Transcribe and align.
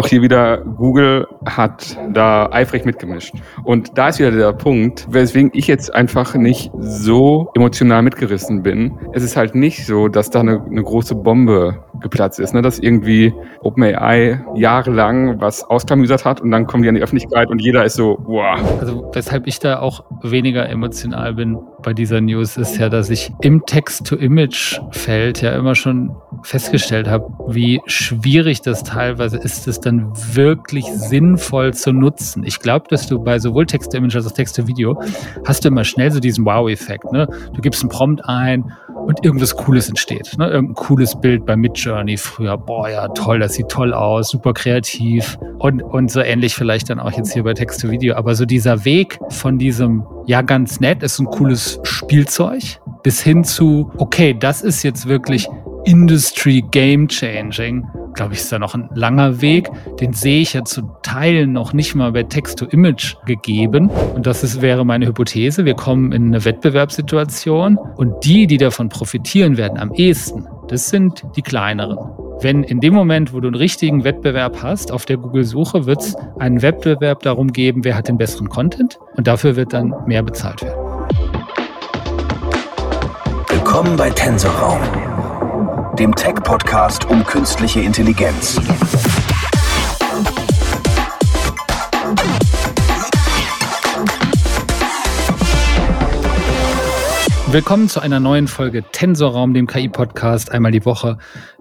auch 0.00 0.06
hier 0.06 0.22
wieder, 0.22 0.58
Google 0.58 1.26
hat 1.44 1.98
da 2.14 2.48
eifrig 2.50 2.86
mitgemischt. 2.86 3.34
Und 3.64 3.98
da 3.98 4.08
ist 4.08 4.18
wieder 4.18 4.30
der 4.30 4.54
Punkt, 4.54 5.06
weswegen 5.10 5.50
ich 5.52 5.66
jetzt 5.66 5.94
einfach 5.94 6.34
nicht 6.34 6.70
so 6.78 7.50
emotional 7.54 8.02
mitgerissen 8.02 8.62
bin. 8.62 8.98
Es 9.12 9.22
ist 9.22 9.36
halt 9.36 9.54
nicht 9.54 9.84
so, 9.84 10.08
dass 10.08 10.30
da 10.30 10.40
eine, 10.40 10.64
eine 10.64 10.82
große 10.82 11.14
Bombe 11.14 11.84
geplatzt 12.00 12.40
ist, 12.40 12.54
ne? 12.54 12.62
dass 12.62 12.78
irgendwie 12.78 13.34
OpenAI 13.60 14.42
jahrelang 14.54 15.38
was 15.38 15.64
ausklamüsert 15.64 16.24
hat 16.24 16.40
und 16.40 16.50
dann 16.50 16.66
kommen 16.66 16.82
die 16.82 16.88
an 16.88 16.94
die 16.94 17.02
Öffentlichkeit 17.02 17.50
und 17.50 17.60
jeder 17.60 17.84
ist 17.84 17.94
so, 17.94 18.16
wow. 18.22 18.58
Also 18.80 19.10
weshalb 19.12 19.46
ich 19.46 19.58
da 19.58 19.80
auch 19.80 20.04
weniger 20.22 20.66
emotional 20.68 21.34
bin 21.34 21.58
bei 21.82 21.92
dieser 21.92 22.20
News 22.20 22.56
ist 22.56 22.78
ja, 22.78 22.88
dass 22.88 23.10
ich 23.10 23.32
im 23.40 23.64
Text-to-Image-Feld 23.66 25.42
ja 25.42 25.52
immer 25.52 25.74
schon 25.74 26.16
festgestellt 26.42 27.08
habe, 27.08 27.32
wie 27.48 27.80
schwierig 27.86 28.62
das 28.62 28.82
teilweise 28.82 29.36
ist, 29.38 29.66
es 29.66 29.80
dann 29.90 30.12
wirklich 30.34 30.86
sinnvoll 30.86 31.74
zu 31.74 31.92
nutzen. 31.92 32.44
Ich 32.44 32.60
glaube, 32.60 32.86
dass 32.88 33.06
du 33.06 33.18
bei 33.18 33.38
sowohl 33.38 33.66
Text-to-Image 33.66 34.14
als 34.14 34.26
auch 34.26 34.32
Text-to-Video 34.32 35.00
hast 35.44 35.64
du 35.64 35.68
immer 35.68 35.84
schnell 35.84 36.10
so 36.12 36.20
diesen 36.20 36.44
Wow-Effekt. 36.44 37.12
Ne? 37.12 37.28
Du 37.52 37.60
gibst 37.60 37.82
einen 37.82 37.90
Prompt 37.90 38.24
ein 38.26 38.72
und 39.06 39.24
irgendwas 39.24 39.56
Cooles 39.56 39.88
entsteht. 39.88 40.36
Ne? 40.38 40.48
Irgendein 40.48 40.74
cooles 40.74 41.20
Bild 41.20 41.44
bei 41.44 41.56
Midjourney 41.56 42.16
früher. 42.16 42.56
Boah, 42.56 42.88
ja, 42.88 43.08
toll, 43.08 43.40
das 43.40 43.54
sieht 43.54 43.68
toll 43.68 43.92
aus, 43.92 44.30
super 44.30 44.54
kreativ. 44.54 45.38
Und, 45.58 45.82
und 45.82 46.10
so 46.10 46.20
ähnlich 46.20 46.54
vielleicht 46.54 46.90
dann 46.90 47.00
auch 47.00 47.12
jetzt 47.12 47.32
hier 47.32 47.42
bei 47.42 47.54
Text-to-Video. 47.54 48.14
Aber 48.14 48.34
so 48.34 48.44
dieser 48.44 48.84
Weg 48.84 49.18
von 49.30 49.58
diesem, 49.58 50.04
ja, 50.26 50.42
ganz 50.42 50.80
nett, 50.80 51.02
ist 51.02 51.18
ein 51.18 51.26
cooles 51.26 51.80
Spielzeug, 51.82 52.80
bis 53.02 53.20
hin 53.20 53.44
zu, 53.44 53.90
okay, 53.98 54.36
das 54.38 54.62
ist 54.62 54.82
jetzt 54.82 55.08
wirklich 55.08 55.48
Industry 55.84 56.62
Game 56.70 57.08
Changing, 57.08 57.86
glaube 58.14 58.34
ich, 58.34 58.40
ist 58.40 58.52
da 58.52 58.58
noch 58.58 58.74
ein 58.74 58.88
langer 58.94 59.40
Weg. 59.40 59.68
Den 60.00 60.12
sehe 60.12 60.42
ich 60.42 60.52
ja 60.52 60.64
zu 60.64 60.82
Teilen 61.02 61.52
noch 61.52 61.72
nicht 61.72 61.94
mal 61.94 62.12
bei 62.12 62.22
Text-to-Image 62.22 63.16
gegeben. 63.26 63.88
Und 64.14 64.26
das 64.26 64.44
ist, 64.44 64.60
wäre 64.60 64.84
meine 64.84 65.06
Hypothese. 65.06 65.64
Wir 65.64 65.74
kommen 65.74 66.12
in 66.12 66.26
eine 66.28 66.44
Wettbewerbssituation 66.44 67.78
und 67.96 68.24
die, 68.24 68.46
die 68.46 68.58
davon 68.58 68.88
profitieren 68.88 69.56
werden 69.56 69.78
am 69.78 69.92
ehesten, 69.94 70.46
das 70.68 70.88
sind 70.88 71.24
die 71.36 71.42
kleineren. 71.42 71.98
Wenn 72.40 72.62
in 72.62 72.80
dem 72.80 72.94
Moment, 72.94 73.32
wo 73.32 73.40
du 73.40 73.48
einen 73.48 73.56
richtigen 73.56 74.04
Wettbewerb 74.04 74.62
hast, 74.62 74.92
auf 74.92 75.04
der 75.04 75.16
Google-Suche, 75.16 75.86
wird 75.86 76.00
es 76.00 76.16
einen 76.38 76.62
Wettbewerb 76.62 77.22
darum 77.22 77.52
geben, 77.52 77.84
wer 77.84 77.96
hat 77.96 78.08
den 78.08 78.18
besseren 78.18 78.48
Content 78.48 78.98
und 79.16 79.26
dafür 79.26 79.56
wird 79.56 79.72
dann 79.72 79.94
mehr 80.06 80.22
bezahlt 80.22 80.62
werden. 80.62 80.78
Willkommen 83.48 83.96
bei 83.96 84.10
Tensorraum 84.10 84.80
dem 86.00 86.14
Tech-Podcast 86.14 87.04
um 87.10 87.22
künstliche 87.26 87.80
Intelligenz. 87.80 88.58
Willkommen 97.48 97.90
zu 97.90 98.00
einer 98.00 98.18
neuen 98.18 98.48
Folge 98.48 98.82
Tensorraum, 98.90 99.52
dem 99.52 99.66
KI-Podcast. 99.66 100.50
Einmal 100.50 100.72
die 100.72 100.86
Woche 100.86 101.18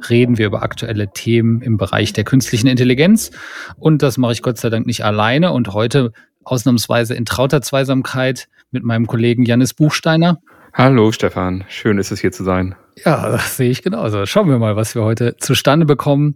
reden 0.10 0.38
wir 0.38 0.46
über 0.46 0.64
aktuelle 0.64 1.12
Themen 1.12 1.62
im 1.62 1.76
Bereich 1.76 2.14
der 2.14 2.24
künstlichen 2.24 2.68
Intelligenz. 2.68 3.32
Und 3.76 4.02
das 4.02 4.18
mache 4.18 4.32
ich 4.32 4.42
Gott 4.42 4.58
sei 4.58 4.70
Dank 4.70 4.88
nicht 4.88 5.04
alleine 5.04 5.52
und 5.52 5.74
heute 5.74 6.14
ausnahmsweise 6.46 7.14
in 7.14 7.26
trauter 7.26 7.62
Zweisamkeit 7.62 8.48
mit 8.72 8.86
meinem 8.86 9.06
Kollegen 9.06 9.44
Janis 9.44 9.74
Buchsteiner. 9.74 10.40
Hallo 10.74 11.12
Stefan, 11.12 11.66
schön 11.68 11.98
ist 11.98 12.12
es 12.12 12.22
hier 12.22 12.32
zu 12.32 12.44
sein. 12.44 12.76
Ja, 13.04 13.32
das 13.32 13.58
sehe 13.58 13.72
ich 13.72 13.82
genauso. 13.82 14.26
Schauen 14.26 14.50
wir 14.50 14.60
mal, 14.60 14.76
was 14.76 14.94
wir 14.94 15.04
heute 15.04 15.36
zustande 15.38 15.86
bekommen. 15.86 16.36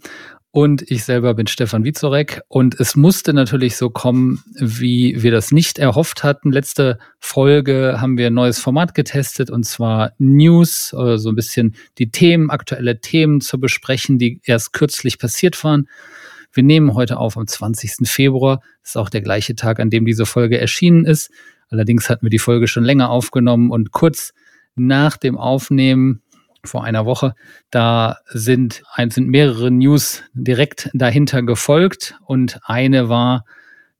Und 0.49 0.83
ich 0.91 1.03
selber 1.03 1.33
bin 1.33 1.47
Stefan 1.47 1.83
Wiezorek. 1.83 2.41
Und 2.47 2.79
es 2.79 2.95
musste 2.95 3.33
natürlich 3.33 3.75
so 3.75 3.89
kommen, 3.89 4.43
wie 4.55 5.21
wir 5.23 5.31
das 5.31 5.51
nicht 5.51 5.79
erhofft 5.79 6.23
hatten. 6.23 6.51
Letzte 6.51 6.99
Folge 7.19 7.97
haben 7.99 8.17
wir 8.17 8.27
ein 8.27 8.33
neues 8.33 8.59
Format 8.59 8.93
getestet, 8.93 9.49
und 9.49 9.63
zwar 9.65 10.13
News, 10.19 10.93
also 10.93 11.17
so 11.17 11.29
ein 11.29 11.35
bisschen 11.35 11.75
die 11.97 12.11
Themen, 12.11 12.49
aktuelle 12.49 13.01
Themen 13.01 13.41
zu 13.41 13.59
besprechen, 13.59 14.19
die 14.19 14.41
erst 14.45 14.73
kürzlich 14.73 15.17
passiert 15.19 15.63
waren. 15.63 15.87
Wir 16.51 16.63
nehmen 16.63 16.93
heute 16.93 17.17
auf 17.17 17.35
am 17.35 17.47
20. 17.47 18.07
Februar. 18.07 18.61
Das 18.81 18.91
ist 18.91 18.97
auch 18.97 19.09
der 19.09 19.21
gleiche 19.21 19.55
Tag, 19.55 19.79
an 19.79 19.89
dem 19.89 20.05
diese 20.05 20.27
Folge 20.27 20.59
erschienen 20.59 21.05
ist. 21.05 21.31
Allerdings 21.73 22.07
hatten 22.07 22.27
wir 22.27 22.29
die 22.29 22.37
Folge 22.37 22.67
schon 22.67 22.83
länger 22.83 23.09
aufgenommen 23.09 23.71
und 23.71 23.91
kurz 23.91 24.31
nach 24.75 25.17
dem 25.17 25.39
Aufnehmen 25.39 26.21
vor 26.63 26.83
einer 26.83 27.07
Woche. 27.07 27.33
Da 27.71 28.19
sind, 28.27 28.83
sind 29.09 29.27
mehrere 29.27 29.71
News 29.71 30.21
direkt 30.33 30.91
dahinter 30.93 31.41
gefolgt 31.41 32.15
und 32.25 32.59
eine 32.63 33.09
war 33.09 33.43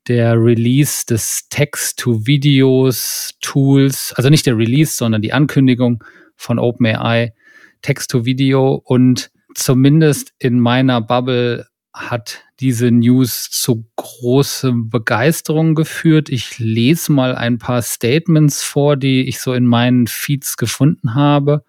der 0.07 0.35
Release 0.35 1.03
des 1.07 1.47
Text-to-Videos 1.49 3.39
Tools, 3.41 4.13
also 4.17 4.29
nicht 4.29 4.45
der 4.45 4.55
Release, 4.55 4.95
sondern 4.95 5.23
die 5.23 5.33
Ankündigung 5.33 6.03
von 6.35 6.59
OpenAI 6.59 7.33
Text-to-Video 7.81 8.83
und 8.85 9.31
zumindest 9.55 10.31
in 10.37 10.59
meiner 10.59 11.01
Bubble 11.01 11.65
hat 11.93 12.43
diese 12.59 12.89
News 12.91 13.49
zu 13.51 13.85
großer 13.95 14.71
Begeisterung 14.73 15.75
geführt. 15.75 16.29
Ich 16.29 16.57
lese 16.57 17.11
mal 17.11 17.35
ein 17.35 17.59
paar 17.59 17.81
Statements 17.81 18.63
vor, 18.63 18.97
die 18.97 19.27
ich 19.27 19.39
so 19.39 19.53
in 19.53 19.67
meinen 19.67 20.07
Feeds 20.07 20.57
gefunden 20.57 21.13
habe. 21.13 21.63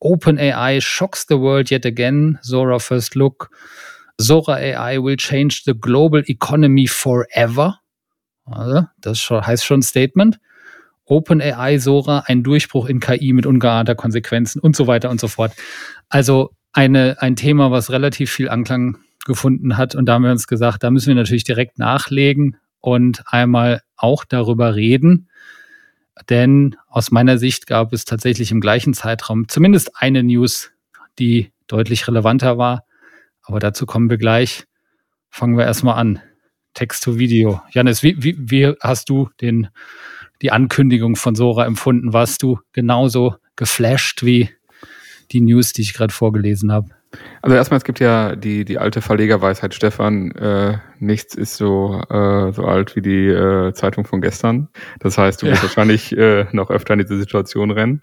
OpenAI 0.00 0.80
shocks 0.80 1.26
the 1.28 1.38
world 1.38 1.70
yet 1.70 1.84
again. 1.84 2.38
Zora 2.42 2.78
first 2.78 3.14
look. 3.14 3.50
Zora 4.20 4.54
AI 4.54 5.02
will 5.02 5.16
change 5.16 5.62
the 5.64 5.74
global 5.74 6.22
economy 6.26 6.86
forever. 6.86 7.80
Also, 8.44 8.86
das 9.00 9.18
heißt 9.30 9.64
schon 9.64 9.82
Statement. 9.82 10.38
OpenAI 11.06 11.78
Sora, 11.78 12.24
ein 12.26 12.42
Durchbruch 12.42 12.86
in 12.86 13.00
KI 13.00 13.32
mit 13.32 13.44
ungeahnter 13.44 13.94
Konsequenzen 13.94 14.60
und 14.60 14.74
so 14.74 14.86
weiter 14.86 15.10
und 15.10 15.20
so 15.20 15.28
fort. 15.28 15.52
Also 16.08 16.54
eine, 16.72 17.16
ein 17.20 17.36
Thema, 17.36 17.70
was 17.70 17.90
relativ 17.90 18.30
viel 18.30 18.48
Anklang 18.48 18.98
gefunden 19.24 19.76
hat. 19.76 19.94
Und 19.94 20.06
da 20.06 20.14
haben 20.14 20.24
wir 20.24 20.30
uns 20.30 20.46
gesagt, 20.46 20.82
da 20.82 20.90
müssen 20.90 21.08
wir 21.08 21.14
natürlich 21.14 21.44
direkt 21.44 21.78
nachlegen 21.78 22.56
und 22.80 23.22
einmal 23.26 23.82
auch 23.96 24.24
darüber 24.24 24.74
reden, 24.74 25.28
denn 26.28 26.76
aus 26.88 27.10
meiner 27.10 27.38
Sicht 27.38 27.66
gab 27.66 27.92
es 27.92 28.04
tatsächlich 28.04 28.50
im 28.50 28.60
gleichen 28.60 28.94
Zeitraum 28.94 29.48
zumindest 29.48 29.92
eine 29.96 30.22
News, 30.22 30.70
die 31.18 31.52
deutlich 31.66 32.06
relevanter 32.06 32.58
war. 32.58 32.84
Aber 33.42 33.58
dazu 33.58 33.86
kommen 33.86 34.10
wir 34.10 34.16
gleich. 34.16 34.64
Fangen 35.28 35.56
wir 35.56 35.64
erstmal 35.64 35.96
an. 35.96 36.20
Text 36.74 37.04
to 37.04 37.18
Video. 37.18 37.60
Janis, 37.70 38.02
wie, 38.02 38.22
wie, 38.22 38.36
wie 38.38 38.74
hast 38.80 39.08
du 39.08 39.28
den, 39.40 39.68
die 40.42 40.52
Ankündigung 40.52 41.16
von 41.16 41.34
Sora 41.34 41.66
empfunden? 41.66 42.12
Warst 42.12 42.42
du 42.42 42.60
genauso 42.72 43.36
geflasht 43.56 44.24
wie 44.24 44.50
die 45.30 45.40
News, 45.40 45.72
die 45.72 45.82
ich 45.82 45.94
gerade 45.94 46.12
vorgelesen 46.12 46.72
habe? 46.72 46.90
Also 47.42 47.56
erstmal, 47.56 47.78
es 47.78 47.84
gibt 47.84 48.00
ja 48.00 48.36
die, 48.36 48.64
die 48.64 48.78
alte 48.78 49.02
Verlegerweisheit, 49.02 49.74
Stefan, 49.74 50.30
äh, 50.32 50.78
nichts 50.98 51.34
ist 51.34 51.56
so, 51.56 52.00
äh, 52.08 52.52
so 52.52 52.64
alt 52.64 52.96
wie 52.96 53.02
die 53.02 53.28
äh, 53.28 53.72
Zeitung 53.72 54.04
von 54.04 54.20
gestern. 54.20 54.68
Das 55.00 55.18
heißt, 55.18 55.42
du 55.42 55.46
wirst 55.46 55.62
wahrscheinlich 55.62 56.16
äh, 56.16 56.46
noch 56.52 56.70
öfter 56.70 56.94
in 56.94 57.00
diese 57.00 57.18
Situation 57.18 57.70
rennen. 57.70 58.02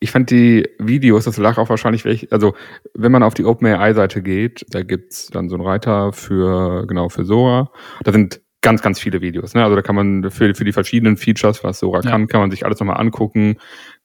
Ich 0.00 0.10
fand 0.10 0.30
die 0.30 0.68
Videos, 0.78 1.24
das 1.24 1.36
lag 1.36 1.58
auch 1.58 1.68
wahrscheinlich, 1.68 2.04
welch, 2.04 2.32
also 2.32 2.54
wenn 2.94 3.12
man 3.12 3.22
auf 3.22 3.34
die 3.34 3.44
OpenAI-Seite 3.44 4.20
geht, 4.20 4.66
da 4.70 4.82
gibt's 4.82 5.28
dann 5.28 5.48
so 5.48 5.54
einen 5.54 5.64
Reiter 5.64 6.12
für, 6.12 6.86
genau, 6.88 7.08
für 7.08 7.24
Sora. 7.24 7.70
Da 8.02 8.10
sind 8.10 8.40
ganz, 8.62 8.80
ganz 8.80 8.98
viele 8.98 9.20
Videos. 9.20 9.54
Ne? 9.54 9.62
Also 9.62 9.76
da 9.76 9.82
kann 9.82 9.94
man 9.94 10.30
für, 10.30 10.54
für 10.54 10.64
die 10.64 10.72
verschiedenen 10.72 11.16
Features, 11.16 11.62
was 11.62 11.80
Sora 11.80 12.00
ja. 12.00 12.10
kann, 12.10 12.28
kann 12.28 12.40
man 12.40 12.50
sich 12.50 12.64
alles 12.64 12.80
nochmal 12.80 13.00
angucken 13.00 13.56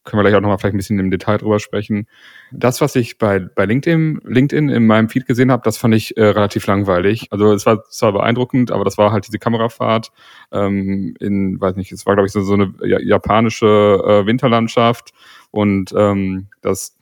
können 0.08 0.20
wir 0.20 0.24
gleich 0.24 0.36
auch 0.36 0.42
nochmal 0.42 0.58
vielleicht 0.58 0.74
ein 0.74 0.78
bisschen 0.78 1.00
im 1.00 1.12
Detail 1.12 1.38
drüber 1.38 1.60
sprechen. 1.60 2.08
Das, 2.52 2.80
was 2.80 2.96
ich 2.96 3.18
bei, 3.18 3.40
bei 3.40 3.66
LinkedIn, 3.66 4.22
LinkedIn 4.24 4.70
in 4.70 4.88
meinem 4.88 5.10
Feed 5.10 5.28
gesehen 5.28 5.52
habe, 5.52 5.64
das 5.64 5.78
fand 5.78 5.94
ich 5.94 6.16
äh, 6.16 6.24
relativ 6.24 6.66
langweilig. 6.66 7.28
Also 7.32 7.52
es 7.52 7.66
war 7.66 7.84
zwar 7.84 8.14
beeindruckend, 8.14 8.72
aber 8.72 8.86
das 8.86 8.98
war 8.98 9.12
halt 9.12 9.28
diese 9.28 9.38
Kamerafahrt 9.38 10.12
ähm, 10.54 11.14
in, 11.20 11.60
weiß 11.60 11.76
nicht, 11.76 11.92
es 11.92 12.06
war, 12.06 12.16
glaube 12.16 12.28
ich, 12.28 12.32
so, 12.32 12.42
so 12.42 12.54
eine 12.54 12.74
japanische 12.82 13.66
äh, 13.66 14.26
Winterlandschaft 14.26 15.12
und 15.52 15.94
ähm, 15.96 16.48
das 16.62 16.98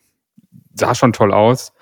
sah 0.73 0.95
schon 0.95 1.13
toll 1.13 1.31
aus, 1.31 1.73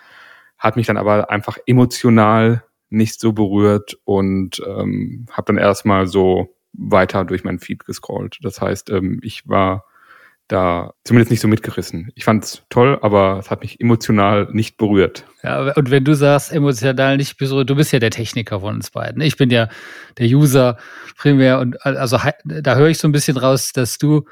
hat 0.58 0.76
mich 0.76 0.88
dann 0.88 0.98
aber 0.98 1.32
einfach 1.32 1.58
emotional 1.66 2.64
nicht 2.90 3.20
so 3.20 3.32
berührt 3.32 3.98
und 4.04 4.62
ähm, 4.68 5.26
habe 5.32 5.46
dann 5.48 5.58
erstmal 5.58 6.06
so 6.06 6.54
weiter 6.74 7.24
durch 7.24 7.46
meinen 7.46 7.60
Feed 7.60 7.86
gescrollt. 7.86 8.40
Das 8.42 8.60
heißt, 8.60 8.90
ähm, 8.90 9.20
ich 9.24 9.48
war 9.48 9.86
da 10.54 10.94
zumindest 11.04 11.32
nicht 11.32 11.40
so 11.40 11.48
mitgerissen. 11.48 12.12
Ich 12.14 12.26
fand 12.26 12.44
es 12.44 12.62
toll, 12.70 13.00
aber 13.02 13.40
es 13.40 13.50
hat 13.50 13.62
mich 13.62 13.82
emotional 13.82 14.48
nicht 14.52 14.78
berührt. 14.78 15.26
Ja, 15.42 15.74
und 15.74 15.90
wenn 15.90 16.04
du 16.04 16.14
sagst, 16.14 16.52
emotional 16.52 17.18
nicht 17.18 17.38
berührt, 17.38 17.70
du 17.70 17.76
bist 17.76 17.92
ja 17.92 18.00
der 18.00 18.12
Techniker 18.12 18.60
von 18.60 18.76
uns 18.76 18.92
beiden. 18.92 19.22
Ich 19.22 19.36
bin 19.36 19.50
ja 19.50 19.68
der 20.20 20.28
User 20.28 20.78
primär 21.18 21.60
und 21.60 21.84
also 21.84 22.20
da 22.46 22.76
höre 22.76 22.90
ich 22.90 23.00
so 23.00 23.08
ein 23.08 23.12
bisschen 23.12 23.38
raus, 23.38 23.74
dass 23.74 23.98
du 23.98 24.26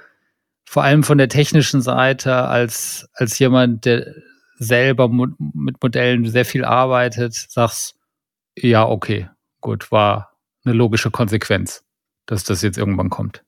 vor 0.63 0.83
allem 0.83 1.03
von 1.03 1.17
der 1.17 1.27
technischen 1.27 1.81
Seite 1.81 2.35
als, 2.35 3.09
als 3.13 3.39
jemand, 3.39 3.85
der 3.85 4.13
selber 4.57 5.09
mit 5.09 5.81
Modellen 5.81 6.29
sehr 6.29 6.45
viel 6.45 6.63
arbeitet, 6.63 7.33
sagst, 7.33 7.95
ja, 8.55 8.87
okay, 8.87 9.27
gut, 9.59 9.91
war 9.91 10.37
eine 10.63 10.75
logische 10.75 11.09
Konsequenz, 11.09 11.83
dass 12.27 12.43
das 12.43 12.61
jetzt 12.61 12.77
irgendwann 12.77 13.09
kommt. 13.09 13.43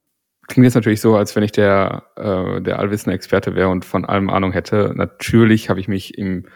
Klingt 0.47 0.65
jetzt 0.65 0.75
natürlich 0.75 1.01
so, 1.01 1.15
als 1.15 1.35
wenn 1.35 1.43
ich 1.43 1.53
der, 1.53 2.03
äh, 2.15 2.61
der 2.61 2.79
allwissende 2.79 3.15
Experte 3.15 3.55
wäre 3.55 3.69
und 3.69 3.85
von 3.85 4.03
allem 4.05 4.29
Ahnung 4.29 4.51
hätte. 4.51 4.91
Natürlich 4.95 5.69
habe 5.69 5.79
ich 5.79 5.87
mich 5.87 6.17
im, 6.17 6.47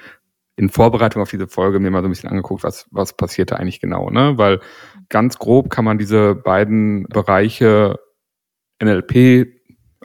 in 0.58 0.70
Vorbereitung 0.70 1.22
auf 1.22 1.30
diese 1.30 1.48
Folge 1.48 1.80
mir 1.80 1.92
mal 1.92 2.02
so 2.02 2.08
ein 2.08 2.12
bisschen 2.12 2.30
angeguckt, 2.30 2.64
was, 2.64 2.88
was 2.92 3.16
passierte 3.16 3.58
eigentlich 3.58 3.80
genau, 3.80 4.10
ne? 4.10 4.38
Weil 4.38 4.60
ganz 5.08 5.38
grob 5.38 5.70
kann 5.70 5.86
man 5.86 5.98
diese 5.98 6.36
beiden 6.36 7.04
Bereiche 7.08 8.00
NLP, 8.84 9.48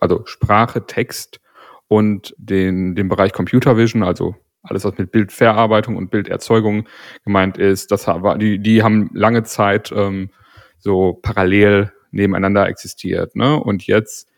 also 0.01 0.23
Sprache, 0.27 0.87
Text 0.87 1.41
und 1.89 2.35
den, 2.39 2.95
den 2.95 3.09
Bereich 3.09 3.33
Computer 3.33 3.77
Vision, 3.77 4.03
also 4.03 4.37
alles, 4.63 4.85
was 4.85 4.97
mit 4.97 5.11
Bildverarbeitung 5.11 5.97
und 5.97 6.11
Bilderzeugung 6.11 6.87
gemeint 7.25 7.59
ist, 7.59 7.91
das 7.91 8.09
die, 8.39 8.59
die 8.61 8.83
haben 8.83 9.11
lange 9.13 9.43
Zeit 9.43 9.93
ähm, 9.95 10.31
so 10.79 11.15
parallel 11.15 11.93
nebeneinander 12.13 12.69
existiert. 12.69 13.35
Ne? 13.37 13.57
Und 13.57 13.87
jetzt 13.87 14.29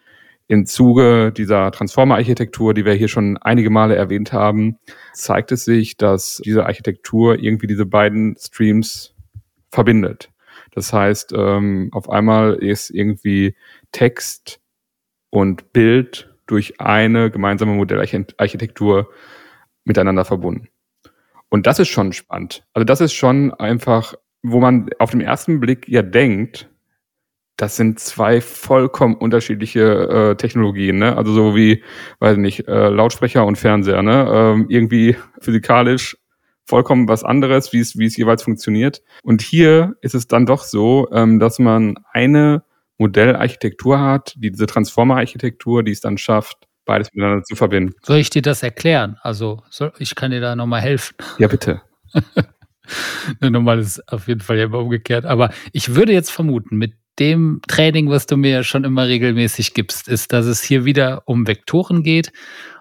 im 0.46 0.66
Zuge 0.66 1.32
dieser 1.32 1.70
Transformer-Architektur, 1.70 2.74
die 2.74 2.84
wir 2.84 2.94
hier 2.94 3.08
schon 3.08 3.38
einige 3.38 3.70
Male 3.70 3.96
erwähnt 3.96 4.32
haben, 4.32 4.78
zeigt 5.12 5.52
es 5.52 5.64
sich, 5.64 5.96
dass 5.96 6.40
diese 6.44 6.66
Architektur 6.66 7.38
irgendwie 7.38 7.66
diese 7.66 7.86
beiden 7.86 8.36
Streams 8.38 9.14
verbindet. 9.70 10.30
Das 10.72 10.92
heißt, 10.92 11.32
ähm, 11.36 11.88
auf 11.92 12.10
einmal 12.10 12.54
ist 12.54 12.90
irgendwie 12.90 13.54
Text 13.92 14.60
und 15.30 15.72
Bild 15.72 16.34
durch 16.46 16.80
eine 16.80 17.30
gemeinsame 17.30 17.72
Modellarchitektur 17.72 19.10
miteinander 19.84 20.24
verbunden. 20.24 20.68
Und 21.48 21.66
das 21.66 21.78
ist 21.78 21.88
schon 21.88 22.12
spannend. 22.12 22.66
Also 22.72 22.84
das 22.84 23.00
ist 23.00 23.14
schon 23.14 23.52
einfach, 23.54 24.14
wo 24.42 24.60
man 24.60 24.90
auf 24.98 25.12
den 25.12 25.20
ersten 25.20 25.60
Blick 25.60 25.88
ja 25.88 26.02
denkt, 26.02 26.68
das 27.56 27.76
sind 27.76 28.00
zwei 28.00 28.40
vollkommen 28.40 29.14
unterschiedliche 29.14 29.82
äh, 30.32 30.36
Technologien, 30.36 30.98
ne? 30.98 31.16
Also 31.16 31.32
so 31.32 31.54
wie, 31.54 31.82
weiß 32.18 32.36
nicht, 32.36 32.66
äh, 32.66 32.88
Lautsprecher 32.88 33.46
und 33.46 33.56
Fernseher, 33.56 34.02
ne? 34.02 34.28
Ähm, 34.32 34.66
irgendwie 34.68 35.16
physikalisch 35.40 36.16
vollkommen 36.66 37.08
was 37.08 37.24
anderes, 37.24 37.72
wie 37.72 37.80
es 37.80 37.98
wie 37.98 38.06
es 38.06 38.16
jeweils 38.16 38.42
funktioniert. 38.42 39.02
Und 39.22 39.42
hier 39.42 39.96
ist 40.00 40.14
es 40.14 40.26
dann 40.26 40.46
doch 40.46 40.64
so, 40.64 41.08
ähm, 41.12 41.38
dass 41.38 41.58
man 41.58 41.96
eine 42.12 42.64
Modellarchitektur 42.98 44.00
hat, 44.00 44.34
die 44.36 44.50
diese 44.50 44.66
Transformer-Architektur, 44.66 45.82
die 45.82 45.92
es 45.92 46.00
dann 46.00 46.18
schafft, 46.18 46.68
beides 46.84 47.12
miteinander 47.12 47.44
zu 47.44 47.56
verbinden. 47.56 47.94
Soll 48.02 48.18
ich 48.18 48.30
dir 48.30 48.42
das 48.42 48.62
erklären? 48.62 49.18
Also 49.22 49.62
soll, 49.70 49.92
ich 49.98 50.14
kann 50.14 50.30
dir 50.30 50.40
da 50.40 50.56
nochmal 50.56 50.80
helfen. 50.80 51.16
Ja, 51.38 51.48
bitte. 51.48 51.82
Normal 53.40 53.78
ist 53.78 54.06
auf 54.12 54.28
jeden 54.28 54.40
Fall 54.40 54.58
ja 54.58 54.64
immer 54.64 54.78
umgekehrt. 54.78 55.24
Aber 55.24 55.50
ich 55.72 55.94
würde 55.94 56.12
jetzt 56.12 56.30
vermuten, 56.30 56.76
mit 56.76 56.94
dem 57.18 57.60
Training, 57.68 58.10
was 58.10 58.26
du 58.26 58.36
mir 58.36 58.64
schon 58.64 58.84
immer 58.84 59.06
regelmäßig 59.06 59.74
gibst, 59.74 60.08
ist, 60.08 60.32
dass 60.32 60.46
es 60.46 60.62
hier 60.62 60.84
wieder 60.84 61.22
um 61.26 61.46
Vektoren 61.46 62.02
geht. 62.02 62.32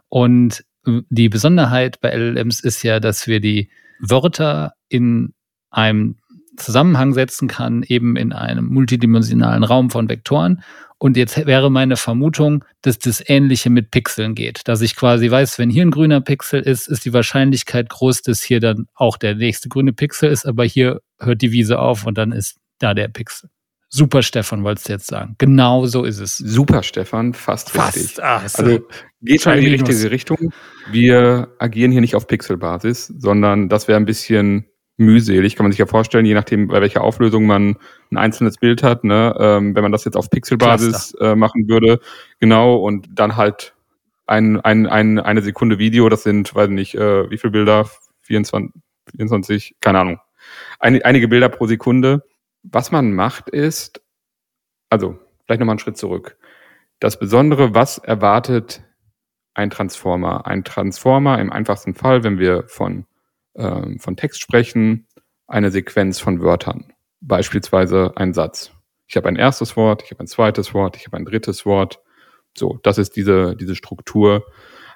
Und 0.09 0.63
die 0.85 1.29
Besonderheit 1.29 2.01
bei 2.01 2.09
LLMs 2.15 2.59
ist 2.59 2.83
ja, 2.83 2.99
dass 2.99 3.27
wir 3.27 3.39
die 3.39 3.69
Wörter 3.99 4.73
in 4.89 5.33
einem 5.69 6.17
Zusammenhang 6.57 7.13
setzen 7.13 7.47
kann, 7.47 7.83
eben 7.83 8.15
in 8.15 8.31
einem 8.31 8.67
multidimensionalen 8.67 9.63
Raum 9.63 9.89
von 9.89 10.09
Vektoren. 10.09 10.61
Und 10.99 11.17
jetzt 11.17 11.45
wäre 11.45 11.71
meine 11.71 11.97
Vermutung, 11.97 12.63
dass 12.81 12.99
das 12.99 13.23
Ähnliche 13.27 13.69
mit 13.69 13.91
Pixeln 13.91 14.35
geht. 14.35 14.67
Dass 14.67 14.81
ich 14.81 14.95
quasi 14.95 15.29
weiß, 15.29 15.57
wenn 15.57 15.69
hier 15.69 15.83
ein 15.83 15.91
grüner 15.91 16.21
Pixel 16.21 16.61
ist, 16.61 16.87
ist 16.87 17.05
die 17.05 17.13
Wahrscheinlichkeit 17.13 17.89
groß, 17.89 18.21
dass 18.21 18.41
hier 18.41 18.59
dann 18.59 18.87
auch 18.93 19.17
der 19.17 19.35
nächste 19.35 19.67
grüne 19.67 19.93
Pixel 19.93 20.29
ist, 20.29 20.45
aber 20.45 20.63
hier 20.63 21.01
hört 21.19 21.41
die 21.41 21.51
Wiese 21.51 21.79
auf 21.79 22.05
und 22.05 22.17
dann 22.17 22.31
ist 22.31 22.57
da 22.79 22.93
der 22.93 23.07
Pixel. 23.07 23.49
Super, 23.95 24.23
Stefan, 24.23 24.63
wolltest 24.63 24.89
du 24.89 24.93
jetzt 24.93 25.05
sagen. 25.05 25.35
Genau 25.37 25.85
so 25.85 26.03
ist 26.03 26.17
es. 26.17 26.35
Super, 26.35 26.81
Stefan, 26.81 27.35
fast, 27.35 27.69
fast. 27.69 27.95
richtig. 27.95 28.23
Ah, 28.23 28.41
also 28.41 28.79
geht 29.21 29.43
schon 29.43 29.53
in 29.53 29.65
die 29.65 29.69
richtige 29.69 30.09
Richtung. 30.09 30.51
Wir 30.89 31.53
agieren 31.59 31.91
hier 31.91 32.01
nicht 32.01 32.15
auf 32.15 32.25
Pixelbasis, 32.25 33.05
sondern 33.05 33.69
das 33.69 33.87
wäre 33.87 33.97
ein 33.97 34.05
bisschen 34.05 34.65
mühselig, 34.97 35.55
kann 35.55 35.65
man 35.65 35.71
sich 35.71 35.77
ja 35.77 35.85
vorstellen, 35.85 36.25
je 36.25 36.33
nachdem, 36.33 36.69
bei 36.69 36.81
welcher 36.81 37.03
Auflösung 37.03 37.45
man 37.45 37.77
ein 38.09 38.17
einzelnes 38.17 38.57
Bild 38.57 38.81
hat, 38.81 39.03
ne, 39.03 39.35
ähm, 39.39 39.75
wenn 39.75 39.83
man 39.83 39.91
das 39.91 40.05
jetzt 40.05 40.17
auf 40.17 40.31
Pixelbasis 40.31 41.13
äh, 41.19 41.35
machen 41.35 41.67
würde, 41.67 41.99
genau, 42.39 42.77
und 42.77 43.07
dann 43.11 43.37
halt 43.37 43.75
ein, 44.25 44.59
ein, 44.61 44.87
ein, 44.87 45.19
eine 45.19 45.43
Sekunde 45.43 45.77
Video, 45.77 46.09
das 46.09 46.23
sind, 46.23 46.55
weiß 46.55 46.69
nicht, 46.69 46.95
äh, 46.95 47.29
wie 47.29 47.37
viele 47.37 47.51
Bilder? 47.51 47.87
24, 48.21 48.71
24, 49.15 49.75
keine 49.81 49.99
Ahnung. 49.99 50.19
Ein, 50.79 50.99
einige 51.03 51.27
Bilder 51.27 51.49
pro 51.49 51.67
Sekunde. 51.67 52.23
Was 52.63 52.91
man 52.91 53.13
macht 53.13 53.49
ist, 53.49 54.01
also, 54.89 55.19
vielleicht 55.45 55.59
nochmal 55.59 55.73
einen 55.73 55.79
Schritt 55.79 55.97
zurück. 55.97 56.37
Das 56.99 57.19
Besondere, 57.19 57.73
was 57.75 57.97
erwartet 57.97 58.83
ein 59.53 59.69
Transformer? 59.69 60.47
Ein 60.47 60.63
Transformer 60.63 61.39
im 61.39 61.51
einfachsten 61.51 61.93
Fall, 61.93 62.23
wenn 62.23 62.39
wir 62.39 62.67
von 62.67 63.05
ähm, 63.55 63.99
von 63.99 64.15
Text 64.15 64.41
sprechen, 64.41 65.07
eine 65.47 65.71
Sequenz 65.71 66.19
von 66.19 66.41
Wörtern. 66.41 66.93
Beispielsweise 67.21 68.13
ein 68.15 68.33
Satz. 68.33 68.71
Ich 69.07 69.15
habe 69.15 69.27
ein 69.29 69.35
erstes 69.35 69.77
Wort, 69.77 70.03
ich 70.03 70.11
habe 70.11 70.23
ein 70.23 70.27
zweites 70.27 70.73
Wort, 70.73 70.97
ich 70.97 71.05
habe 71.05 71.17
ein 71.17 71.25
drittes 71.25 71.65
Wort. 71.65 72.01
So, 72.57 72.79
das 72.83 72.97
ist 72.97 73.15
diese, 73.15 73.55
diese 73.55 73.75
Struktur, 73.75 74.45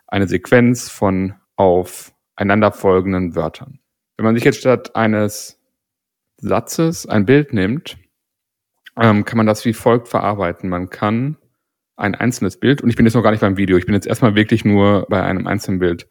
eine 0.08 0.28
Sequenz 0.28 0.90
von 0.90 1.36
aufeinanderfolgenden 1.56 3.36
Wörtern. 3.36 3.80
Wenn 4.16 4.26
man 4.26 4.36
sich 4.36 4.44
jetzt 4.44 4.60
statt 4.60 4.96
eines 4.96 5.57
Satzes 6.38 7.06
ein 7.08 7.26
Bild 7.26 7.54
nimmt, 7.54 7.98
ähm, 9.00 9.26
kann 9.26 9.38
man 9.38 9.46
das 9.46 9.66
wie 9.66 9.74
folgt 9.74 10.08
verarbeiten. 10.08 10.70
Man 10.70 10.90
kann 10.90 11.38
ein 11.96 12.16
einzelnes 12.16 12.60
Bild, 12.60 12.82
und 12.82 12.90
ich 12.90 12.96
bin 12.96 13.06
jetzt 13.06 13.16
noch 13.16 13.24
gar 13.24 13.32
nicht 13.32 13.42
beim 13.42 13.58
Video, 13.58 13.78
ich 13.78 13.86
bin 13.86 13.96
jetzt 13.96 14.08
erstmal 14.08 14.36
wirklich 14.36 14.64
nur 14.64 15.08
bei 15.10 15.24
einem 15.24 15.48
einzelnen 15.48 15.80
Bild, 15.80 16.08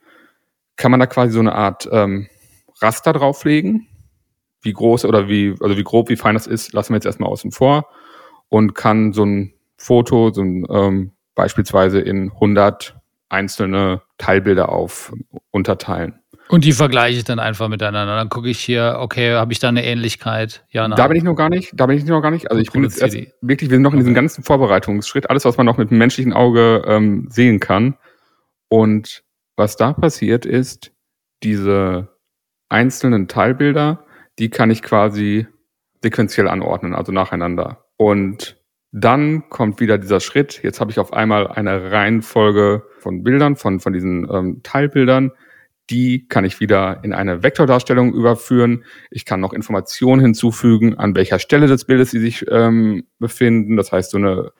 kann 0.76 0.90
man 0.90 1.00
da 1.00 1.06
quasi 1.06 1.32
so 1.32 1.40
eine 1.40 1.54
Art 1.54 1.88
ähm, 1.90 2.28
Raster 2.80 3.12
drauflegen. 3.12 3.88
Wie 4.62 4.72
groß 4.72 5.04
oder 5.04 5.28
wie, 5.28 5.54
also 5.60 5.76
wie 5.76 5.84
grob, 5.84 6.08
wie 6.08 6.16
fein 6.16 6.34
das 6.34 6.46
ist, 6.46 6.72
lassen 6.72 6.92
wir 6.92 6.96
jetzt 6.96 7.06
erstmal 7.06 7.30
außen 7.30 7.52
vor 7.52 7.88
und 8.48 8.74
kann 8.74 9.12
so 9.12 9.24
ein 9.24 9.54
Foto, 9.76 10.32
so 10.32 10.42
ein, 10.42 10.66
ähm, 10.68 11.12
beispielsweise 11.34 12.00
in 12.00 12.32
100 12.32 12.96
einzelne 13.28 14.02
Teilbilder 14.18 14.70
auf 14.70 15.12
unterteilen. 15.50 16.20
Und 16.48 16.64
die 16.64 16.72
vergleiche 16.72 17.18
ich 17.18 17.24
dann 17.24 17.38
einfach 17.38 17.68
miteinander. 17.68 18.16
Dann 18.16 18.28
gucke 18.28 18.48
ich 18.48 18.60
hier, 18.60 18.96
okay, 19.00 19.34
habe 19.34 19.52
ich 19.52 19.58
da 19.58 19.68
eine 19.68 19.84
Ähnlichkeit? 19.84 20.64
Ja, 20.70 20.86
nein. 20.86 20.96
Da 20.96 21.08
bin 21.08 21.16
ich 21.16 21.24
noch 21.24 21.34
gar 21.34 21.48
nicht. 21.48 21.72
Da 21.74 21.86
bin 21.86 21.98
ich 21.98 22.04
noch 22.04 22.20
gar 22.20 22.30
nicht. 22.30 22.50
Also 22.50 22.62
ich 22.62 22.70
bin 22.70 22.84
jetzt 22.84 23.00
erst, 23.00 23.16
wirklich, 23.40 23.70
wir 23.70 23.76
sind 23.76 23.82
noch 23.82 23.92
in 23.92 23.98
diesem 23.98 24.14
ganzen 24.14 24.44
Vorbereitungsschritt. 24.44 25.28
Alles, 25.28 25.44
was 25.44 25.56
man 25.56 25.66
noch 25.66 25.76
mit 25.76 25.90
dem 25.90 25.98
menschlichen 25.98 26.32
Auge 26.32 26.82
ähm, 26.86 27.26
sehen 27.30 27.58
kann. 27.58 27.96
Und 28.68 29.24
was 29.56 29.76
da 29.76 29.92
passiert 29.92 30.46
ist, 30.46 30.92
diese 31.42 32.08
einzelnen 32.68 33.28
Teilbilder, 33.28 34.04
die 34.38 34.50
kann 34.50 34.70
ich 34.70 34.82
quasi 34.82 35.46
sequenziell 36.02 36.48
anordnen, 36.48 36.94
also 36.94 37.12
nacheinander. 37.12 37.84
Und 37.96 38.56
dann 38.92 39.48
kommt 39.48 39.80
wieder 39.80 39.98
dieser 39.98 40.20
Schritt. 40.20 40.62
Jetzt 40.62 40.80
habe 40.80 40.90
ich 40.90 40.98
auf 40.98 41.12
einmal 41.12 41.48
eine 41.48 41.90
Reihenfolge 41.90 42.84
von 43.00 43.22
Bildern, 43.22 43.56
von, 43.56 43.80
von 43.80 43.92
diesen 43.92 44.28
ähm, 44.30 44.60
Teilbildern. 44.62 45.32
Die 45.90 46.26
kann 46.26 46.44
ich 46.44 46.60
wieder 46.60 47.04
in 47.04 47.12
eine 47.12 47.42
Vektordarstellung 47.42 48.12
überführen. 48.12 48.84
Ich 49.10 49.24
kann 49.24 49.40
noch 49.40 49.52
Informationen 49.52 50.20
hinzufügen, 50.20 50.94
an 50.96 51.14
welcher 51.14 51.38
Stelle 51.38 51.68
des 51.68 51.84
Bildes 51.84 52.10
sie 52.10 52.18
sich 52.18 52.44
ähm, 52.50 53.04
befinden. 53.18 53.76
Das 53.76 53.92
heißt, 53.92 54.10
so 54.10 54.18
eine, 54.18 54.52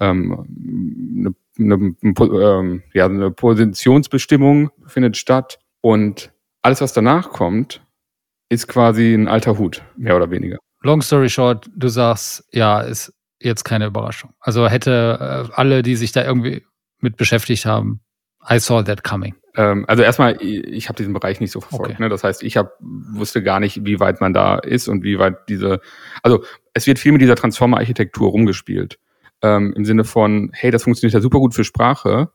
ähm, 0.00 1.34
eine, 1.58 1.74
eine, 1.78 1.94
ähm, 2.20 2.82
ja, 2.92 3.06
eine 3.06 3.30
Positionsbestimmung 3.30 4.70
findet 4.86 5.16
statt. 5.16 5.58
Und 5.80 6.32
alles, 6.62 6.80
was 6.80 6.92
danach 6.92 7.30
kommt, 7.30 7.82
ist 8.48 8.68
quasi 8.68 9.14
ein 9.14 9.28
alter 9.28 9.58
Hut, 9.58 9.82
mehr 9.96 10.16
oder 10.16 10.30
weniger. 10.30 10.58
Long 10.82 11.00
story 11.00 11.30
short, 11.30 11.70
du 11.74 11.88
sagst, 11.88 12.46
ja, 12.52 12.80
ist 12.80 13.12
jetzt 13.40 13.64
keine 13.64 13.86
Überraschung. 13.86 14.34
Also 14.40 14.68
hätte 14.68 15.48
äh, 15.48 15.52
alle, 15.54 15.82
die 15.82 15.96
sich 15.96 16.12
da 16.12 16.24
irgendwie 16.24 16.64
mit 17.00 17.16
beschäftigt 17.16 17.66
haben, 17.66 18.00
I 18.50 18.58
saw 18.58 18.82
that 18.82 19.02
coming. 19.02 19.34
Ähm, 19.56 19.84
also 19.86 20.02
erstmal, 20.02 20.42
ich 20.42 20.88
habe 20.88 20.96
diesen 20.96 21.12
Bereich 21.12 21.40
nicht 21.40 21.52
so 21.52 21.60
verfolgt. 21.60 21.92
Okay. 21.92 22.02
Ne? 22.02 22.08
Das 22.08 22.24
heißt, 22.24 22.42
ich 22.42 22.56
hab, 22.56 22.76
wusste 22.80 23.42
gar 23.42 23.60
nicht, 23.60 23.84
wie 23.84 24.00
weit 24.00 24.20
man 24.20 24.34
da 24.34 24.56
ist 24.58 24.88
und 24.88 25.04
wie 25.04 25.18
weit 25.18 25.48
diese. 25.48 25.80
Also 26.22 26.44
es 26.72 26.86
wird 26.86 26.98
viel 26.98 27.12
mit 27.12 27.22
dieser 27.22 27.36
Transformer-Architektur 27.36 28.30
rumgespielt. 28.30 28.98
Ähm, 29.42 29.72
Im 29.76 29.84
Sinne 29.84 30.04
von, 30.04 30.50
hey, 30.54 30.70
das 30.70 30.84
funktioniert 30.84 31.14
ja 31.14 31.20
super 31.20 31.38
gut 31.38 31.54
für 31.54 31.64
Sprache 31.64 32.30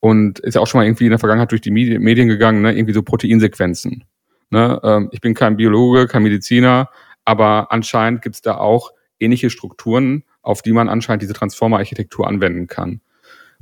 und 0.00 0.38
ist 0.40 0.54
ja 0.54 0.60
auch 0.60 0.66
schon 0.66 0.80
mal 0.80 0.86
irgendwie 0.86 1.04
in 1.04 1.10
der 1.10 1.18
Vergangenheit 1.18 1.50
durch 1.50 1.60
die 1.60 1.70
Medien 1.70 2.28
gegangen, 2.28 2.62
ne? 2.62 2.72
irgendwie 2.72 2.94
so 2.94 3.02
Proteinsequenzen. 3.02 4.04
Ne? 4.50 4.80
Ähm, 4.82 5.08
ich 5.12 5.20
bin 5.20 5.34
kein 5.34 5.56
Biologe, 5.56 6.06
kein 6.06 6.22
Mediziner, 6.22 6.90
aber 7.24 7.70
anscheinend 7.70 8.22
gibt's 8.22 8.40
da 8.40 8.56
auch 8.56 8.90
ähnliche 9.20 9.50
Strukturen, 9.50 10.24
auf 10.42 10.62
die 10.62 10.72
man 10.72 10.88
anscheinend 10.88 11.22
diese 11.22 11.34
Transformer-Architektur 11.34 12.26
anwenden 12.26 12.66
kann. 12.66 13.00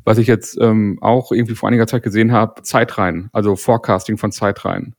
Was 0.06 0.18
ich 0.18 0.28
jetzt 0.28 0.56
ähm, 0.60 0.98
auch 1.02 1.32
irgendwie 1.32 1.56
vor 1.56 1.68
einiger 1.68 1.88
Zeit 1.88 2.04
gesehen 2.04 2.30
habe, 2.30 2.62
Zeitreihen, 2.62 3.28
also 3.32 3.56
Forecasting 3.56 4.18
von 4.18 4.30
Zeitreihen. 4.30 4.94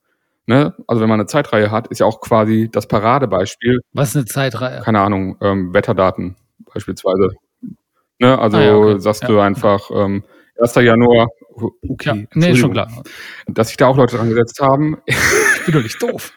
Ne? 0.47 0.75
Also 0.85 1.01
wenn 1.01 1.07
man 1.07 1.19
eine 1.19 1.27
Zeitreihe 1.27 1.71
hat, 1.71 1.87
ist 1.87 1.99
ja 1.99 2.05
auch 2.05 2.19
quasi 2.19 2.69
das 2.69 2.87
Paradebeispiel. 2.89 3.79
Was 3.93 4.09
ist 4.09 4.15
eine 4.17 4.25
Zeitreihe? 4.25 4.81
Keine 4.81 4.99
Ahnung, 4.99 5.37
ähm, 5.41 5.73
Wetterdaten 5.73 6.35
beispielsweise. 6.73 7.31
Ne? 8.19 8.37
Also 8.37 8.57
ah, 8.57 8.61
ja, 8.61 8.75
okay. 8.75 8.99
sagst 8.99 9.23
ja. 9.23 9.29
du 9.29 9.39
einfach 9.39 9.89
ähm, 9.93 10.23
1. 10.59 10.75
Januar, 10.75 11.27
okay, 11.87 12.21
ja, 12.21 12.27
nee, 12.33 12.55
schon 12.55 12.73
klar. 12.73 12.91
Dass 13.47 13.69
sich 13.69 13.77
da 13.77 13.87
auch 13.87 13.95
Leute 13.95 14.17
dran 14.17 14.29
gesetzt 14.29 14.59
haben. 14.59 14.97
ich 15.05 15.65
bin 15.65 15.73
doch 15.73 15.83
nicht 15.83 16.01
doof. 16.01 16.33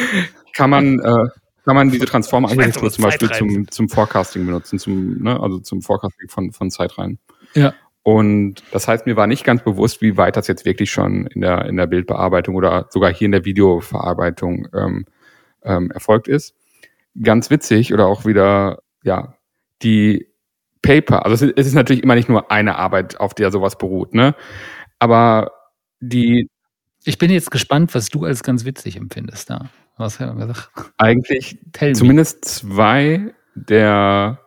kann 0.54 0.70
man, 0.70 1.00
äh, 1.00 1.28
kann 1.66 1.74
man 1.74 1.90
diese 1.90 2.06
Transformer-Architektur 2.06 2.90
zum 2.90 3.04
Beispiel 3.04 3.30
zum, 3.32 3.70
zum 3.70 3.88
Forecasting 3.90 4.46
benutzen, 4.46 4.78
zum, 4.78 5.22
ne, 5.22 5.38
also 5.38 5.58
zum 5.58 5.82
Forecasting 5.82 6.28
von, 6.30 6.52
von 6.52 6.70
Zeitreihen. 6.70 7.18
Ja. 7.54 7.74
Und 8.04 8.62
das 8.70 8.86
heißt, 8.86 9.06
mir 9.06 9.16
war 9.16 9.26
nicht 9.26 9.44
ganz 9.44 9.64
bewusst, 9.64 10.02
wie 10.02 10.18
weit 10.18 10.36
das 10.36 10.46
jetzt 10.46 10.66
wirklich 10.66 10.92
schon 10.92 11.26
in 11.26 11.40
der, 11.40 11.64
in 11.64 11.76
der 11.76 11.86
Bildbearbeitung 11.86 12.54
oder 12.54 12.86
sogar 12.90 13.12
hier 13.12 13.24
in 13.24 13.32
der 13.32 13.46
Videoverarbeitung 13.46 14.68
ähm, 14.74 15.06
ähm, 15.62 15.90
erfolgt 15.90 16.28
ist. 16.28 16.54
Ganz 17.20 17.48
witzig 17.48 17.94
oder 17.94 18.06
auch 18.06 18.26
wieder, 18.26 18.82
ja, 19.04 19.34
die 19.82 20.28
Paper, 20.82 21.24
also 21.24 21.46
es 21.46 21.66
ist 21.66 21.74
natürlich 21.74 22.02
immer 22.02 22.14
nicht 22.14 22.28
nur 22.28 22.50
eine 22.50 22.76
Arbeit, 22.76 23.18
auf 23.18 23.32
der 23.32 23.50
sowas 23.50 23.78
beruht, 23.78 24.14
ne? 24.14 24.34
Aber 24.98 25.52
die. 26.00 26.50
Ich 27.06 27.16
bin 27.18 27.30
jetzt 27.30 27.50
gespannt, 27.50 27.94
was 27.94 28.08
du 28.08 28.24
als 28.24 28.42
ganz 28.42 28.66
witzig 28.66 28.96
empfindest 28.96 29.48
da. 29.48 29.70
Was 29.96 30.20
haben 30.20 30.38
wir 30.38 30.46
gesagt? 30.46 30.92
Eigentlich 30.98 31.58
zumindest 31.94 32.44
zwei 32.44 33.34
der 33.54 34.43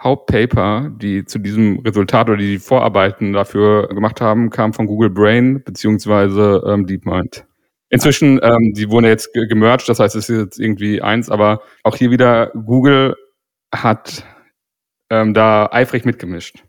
Hauptpaper, 0.00 0.92
die 0.96 1.24
zu 1.24 1.38
diesem 1.38 1.80
Resultat 1.80 2.28
oder 2.28 2.38
die 2.38 2.58
Vorarbeiten 2.58 3.32
dafür 3.32 3.88
gemacht 3.88 4.20
haben, 4.20 4.50
kamen 4.50 4.72
von 4.72 4.86
Google 4.86 5.10
Brain 5.10 5.62
beziehungsweise 5.64 6.62
ähm, 6.66 6.86
DeepMind. 6.86 7.44
Inzwischen, 7.90 8.38
ähm, 8.42 8.74
die 8.74 8.90
wurden 8.90 9.06
ja 9.06 9.10
jetzt 9.10 9.32
gemerged, 9.32 9.88
das 9.88 9.98
heißt, 9.98 10.14
es 10.14 10.28
ist 10.28 10.38
jetzt 10.38 10.60
irgendwie 10.60 11.00
eins, 11.02 11.30
aber 11.30 11.62
auch 11.82 11.96
hier 11.96 12.10
wieder, 12.10 12.52
Google 12.66 13.16
hat 13.74 14.24
ähm, 15.10 15.34
da 15.34 15.68
eifrig 15.72 16.04
mitgemischt. 16.04 16.62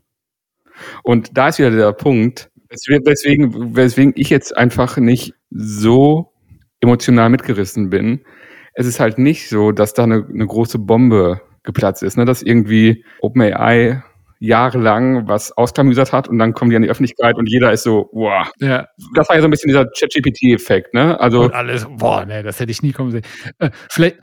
Und 1.02 1.36
da 1.36 1.48
ist 1.48 1.58
wieder 1.58 1.70
der 1.70 1.92
Punkt, 1.92 2.50
weswegen, 2.70 3.76
weswegen 3.76 4.12
ich 4.16 4.30
jetzt 4.30 4.56
einfach 4.56 4.96
nicht 4.96 5.34
so 5.50 6.32
emotional 6.80 7.28
mitgerissen 7.28 7.90
bin. 7.90 8.24
Es 8.72 8.86
ist 8.86 8.98
halt 8.98 9.18
nicht 9.18 9.48
so, 9.48 9.72
dass 9.72 9.92
da 9.92 10.04
eine, 10.04 10.26
eine 10.26 10.46
große 10.46 10.78
Bombe 10.78 11.42
geplatzt 11.62 12.02
ist, 12.02 12.16
ne? 12.16 12.24
dass 12.24 12.42
irgendwie 12.42 13.04
OpenAI 13.20 14.02
jahrelang 14.38 15.28
was 15.28 15.52
ausklamüsert 15.52 16.12
hat 16.12 16.26
und 16.26 16.38
dann 16.38 16.54
kommen 16.54 16.70
die 16.70 16.76
an 16.76 16.82
die 16.82 16.88
Öffentlichkeit 16.88 17.36
und 17.36 17.46
jeder 17.46 17.72
ist 17.72 17.82
so, 17.82 18.08
boah. 18.12 18.50
Ja. 18.58 18.88
Das 19.14 19.28
war 19.28 19.36
ja 19.36 19.42
so 19.42 19.48
ein 19.48 19.50
bisschen 19.50 19.68
dieser 19.68 19.84
ChatGPT-Effekt, 19.84 20.94
ne? 20.94 21.20
Also. 21.20 21.42
Und 21.42 21.54
alles, 21.54 21.86
boah, 21.88 22.24
ne, 22.24 22.42
das 22.42 22.58
hätte 22.58 22.72
ich 22.72 22.82
nie 22.82 22.92
kommen 22.92 23.10
sehen. 23.10 23.22
Äh, 23.58 23.70
vielleicht, 23.90 24.18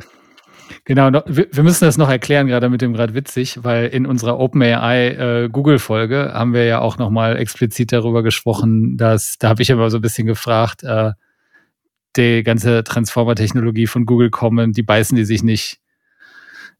Genau, 0.84 1.12
wir 1.12 1.63
müssen 1.63 1.86
das 1.86 1.98
noch 1.98 2.10
erklären, 2.10 2.48
gerade 2.48 2.70
mit 2.70 2.82
dem 2.82 2.94
gerade 2.94 3.13
witzig, 3.13 3.63
weil 3.63 3.88
in 3.88 4.06
unserer 4.06 4.39
OpenAI 4.39 5.08
äh, 5.08 5.50
Google-Folge 5.50 6.32
haben 6.34 6.53
wir 6.53 6.65
ja 6.65 6.79
auch 6.79 6.98
nochmal 6.98 7.38
explizit 7.38 7.91
darüber 7.91 8.24
gesprochen, 8.24 8.98
dass, 8.98 9.38
da 9.38 9.50
habe 9.50 9.62
ich 9.62 9.72
aber 9.72 9.89
so 9.89 9.98
ein 9.98 10.01
bisschen 10.01 10.27
gefragt, 10.27 10.84
äh, 10.84 11.12
die 12.15 12.44
ganze 12.44 12.84
Transformer-Technologie 12.84 13.88
von 13.88 14.06
Google 14.06 14.29
kommen, 14.29 14.72
die 14.72 14.84
beißen 14.84 15.15
die 15.15 15.25
sich 15.25 15.44
nicht 15.44 15.79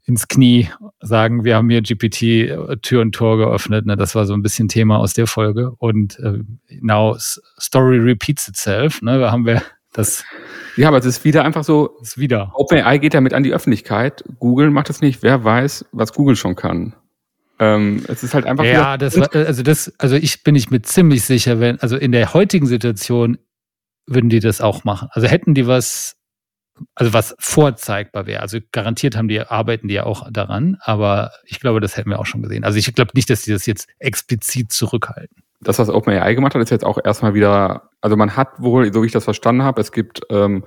ins 0.08 0.28
Knie, 0.28 0.70
sagen, 1.02 1.44
wir 1.44 1.56
haben 1.56 1.70
hier 1.70 1.82
GPT 1.82 2.24
äh, 2.24 2.78
Tür 2.82 3.02
und 3.02 3.14
Tor 3.14 3.38
geöffnet. 3.38 3.86
Ne? 3.86 3.98
Das 3.98 4.16
war 4.16 4.26
so 4.26 4.34
ein 4.34 4.42
bisschen 4.42 4.68
Thema 4.68 4.98
aus 4.98 5.14
der 5.14 5.28
Folge. 5.28 5.72
Und 5.78 6.18
äh, 6.20 6.40
now 6.82 7.16
Story 7.60 8.00
repeats 8.00 8.48
itself. 8.48 9.02
Ne? 9.02 9.20
Da 9.20 9.32
haben 9.32 9.46
wir 9.46 9.62
das 9.94 10.24
ja, 10.78 10.88
aber 10.88 11.00
es 11.00 11.06
ist 11.06 11.26
wieder 11.26 11.44
einfach 11.44 11.64
so. 11.64 11.98
Ist 12.02 12.20
wieder. 12.20 12.52
OpenAI 12.54 13.00
geht 13.00 13.16
damit 13.16 13.34
an 13.34 13.42
die 13.44 13.52
Öffentlichkeit. 13.52 14.24
Google 14.40 14.70
macht 14.70 14.90
das 14.90 15.02
nicht. 15.02 15.24
Wer 15.24 15.44
weiß, 15.44 15.86
was 15.92 16.14
Google 16.14 16.36
schon 16.36 16.56
kann. 16.56 16.94
Ähm, 17.60 18.04
es 18.08 18.24
ist 18.24 18.36
halt 18.36 18.46
einfach. 18.46 18.64
Ja, 18.64 18.98
das 18.98 19.20
war, 19.20 19.34
also 19.34 19.64
das, 19.64 19.92
also 19.98 20.16
ich 20.16 20.44
bin 20.44 20.54
ich 20.56 20.70
mir 20.70 20.84
ziemlich 20.84 21.24
sicher, 21.26 21.60
wenn, 21.60 21.80
also 21.80 21.98
in 21.98 22.12
der 22.12 22.36
heutigen 22.36 22.68
Situation 22.68 23.40
würden 24.06 24.30
die 24.30 24.40
das 24.40 24.62
auch 24.62 24.84
machen. 24.84 25.10
Also 25.12 25.28
hätten 25.28 25.56
die 25.56 25.66
was, 25.66 26.16
also 26.96 27.14
was 27.14 27.36
vorzeigbar 27.40 28.28
wäre. 28.28 28.42
Also 28.42 28.60
garantiert 28.72 29.16
haben 29.16 29.28
die, 29.28 29.42
arbeiten 29.42 29.88
die 29.88 29.96
ja 29.96 30.06
auch 30.06 30.28
daran, 30.32 30.78
aber 30.82 31.32
ich 31.46 31.60
glaube, 31.60 31.80
das 31.80 31.98
hätten 31.98 32.10
wir 32.10 32.20
auch 32.20 32.26
schon 32.26 32.42
gesehen. 32.42 32.64
Also 32.64 32.78
ich 32.78 32.94
glaube 32.94 33.12
nicht, 33.16 33.30
dass 33.30 33.44
die 33.44 33.52
das 33.52 33.66
jetzt 33.66 33.88
explizit 34.00 34.72
zurückhalten 34.72 35.44
das, 35.62 35.80
was 35.80 35.90
OpenAI 35.90 36.34
gemacht 36.34 36.56
hat, 36.56 36.62
ist 36.62 36.70
jetzt 36.70 36.86
auch 36.86 36.98
erstmal 37.04 37.34
wieder, 37.34 37.90
also 38.02 38.16
man 38.16 38.36
hat 38.36 38.50
wohl, 38.60 38.92
so 38.94 39.02
wie 39.02 39.08
ich 39.08 39.12
das 39.12 39.24
verstanden 39.24 39.64
habe, 39.64 39.82
es 39.82 39.92
gibt, 39.92 40.22
ähm, 40.30 40.64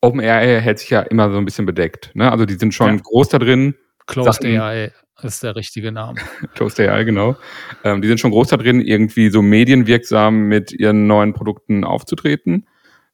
OpenAI 0.00 0.60
hält 0.60 0.78
sich 0.78 0.90
ja 0.90 1.00
immer 1.00 1.30
so 1.30 1.38
ein 1.38 1.44
bisschen 1.44 1.66
bedeckt. 1.66 2.12
Ne? 2.14 2.30
Also 2.30 2.46
die 2.46 2.54
sind 2.54 2.72
schon 2.72 2.96
ja. 2.96 3.02
groß 3.02 3.30
da 3.30 3.38
drin. 3.38 3.74
Closed 4.06 4.34
Sachen, 4.34 4.58
AI 4.58 4.92
ist 5.22 5.42
der 5.42 5.56
richtige 5.56 5.90
Name. 5.90 6.20
Closed 6.54 6.78
AI, 6.78 7.02
genau. 7.02 7.36
Ähm, 7.82 8.00
die 8.00 8.08
sind 8.08 8.20
schon 8.20 8.30
groß 8.30 8.48
da 8.48 8.56
drin, 8.56 8.80
irgendwie 8.80 9.28
so 9.30 9.42
medienwirksam 9.42 10.44
mit 10.44 10.72
ihren 10.72 11.08
neuen 11.08 11.32
Produkten 11.32 11.82
aufzutreten. 11.82 12.68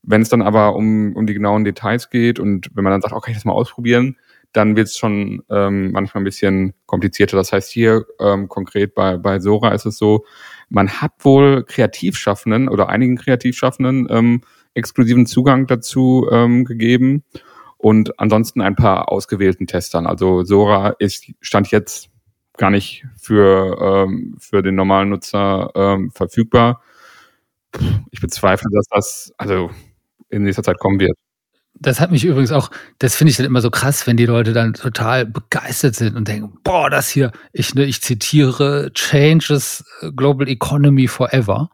Wenn 0.07 0.23
es 0.23 0.29
dann 0.29 0.43
aber 0.43 0.77
um, 0.77 1.15
um 1.17 1.27
die 1.27 1.35
genauen 1.35 1.65
Details 1.65 2.11
geht 2.11 2.39
und 2.39 2.71
wenn 2.75 2.85
man 2.85 2.93
dann 2.93 3.01
sagt, 3.01 3.15
okay, 3.15 3.33
das 3.33 3.45
mal 3.45 3.53
ausprobieren, 3.53 4.17
dann 4.53 4.77
wird 4.77 4.87
es 4.87 4.97
schon 4.97 5.43
ähm, 5.51 5.91
manchmal 5.93 6.23
ein 6.23 6.25
bisschen 6.25 6.75
komplizierter. 6.87 7.37
Das 7.37 7.53
heißt, 7.53 7.71
hier 7.73 8.07
ähm, 8.21 8.49
konkret 8.49 8.95
bei, 8.95 9.17
bei 9.17 9.41
Sora 9.41 9.71
ist 9.71 9.85
es 9.85 9.99
so, 9.99 10.25
man 10.69 10.89
hat 10.89 11.13
wohl 11.21 11.65
Kreativschaffenden 11.65 12.69
oder 12.69 12.89
einigen 12.89 13.17
Kreativschaffenden 13.17 14.07
ähm, 14.11 14.43
exklusiven 14.75 15.27
Zugang 15.27 15.67
dazu 15.67 16.29
ähm, 16.31 16.65
gegeben 16.65 17.25
und 17.79 18.19
ansonsten 18.21 18.61
ein 18.61 18.77
paar 18.77 19.11
ausgewählten 19.11 19.67
Testern. 19.67 20.07
Also 20.07 20.45
Sora 20.45 20.95
ist 20.99 21.33
stand 21.41 21.71
jetzt 21.71 22.11
gar 22.57 22.71
nicht 22.71 23.05
für 23.17 23.79
ähm, 23.81 24.37
für 24.39 24.63
den 24.63 24.77
normalen 24.77 25.11
Nutzer 25.11 25.71
ähm, 25.75 26.13
verfügbar. 26.13 26.81
Ich 28.13 28.21
bezweifle, 28.21 28.71
dass 28.73 28.87
das 28.89 29.35
also 29.37 29.71
in 30.35 30.43
nächster 30.43 30.63
Zeit 30.63 30.79
kommen 30.79 31.01
wird. 31.01 31.17
Das 31.77 32.01
hat 32.01 32.13
mich 32.13 32.25
übrigens 32.25 32.53
auch, 32.53 32.71
das 32.99 33.17
finde 33.17 33.33
ich 33.33 33.37
dann 33.37 33.47
immer 33.47 33.61
so 33.61 33.71
krass, 33.71 34.07
wenn 34.07 34.17
die 34.17 34.27
Leute 34.27 34.53
dann 34.53 34.75
total 34.75 35.27
begeistert 35.27 35.97
sind 35.97 36.15
und 36.15 36.29
denken, 36.29 36.57
boah, 36.63 36.89
das 36.89 37.09
hier, 37.09 37.33
ich, 37.53 37.75
ne, 37.75 37.85
ich 37.85 38.01
zitiere, 38.01 38.93
changes 38.95 39.85
global 40.15 40.49
economy 40.49 41.09
forever. 41.09 41.71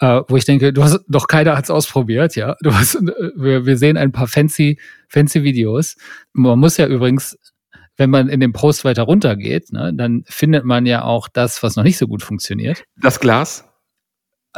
Äh, 0.00 0.22
wo 0.28 0.36
ich 0.36 0.44
denke, 0.44 0.72
du 0.72 0.82
hast 0.84 1.00
doch 1.08 1.26
keiner 1.26 1.56
hat's 1.56 1.70
ausprobiert, 1.70 2.36
ja. 2.36 2.56
Du 2.62 2.74
hast, 2.74 2.94
wir, 3.36 3.66
wir 3.66 3.76
sehen 3.76 3.96
ein 3.96 4.12
paar 4.12 4.28
fancy, 4.28 4.78
fancy 5.08 5.42
Videos. 5.42 5.96
Man 6.32 6.58
muss 6.58 6.76
ja 6.76 6.86
übrigens, 6.86 7.38
wenn 7.96 8.10
man 8.10 8.28
in 8.28 8.40
dem 8.40 8.52
Post 8.52 8.84
weiter 8.84 9.04
runtergeht, 9.04 9.72
ne, 9.72 9.92
dann 9.94 10.24
findet 10.26 10.64
man 10.64 10.86
ja 10.86 11.02
auch 11.02 11.28
das, 11.28 11.62
was 11.62 11.76
noch 11.76 11.84
nicht 11.84 11.98
so 11.98 12.06
gut 12.06 12.22
funktioniert. 12.22 12.84
Das 13.00 13.20
Glas? 13.20 13.64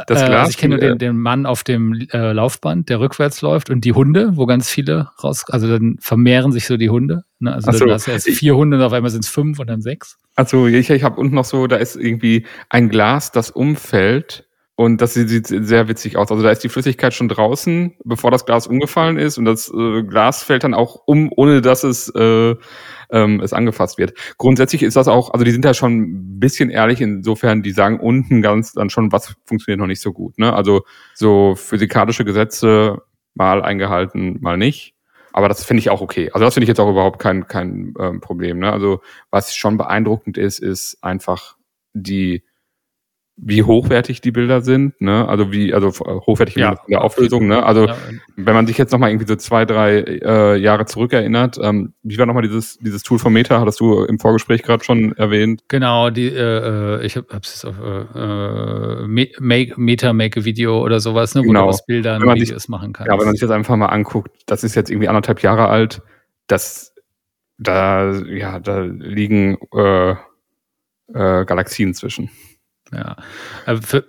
Das 0.05 0.19
Glas, 0.19 0.29
äh, 0.29 0.33
also 0.33 0.49
ich 0.51 0.57
kenne 0.57 0.75
nur 0.75 0.79
den, 0.79 0.97
den 0.99 1.17
Mann 1.17 1.45
auf 1.45 1.63
dem 1.63 1.93
äh, 2.13 2.31
Laufband, 2.31 2.87
der 2.89 2.99
rückwärts 2.99 3.41
läuft 3.41 3.69
und 3.71 3.83
die 3.83 3.93
Hunde, 3.93 4.37
wo 4.37 4.45
ganz 4.45 4.69
viele 4.69 5.09
raus, 5.23 5.45
also 5.49 5.67
dann 5.67 5.97
vermehren 5.99 6.51
sich 6.51 6.67
so 6.67 6.77
die 6.77 6.89
Hunde. 6.89 7.23
Ne? 7.39 7.53
Also 7.53 7.71
so, 7.71 7.85
dann 7.85 7.95
hast 7.95 8.07
du 8.07 8.11
erst 8.11 8.29
vier 8.29 8.55
Hunde 8.55 8.77
und 8.77 8.83
auf 8.83 8.93
einmal 8.93 9.09
sind 9.09 9.23
es 9.23 9.29
fünf 9.29 9.59
und 9.59 9.67
dann 9.67 9.81
sechs. 9.81 10.17
Also 10.35 10.67
ich, 10.67 10.89
ich 10.91 11.03
habe 11.03 11.19
unten 11.19 11.35
noch 11.35 11.45
so, 11.45 11.65
da 11.65 11.77
ist 11.77 11.95
irgendwie 11.95 12.45
ein 12.69 12.89
Glas, 12.89 13.31
das 13.31 13.49
umfällt 13.49 14.46
und 14.79 15.01
das 15.01 15.15
sieht 15.15 15.47
sehr 15.47 15.87
witzig 15.87 16.17
aus. 16.17 16.29
Also 16.29 16.43
da 16.43 16.51
ist 16.51 16.63
die 16.63 16.69
Flüssigkeit 16.69 17.11
schon 17.11 17.27
draußen, 17.27 17.95
bevor 18.05 18.29
das 18.29 18.45
Glas 18.45 18.67
umgefallen 18.67 19.17
ist 19.17 19.39
und 19.39 19.45
das 19.45 19.73
äh, 19.73 20.03
Glas 20.03 20.43
fällt 20.43 20.63
dann 20.63 20.75
auch 20.75 21.01
um, 21.07 21.31
ohne 21.35 21.61
dass 21.61 21.83
es 21.83 22.09
äh, 22.15 22.55
ähm, 23.09 23.39
es 23.41 23.53
angefasst 23.53 23.97
wird. 23.97 24.13
Grundsätzlich 24.37 24.83
ist 24.83 24.95
das 24.95 25.07
auch, 25.07 25.33
also 25.33 25.43
die 25.43 25.49
sind 25.49 25.65
da 25.65 25.73
schon 25.73 26.01
ein 26.01 26.39
bisschen 26.39 26.69
ehrlich 26.69 27.01
insofern, 27.01 27.63
die 27.63 27.71
sagen 27.71 27.99
unten 27.99 28.43
ganz 28.43 28.73
dann 28.73 28.91
schon, 28.91 29.11
was 29.11 29.35
funktioniert 29.45 29.79
noch 29.79 29.87
nicht 29.87 30.01
so 30.01 30.13
gut. 30.13 30.37
Ne? 30.37 30.53
Also 30.53 30.83
so 31.15 31.55
physikalische 31.55 32.23
Gesetze 32.23 33.01
mal 33.33 33.63
eingehalten, 33.63 34.37
mal 34.41 34.57
nicht. 34.57 34.93
Aber 35.33 35.49
das 35.49 35.65
finde 35.65 35.79
ich 35.79 35.89
auch 35.89 36.01
okay. 36.01 36.29
Also 36.33 36.45
das 36.45 36.53
finde 36.53 36.65
ich 36.65 36.69
jetzt 36.69 36.79
auch 36.79 36.91
überhaupt 36.91 37.17
kein, 37.17 37.47
kein 37.47 37.95
ähm, 37.99 38.21
Problem. 38.21 38.59
Ne? 38.59 38.71
Also 38.71 39.01
was 39.31 39.55
schon 39.55 39.77
beeindruckend 39.77 40.37
ist, 40.37 40.59
ist 40.59 40.99
einfach 41.01 41.55
die 41.93 42.43
wie 43.39 43.61
hochwertig 43.61 44.19
die 44.19 44.31
Bilder 44.31 44.61
sind, 44.61 44.99
ne? 44.99 45.27
Also 45.27 45.51
wie, 45.51 45.71
also 45.71 45.89
hochwertig 45.89 46.55
ja, 46.55 46.71
in 46.71 46.77
der 46.89 47.03
Auflösung, 47.03 47.47
ne? 47.47 47.63
Also 47.63 47.85
ja. 47.85 47.95
wenn 48.35 48.55
man 48.55 48.65
sich 48.65 48.79
jetzt 48.79 48.91
nochmal 48.91 49.11
irgendwie 49.11 49.27
so 49.27 49.35
zwei, 49.35 49.63
drei 49.63 49.99
äh, 49.99 50.57
Jahre 50.57 50.85
zurückerinnert, 50.85 51.59
ähm, 51.61 51.93
wie 52.01 52.17
war 52.17 52.25
nochmal 52.25 52.41
dieses, 52.41 52.77
dieses 52.79 53.03
Tool 53.03 53.19
von 53.19 53.31
Meta, 53.31 53.59
hattest 53.59 53.79
du 53.79 54.03
im 54.03 54.17
Vorgespräch 54.17 54.63
gerade 54.63 54.83
schon 54.83 55.15
erwähnt? 55.17 55.61
Genau, 55.67 56.09
die, 56.09 56.29
äh, 56.29 56.97
äh 56.99 57.05
ich 57.05 57.15
habe 57.15 57.27
es 57.43 57.63
auf 57.63 57.75
äh, 57.79 59.03
äh 59.03 59.07
make, 59.07 59.79
Meta 59.79 60.13
Make 60.13 60.39
a 60.39 60.45
Video 60.45 60.83
oder 60.83 60.99
sowas, 60.99 61.35
ne, 61.35 61.41
wo 61.41 61.47
genau. 61.47 61.63
du 61.63 61.69
aus 61.69 61.85
Bildern 61.85 62.23
Videos 62.23 62.63
sich, 62.63 62.69
machen 62.69 62.91
kannst. 62.93 63.07
Ja, 63.07 63.19
wenn 63.19 63.25
man 63.25 63.35
sich 63.35 63.41
das 63.41 63.51
einfach 63.51 63.75
mal 63.75 63.87
anguckt, 63.87 64.31
das 64.47 64.63
ist 64.63 64.73
jetzt 64.73 64.89
irgendwie 64.89 65.09
anderthalb 65.09 65.43
Jahre 65.43 65.67
alt, 65.67 66.01
das 66.47 66.95
da, 67.59 68.13
ja, 68.13 68.59
da 68.59 68.81
liegen 68.81 69.57
äh, 69.73 70.11
äh, 70.11 71.45
Galaxien 71.45 71.93
zwischen. 71.93 72.29
Ja. 72.91 73.17
Für 73.81 74.05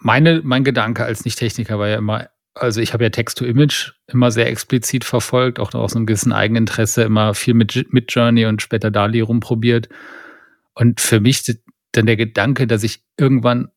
meine, 0.00 0.40
mein 0.44 0.64
Gedanke 0.64 1.04
als 1.04 1.24
Nicht-Techniker 1.24 1.78
war 1.78 1.88
ja 1.88 1.96
immer, 1.96 2.28
also 2.54 2.80
ich 2.80 2.92
habe 2.92 3.04
ja 3.04 3.10
Text-to-Image 3.10 3.92
immer 4.06 4.30
sehr 4.30 4.48
explizit 4.48 5.04
verfolgt, 5.04 5.58
auch 5.58 5.74
aus 5.74 5.96
einem 5.96 6.06
gewissen 6.06 6.32
Eigeninteresse, 6.32 7.02
immer 7.02 7.34
viel 7.34 7.54
mit, 7.54 7.92
mit 7.92 8.12
Journey 8.12 8.46
und 8.46 8.62
später 8.62 8.90
Dali 8.90 9.20
rumprobiert. 9.20 9.88
Und 10.74 11.00
für 11.00 11.20
mich 11.20 11.44
dann 11.92 12.06
der 12.06 12.16
Gedanke, 12.16 12.66
dass 12.66 12.82
ich 12.82 13.02
irgendwann 13.18 13.68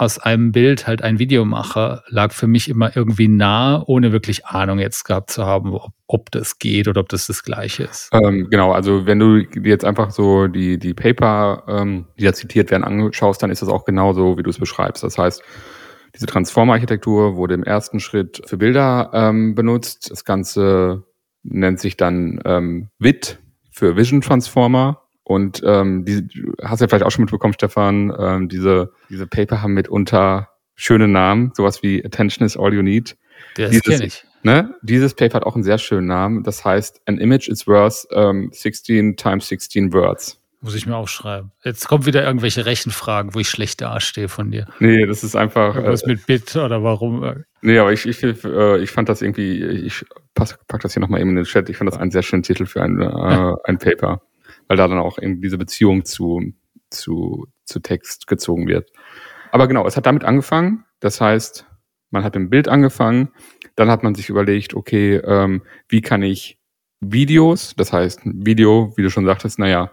aus 0.00 0.18
einem 0.18 0.52
Bild 0.52 0.86
halt 0.86 1.02
ein 1.02 1.18
Video 1.18 1.44
mache, 1.44 2.02
lag 2.08 2.32
für 2.32 2.46
mich 2.46 2.68
immer 2.68 2.96
irgendwie 2.96 3.28
nah, 3.28 3.82
ohne 3.86 4.12
wirklich 4.12 4.46
Ahnung 4.46 4.78
jetzt 4.78 5.04
gehabt 5.04 5.30
zu 5.30 5.44
haben, 5.44 5.72
ob, 5.72 5.92
ob 6.06 6.30
das 6.30 6.58
geht 6.58 6.88
oder 6.88 7.00
ob 7.00 7.08
das 7.08 7.26
das 7.26 7.42
Gleiche 7.42 7.84
ist. 7.84 8.10
Ähm, 8.12 8.48
genau, 8.50 8.72
also 8.72 9.06
wenn 9.06 9.18
du 9.18 9.38
jetzt 9.62 9.84
einfach 9.84 10.10
so 10.10 10.46
die, 10.46 10.78
die 10.78 10.94
Paper, 10.94 11.64
ähm, 11.68 12.06
die 12.18 12.24
da 12.24 12.32
zitiert 12.32 12.70
werden, 12.70 12.84
anschaust, 12.84 13.42
dann 13.42 13.50
ist 13.50 13.62
das 13.62 13.68
auch 13.68 13.84
genauso, 13.84 14.38
wie 14.38 14.42
du 14.42 14.50
es 14.50 14.58
beschreibst. 14.58 15.02
Das 15.02 15.18
heißt, 15.18 15.42
diese 16.14 16.26
Transformer-Architektur 16.26 17.36
wurde 17.36 17.54
im 17.54 17.64
ersten 17.64 18.00
Schritt 18.00 18.42
für 18.46 18.56
Bilder 18.56 19.10
ähm, 19.12 19.54
benutzt. 19.54 20.10
Das 20.10 20.24
Ganze 20.24 21.04
nennt 21.42 21.80
sich 21.80 21.96
dann 21.96 22.40
ähm, 22.44 22.88
WIT 22.98 23.38
für 23.70 23.96
Vision 23.96 24.20
Transformer. 24.20 25.07
Und 25.28 25.62
ähm, 25.62 26.06
die 26.06 26.26
hast 26.62 26.80
du 26.80 26.84
ja 26.84 26.88
vielleicht 26.88 27.04
auch 27.04 27.10
schon 27.10 27.24
mitbekommen, 27.24 27.52
Stefan, 27.52 28.10
ähm, 28.18 28.48
diese, 28.48 28.92
diese 29.10 29.26
Paper 29.26 29.60
haben 29.60 29.74
mitunter 29.74 30.48
schöne 30.74 31.06
Namen, 31.06 31.52
sowas 31.54 31.82
wie 31.82 32.02
Attention 32.02 32.46
is 32.46 32.56
all 32.56 32.72
you 32.72 32.80
need. 32.80 33.14
Das 33.54 33.78
kenne 33.82 34.06
ich. 34.06 34.24
Ne? 34.42 34.74
Dieses 34.80 35.12
Paper 35.12 35.34
hat 35.34 35.42
auch 35.44 35.54
einen 35.54 35.64
sehr 35.64 35.76
schönen 35.76 36.06
Namen. 36.06 36.44
Das 36.44 36.64
heißt, 36.64 37.02
an 37.04 37.18
image 37.18 37.46
is 37.46 37.66
worth 37.66 38.06
um, 38.10 38.48
16 38.52 39.16
times 39.16 39.48
16 39.48 39.92
words. 39.92 40.40
Muss 40.62 40.74
ich 40.74 40.86
mir 40.86 40.96
aufschreiben. 40.96 41.52
Jetzt 41.62 41.86
kommt 41.88 42.06
wieder 42.06 42.24
irgendwelche 42.24 42.64
Rechenfragen, 42.64 43.34
wo 43.34 43.38
ich 43.38 43.50
schlecht 43.50 43.82
dastehe 43.82 44.30
von 44.30 44.50
dir. 44.50 44.66
Nee, 44.80 45.04
das 45.04 45.24
ist 45.24 45.36
einfach. 45.36 45.76
Was 45.76 46.04
äh, 46.04 46.08
mit 46.08 46.26
Bit 46.26 46.56
oder 46.56 46.82
warum? 46.82 47.44
Nee, 47.60 47.78
aber 47.78 47.92
ich, 47.92 48.06
ich, 48.06 48.22
äh, 48.22 48.78
ich 48.78 48.90
fand 48.90 49.10
das 49.10 49.20
irgendwie, 49.20 49.62
ich 49.62 50.06
pack 50.34 50.80
das 50.80 50.94
hier 50.94 51.02
nochmal 51.02 51.20
eben 51.20 51.30
in 51.30 51.36
den 51.36 51.44
Chat, 51.44 51.68
ich 51.68 51.76
fand 51.76 51.90
das 51.90 51.98
einen 51.98 52.10
sehr 52.10 52.22
schönen 52.22 52.42
Titel 52.42 52.64
für 52.64 52.82
ein, 52.82 52.98
äh, 52.98 53.52
ein 53.64 53.76
Paper 53.76 54.22
weil 54.68 54.76
da 54.76 54.86
dann 54.86 54.98
auch 54.98 55.18
eben 55.18 55.40
diese 55.40 55.58
Beziehung 55.58 56.04
zu, 56.04 56.52
zu, 56.90 57.48
zu 57.64 57.80
Text 57.80 58.26
gezogen 58.26 58.68
wird. 58.68 58.90
Aber 59.50 59.66
genau, 59.66 59.86
es 59.86 59.96
hat 59.96 60.06
damit 60.06 60.24
angefangen. 60.24 60.84
Das 61.00 61.20
heißt, 61.20 61.66
man 62.10 62.24
hat 62.24 62.36
im 62.36 62.50
Bild 62.50 62.68
angefangen, 62.68 63.30
dann 63.74 63.90
hat 63.90 64.02
man 64.02 64.14
sich 64.14 64.28
überlegt, 64.28 64.74
okay, 64.74 65.16
ähm, 65.16 65.62
wie 65.88 66.00
kann 66.00 66.22
ich 66.22 66.58
Videos, 67.00 67.74
das 67.76 67.92
heißt, 67.92 68.22
Video, 68.24 68.92
wie 68.96 69.02
du 69.02 69.10
schon 69.10 69.24
sagtest, 69.24 69.58
naja, 69.58 69.92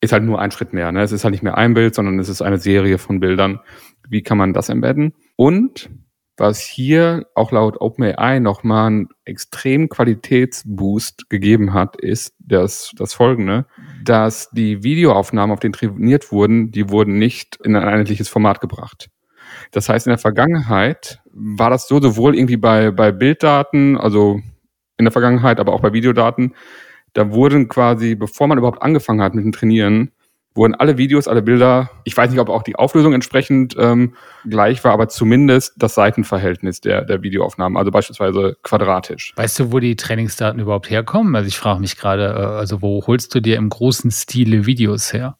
ist 0.00 0.12
halt 0.12 0.24
nur 0.24 0.40
ein 0.40 0.50
Schritt 0.50 0.72
mehr. 0.72 0.92
Ne? 0.92 1.02
Es 1.02 1.12
ist 1.12 1.24
halt 1.24 1.32
nicht 1.32 1.42
mehr 1.42 1.56
ein 1.56 1.74
Bild, 1.74 1.94
sondern 1.94 2.18
es 2.18 2.28
ist 2.28 2.42
eine 2.42 2.58
Serie 2.58 2.98
von 2.98 3.20
Bildern. 3.20 3.60
Wie 4.08 4.22
kann 4.22 4.38
man 4.38 4.52
das 4.52 4.68
embedden? 4.68 5.14
Und 5.36 5.90
was 6.38 6.60
hier 6.60 7.26
auch 7.34 7.52
laut 7.52 7.80
OpenAI 7.80 8.38
nochmal 8.38 8.86
einen 8.86 9.08
extremen 9.24 9.88
Qualitätsboost 9.88 11.28
gegeben 11.28 11.74
hat, 11.74 11.96
ist 12.00 12.34
das, 12.38 12.92
das 12.96 13.14
folgende, 13.14 13.66
dass 14.04 14.50
die 14.50 14.82
Videoaufnahmen, 14.82 15.52
auf 15.52 15.60
denen 15.60 15.72
trainiert 15.72 16.32
wurden, 16.32 16.70
die 16.70 16.90
wurden 16.90 17.18
nicht 17.18 17.58
in 17.64 17.76
ein 17.76 17.84
einheitliches 17.84 18.28
Format 18.28 18.60
gebracht. 18.60 19.10
Das 19.72 19.88
heißt, 19.88 20.06
in 20.06 20.10
der 20.10 20.18
Vergangenheit 20.18 21.20
war 21.32 21.70
das 21.70 21.88
so 21.88 22.00
sowohl 22.00 22.34
irgendwie 22.34 22.56
bei, 22.56 22.90
bei 22.90 23.12
Bilddaten, 23.12 23.96
also 23.96 24.40
in 24.96 25.04
der 25.04 25.12
Vergangenheit, 25.12 25.60
aber 25.60 25.72
auch 25.72 25.80
bei 25.80 25.92
Videodaten, 25.92 26.54
da 27.14 27.32
wurden 27.32 27.68
quasi, 27.68 28.14
bevor 28.14 28.46
man 28.46 28.58
überhaupt 28.58 28.82
angefangen 28.82 29.22
hat 29.22 29.34
mit 29.34 29.44
dem 29.44 29.52
Trainieren, 29.52 30.12
wurden 30.58 30.74
alle 30.74 30.98
Videos, 30.98 31.26
alle 31.28 31.40
Bilder, 31.40 31.90
ich 32.04 32.16
weiß 32.16 32.30
nicht, 32.30 32.40
ob 32.40 32.50
auch 32.50 32.62
die 32.62 32.76
Auflösung 32.76 33.14
entsprechend 33.14 33.74
ähm, 33.78 34.14
gleich 34.44 34.84
war, 34.84 34.92
aber 34.92 35.08
zumindest 35.08 35.74
das 35.78 35.94
Seitenverhältnis 35.94 36.80
der, 36.80 37.04
der 37.04 37.22
Videoaufnahmen, 37.22 37.78
also 37.78 37.90
beispielsweise 37.90 38.56
quadratisch. 38.62 39.32
Weißt 39.36 39.58
du, 39.58 39.72
wo 39.72 39.78
die 39.78 39.96
Trainingsdaten 39.96 40.60
überhaupt 40.60 40.90
herkommen? 40.90 41.34
Also 41.34 41.48
ich 41.48 41.58
frage 41.58 41.80
mich 41.80 41.96
gerade, 41.96 42.26
äh, 42.26 42.58
also 42.58 42.82
wo 42.82 43.06
holst 43.06 43.34
du 43.34 43.40
dir 43.40 43.56
im 43.56 43.70
großen 43.70 44.10
Stile 44.10 44.66
Videos 44.66 45.12
her? 45.12 45.38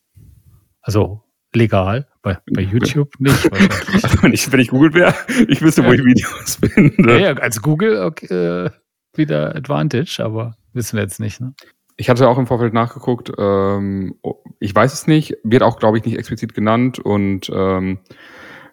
Also 0.81 1.22
legal, 1.54 2.07
bei, 2.22 2.38
bei 2.52 2.62
YouTube 2.62 3.12
nicht. 3.18 3.52
also 4.02 4.22
wenn 4.22 4.33
ich, 4.33 4.50
wenn 4.50 4.61
ich 4.61 4.68
Google 4.68 4.94
wäre, 4.94 5.14
ich 5.48 5.61
wüsste, 5.61 5.83
ja. 5.83 5.88
wo 5.88 5.92
ich 5.92 6.04
Videos 6.04 6.57
finde. 6.57 7.12
Ja, 7.12 7.18
ja 7.18 7.33
als 7.35 7.61
Google 7.61 8.02
okay, 8.02 8.26
äh, 8.66 8.70
wieder 9.14 9.54
Advantage, 9.54 10.22
aber 10.22 10.57
wissen 10.72 10.96
wir 10.96 11.02
jetzt 11.02 11.20
nicht. 11.20 11.40
Ne? 11.40 11.54
Ich 12.00 12.08
hatte 12.08 12.28
auch 12.28 12.38
im 12.38 12.46
Vorfeld 12.46 12.72
nachgeguckt. 12.72 13.32
Ähm, 13.37 14.14
oh, 14.22 14.37
ich 14.61 14.72
weiß 14.72 14.92
es 14.92 15.08
nicht, 15.08 15.37
wird 15.42 15.64
auch, 15.64 15.78
glaube 15.78 15.98
ich, 15.98 16.04
nicht 16.04 16.16
explizit 16.16 16.54
genannt 16.54 17.00
und 17.00 17.50
ähm, 17.52 17.98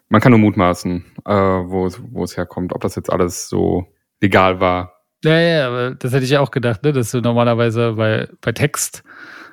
man 0.08 0.20
kann 0.20 0.30
nur 0.30 0.38
mutmaßen, 0.38 1.04
äh, 1.24 1.32
wo, 1.32 1.86
es, 1.86 2.00
wo 2.12 2.22
es 2.22 2.36
herkommt, 2.36 2.72
ob 2.72 2.80
das 2.80 2.94
jetzt 2.94 3.12
alles 3.12 3.48
so 3.48 3.86
legal 4.20 4.60
war. 4.60 4.92
Ja, 5.24 5.40
ja, 5.40 5.66
aber 5.66 5.94
das 5.96 6.12
hätte 6.12 6.24
ich 6.24 6.30
ja 6.30 6.40
auch 6.40 6.52
gedacht, 6.52 6.84
ne? 6.84 6.92
dass 6.92 7.10
du 7.10 7.20
normalerweise 7.20 7.94
bei, 7.94 8.28
bei 8.40 8.52
Text, 8.52 9.02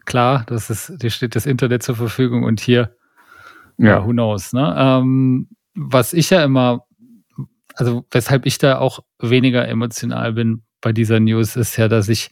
klar, 0.05 0.43
das 0.45 0.69
ist, 0.69 1.01
dir 1.01 1.09
steht 1.09 1.35
das 1.35 1.47
Internet 1.47 1.81
zur 1.81 1.95
Verfügung 1.95 2.43
und 2.43 2.59
hier, 2.59 2.95
ja, 3.79 3.87
ja 3.87 4.05
who 4.05 4.11
knows, 4.11 4.53
ne? 4.53 4.75
Ähm, 4.77 5.49
was 5.73 6.13
ich 6.13 6.29
ja 6.29 6.43
immer, 6.43 6.85
also 7.73 8.05
weshalb 8.11 8.45
ich 8.45 8.59
da 8.59 8.77
auch 8.77 8.99
weniger 9.19 9.67
emotional 9.67 10.33
bin 10.33 10.61
bei 10.79 10.91
dieser 10.91 11.19
News, 11.19 11.55
ist 11.55 11.77
ja, 11.77 11.87
dass 11.87 12.07
ich 12.09 12.29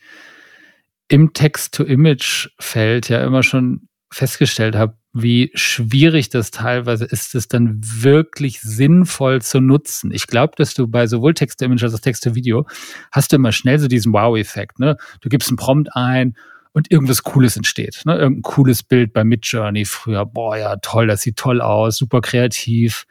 im 1.11 1.33
Text-to-Image-Feld 1.33 3.09
ja 3.09 3.21
immer 3.21 3.43
schon 3.43 3.89
festgestellt 4.13 4.77
habe, 4.77 4.95
wie 5.11 5.51
schwierig 5.55 6.29
das 6.29 6.51
teilweise 6.51 7.03
ist, 7.03 7.35
es 7.35 7.49
dann 7.49 7.81
wirklich 7.83 8.61
sinnvoll 8.61 9.41
zu 9.41 9.59
nutzen. 9.59 10.11
Ich 10.13 10.25
glaube, 10.27 10.53
dass 10.55 10.73
du 10.73 10.87
bei 10.87 11.07
sowohl 11.07 11.33
Text-to-Image 11.33 11.83
als 11.83 11.95
auch 11.95 11.99
Text-to-Video 11.99 12.65
hast 13.11 13.33
du 13.33 13.35
immer 13.35 13.51
schnell 13.51 13.77
so 13.77 13.89
diesen 13.89 14.13
Wow-Effekt. 14.13 14.79
Ne? 14.79 14.95
Du 15.19 15.27
gibst 15.27 15.49
einen 15.49 15.57
Prompt 15.57 15.89
ein 15.93 16.37
und 16.71 16.89
irgendwas 16.89 17.23
Cooles 17.23 17.57
entsteht. 17.57 18.03
Ne? 18.05 18.17
Irgendein 18.17 18.43
cooles 18.43 18.81
Bild 18.81 19.11
bei 19.11 19.25
Midjourney 19.25 19.83
früher. 19.83 20.25
Boah, 20.25 20.55
ja, 20.55 20.77
toll, 20.77 21.07
das 21.07 21.23
sieht 21.23 21.35
toll 21.35 21.59
aus, 21.59 21.97
super 21.97 22.21
kreativ. 22.21 23.05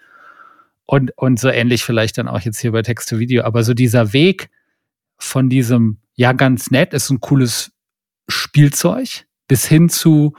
Und, 0.87 1.13
und 1.19 1.39
so 1.39 1.51
ähnlich 1.51 1.85
vielleicht 1.85 2.17
dann 2.17 2.29
auch 2.29 2.41
jetzt 2.41 2.61
hier 2.61 2.73
bei 2.73 2.81
Text-to-Video. 2.81 3.45
Aber 3.45 3.63
so 3.63 3.75
dieser 3.75 4.15
Weg 4.15 4.49
von 5.19 5.51
diesem, 5.51 5.99
ja, 6.15 6.33
ganz 6.33 6.71
nett, 6.71 6.95
ist 6.95 7.11
ein 7.11 7.21
cooles 7.21 7.73
Spielzeug 8.31 9.27
bis 9.49 9.67
hin 9.67 9.89
zu, 9.89 10.35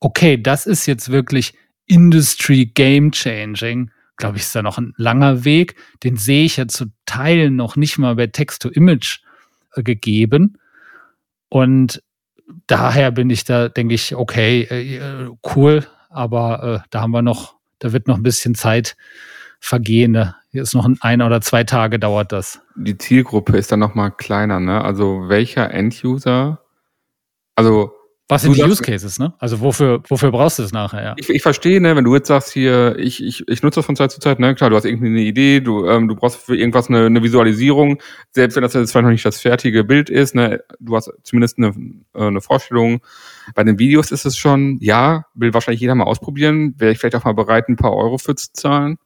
okay, 0.00 0.40
das 0.40 0.66
ist 0.66 0.86
jetzt 0.86 1.10
wirklich 1.10 1.54
Industry 1.86 2.66
Game 2.66 3.12
Changing, 3.12 3.90
glaube 4.16 4.36
ich, 4.36 4.44
ist 4.44 4.54
da 4.54 4.62
noch 4.62 4.78
ein 4.78 4.94
langer 4.96 5.44
Weg. 5.44 5.76
Den 6.02 6.16
sehe 6.16 6.44
ich 6.44 6.56
ja 6.56 6.68
zu 6.68 6.86
Teilen 7.06 7.56
noch 7.56 7.76
nicht 7.76 7.98
mal 7.98 8.16
bei 8.16 8.26
Text-to-Image 8.26 9.20
äh, 9.74 9.82
gegeben. 9.82 10.58
Und 11.48 12.02
daher 12.66 13.10
bin 13.10 13.30
ich 13.30 13.44
da, 13.44 13.68
denke 13.68 13.94
ich, 13.94 14.14
okay, 14.14 14.62
äh, 14.62 15.30
cool, 15.54 15.86
aber 16.10 16.82
äh, 16.84 16.88
da 16.90 17.02
haben 17.02 17.10
wir 17.10 17.22
noch, 17.22 17.56
da 17.78 17.92
wird 17.92 18.08
noch 18.08 18.16
ein 18.16 18.22
bisschen 18.22 18.54
Zeit 18.54 18.96
vergehen. 19.60 20.34
Hier 20.50 20.62
ist 20.62 20.74
noch 20.74 20.84
ein, 20.84 20.98
ein 21.00 21.22
oder 21.22 21.40
zwei 21.40 21.64
Tage 21.64 21.98
dauert 21.98 22.32
das. 22.32 22.60
Die 22.76 22.96
Zielgruppe 22.98 23.56
ist 23.56 23.72
dann 23.72 23.80
noch 23.80 23.94
mal 23.94 24.10
kleiner, 24.10 24.60
ne? 24.60 24.82
Also 24.82 25.28
welcher 25.28 25.70
End-User 25.70 26.63
also 27.54 27.92
was 28.26 28.40
sind 28.40 28.56
die 28.56 28.62
Use 28.62 28.82
Cases, 28.82 29.18
ne? 29.18 29.34
Also 29.38 29.60
wofür, 29.60 30.02
wofür 30.08 30.30
brauchst 30.30 30.58
du 30.58 30.62
das 30.62 30.72
nachher, 30.72 31.02
ja? 31.02 31.14
Ich, 31.18 31.28
ich 31.28 31.42
verstehe, 31.42 31.78
ne, 31.78 31.94
wenn 31.94 32.04
du 32.04 32.14
jetzt 32.14 32.28
sagst 32.28 32.52
hier, 32.52 32.96
ich, 32.98 33.22
ich, 33.22 33.46
ich 33.46 33.62
nutze 33.62 33.80
das 33.80 33.86
von 33.86 33.96
Zeit 33.96 34.12
zu 34.12 34.18
Zeit, 34.18 34.40
ne, 34.40 34.54
klar, 34.54 34.70
du 34.70 34.76
hast 34.76 34.86
irgendwie 34.86 35.08
eine 35.08 35.20
Idee, 35.20 35.60
du, 35.60 35.86
ähm, 35.86 36.08
du 36.08 36.16
brauchst 36.16 36.38
für 36.38 36.56
irgendwas 36.56 36.88
eine, 36.88 37.04
eine 37.04 37.22
Visualisierung, 37.22 38.00
selbst 38.30 38.54
wenn 38.54 38.62
das 38.62 38.72
jetzt 38.72 38.92
vielleicht 38.92 39.04
noch 39.04 39.10
nicht 39.10 39.26
das 39.26 39.40
fertige 39.40 39.84
Bild 39.84 40.08
ist, 40.08 40.34
ne, 40.34 40.64
du 40.80 40.96
hast 40.96 41.12
zumindest 41.22 41.58
eine, 41.58 41.74
äh, 42.14 42.26
eine 42.26 42.40
Vorstellung. 42.40 43.02
Bei 43.54 43.62
den 43.62 43.78
Videos 43.78 44.10
ist 44.10 44.24
es 44.24 44.38
schon, 44.38 44.78
ja, 44.80 45.26
will 45.34 45.52
wahrscheinlich 45.52 45.82
jeder 45.82 45.94
mal 45.94 46.04
ausprobieren, 46.04 46.74
wäre 46.78 46.92
ich 46.92 46.98
vielleicht 46.98 47.16
auch 47.16 47.24
mal 47.24 47.34
bereit, 47.34 47.68
ein 47.68 47.76
paar 47.76 47.94
Euro 47.94 48.16
für 48.16 48.34
zu 48.34 48.50
zahlen. 48.54 48.96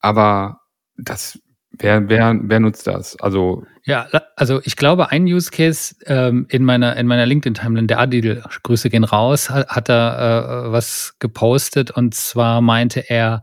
Aber 0.00 0.62
das 0.96 1.38
Wer, 1.80 2.08
wer, 2.08 2.38
wer 2.42 2.60
nutzt 2.60 2.86
das? 2.86 3.18
Also 3.20 3.64
ja, 3.84 4.06
also 4.36 4.60
ich 4.64 4.76
glaube, 4.76 5.10
ein 5.10 5.24
Use 5.24 5.50
Case 5.50 5.94
ähm, 6.04 6.46
in 6.50 6.64
meiner 6.64 6.96
in 6.96 7.06
meiner 7.06 7.24
LinkedIn 7.24 7.54
Timeline, 7.54 7.86
der 7.86 7.98
Adil, 7.98 8.42
Grüße 8.62 8.90
gehen 8.90 9.04
raus, 9.04 9.48
hat, 9.48 9.68
hat 9.68 9.88
da 9.88 10.66
äh, 10.66 10.72
was 10.72 11.16
gepostet 11.18 11.90
und 11.90 12.14
zwar 12.14 12.60
meinte 12.60 13.08
er, 13.08 13.42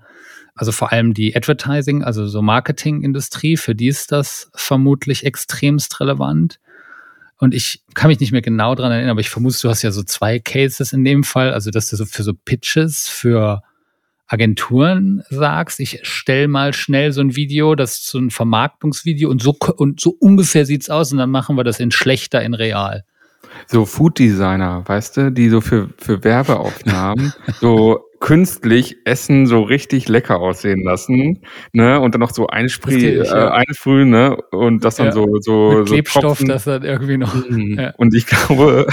also 0.54 0.71
vor 0.71 0.91
allem 0.91 1.15
die 1.15 1.36
Advertising, 1.36 2.04
also 2.04 2.28
so 2.28 2.43
Marketingindustrie, 2.43 3.58
für 3.58 3.73
die 3.73 3.88
ist 3.88 4.12
das 4.12 4.52
vermutlich 4.54 5.26
extremst 5.26 6.00
relevant. 6.00 6.60
Und 7.39 7.54
ich 7.54 7.84
kann 7.93 8.08
mich 8.10 8.19
nicht 8.19 8.32
mehr 8.32 8.41
genau 8.41 8.73
dran 8.73 8.91
erinnern, 8.91 9.12
aber 9.12 9.19
ich 9.19 9.30
vermute, 9.30 9.60
du 9.62 9.69
hast 9.69 9.84
ja 9.84 9.91
so 9.91 10.04
zwei 10.04 10.39
Cases 10.39 10.93
in 10.93 11.04
dem 11.04 11.23
Fall, 11.23 11.54
also 11.54 11.69
dass 11.69 11.89
du 11.89 11.95
so 11.95 12.06
für 12.06 12.23
so 12.23 12.34
Pitches, 12.34 13.08
für 13.08 13.62
Agenturen 14.27 15.23
sagst, 15.29 15.79
ich 15.79 15.99
stell 16.03 16.47
mal 16.47 16.73
schnell 16.73 17.11
so 17.11 17.21
ein 17.21 17.35
Video, 17.35 17.75
das 17.75 17.93
ist 17.93 18.07
so 18.07 18.19
ein 18.19 18.29
Vermarktungsvideo 18.29 19.29
und 19.29 19.41
so 19.41 19.55
und 19.77 19.99
so 20.01 20.15
ungefähr 20.19 20.65
sieht's 20.65 20.89
aus 20.89 21.11
und 21.11 21.17
dann 21.17 21.31
machen 21.31 21.55
wir 21.55 21.63
das 21.63 21.79
in 21.79 21.91
schlechter 21.91 22.41
in 22.41 22.53
real. 22.53 23.03
So 23.67 23.85
Food 23.85 24.19
Designer, 24.19 24.83
weißt 24.85 25.17
du, 25.17 25.31
die 25.31 25.49
so 25.49 25.61
für 25.61 25.89
für 25.97 26.23
Werbeaufnahmen 26.23 27.33
so 27.61 28.03
künstlich 28.19 28.97
Essen 29.05 29.45
so 29.45 29.61
richtig 29.61 30.09
lecker 30.09 30.39
aussehen 30.39 30.83
lassen, 30.83 31.41
ne? 31.71 31.99
Und 31.99 32.13
dann 32.13 32.19
noch 32.19 32.31
so 32.31 32.47
einsprühen, 32.47 33.23
äh, 33.23 33.29
einsprühen, 33.29 34.09
ne? 34.09 34.35
Und 34.51 34.83
das 34.83 34.95
dann 34.95 35.07
Ja, 35.07 35.11
so 35.13 35.25
so 35.39 35.71
Mit 35.71 35.87
so 35.87 35.93
Klebstoff, 35.93 36.21
Tropfen. 36.23 36.47
das 36.47 36.65
dann 36.65 36.83
irgendwie 36.83 37.17
noch. 37.17 37.33
Mhm. 37.33 37.77
Ja. 37.79 37.93
Und 37.97 38.13
ich 38.15 38.25
glaube, 38.27 38.87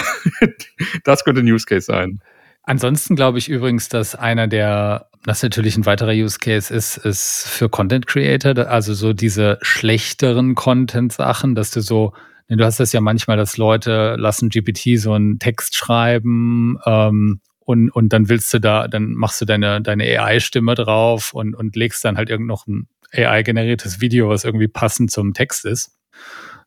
das 1.05 1.25
könnte 1.25 1.41
ein 1.41 1.51
Use 1.51 1.67
Case 1.67 1.87
sein. 1.87 2.21
Ansonsten 2.67 3.15
glaube 3.15 3.39
ich 3.39 3.49
übrigens, 3.49 3.89
dass 3.89 4.15
einer 4.15 4.49
der, 4.49 5.09
das 5.25 5.43
natürlich 5.43 5.77
ein 5.77 5.85
weiterer 5.85 6.13
Use 6.13 6.39
Case 6.39 6.73
ist, 6.73 6.97
ist 6.97 7.47
für 7.47 7.69
Content 7.69 8.07
Creator, 8.07 8.69
also 8.69 8.95
so 8.95 9.13
diese 9.13 9.59
schlechteren 9.61 10.55
Content-Sachen, 10.55 11.55
dass 11.55 11.71
du 11.71 11.81
so, 11.81 12.15
du 12.49 12.65
hast 12.65 12.81
das 12.81 12.93
ja 12.93 13.03
manchmal, 13.03 13.37
dass 13.37 13.59
Leute 13.59 14.17
lassen 14.19 14.49
GPT 14.49 14.99
so 14.99 15.13
einen 15.13 15.39
Text 15.39 15.77
schreiben 15.77 16.79
ähm, 16.87 17.41
und, 17.61 17.91
und 17.91 18.13
dann 18.15 18.31
willst 18.31 18.53
du 18.55 18.61
da, 18.61 18.89
dann 18.89 19.13
machst 19.13 19.43
du 19.43 19.45
deine, 19.45 19.83
deine 19.83 20.05
AI-Stimme 20.05 20.75
drauf 20.75 21.35
und, 21.35 21.55
und 21.55 21.77
legst 21.77 22.03
dann 22.03 22.17
halt 22.17 22.31
irgend 22.31 22.47
noch 22.47 22.67
ein 22.67 22.89
AI-generiertes 23.13 24.01
Video, 24.01 24.31
was 24.31 24.45
irgendwie 24.45 24.69
passend 24.69 25.11
zum 25.11 25.35
Text 25.35 25.67
ist. 25.67 25.93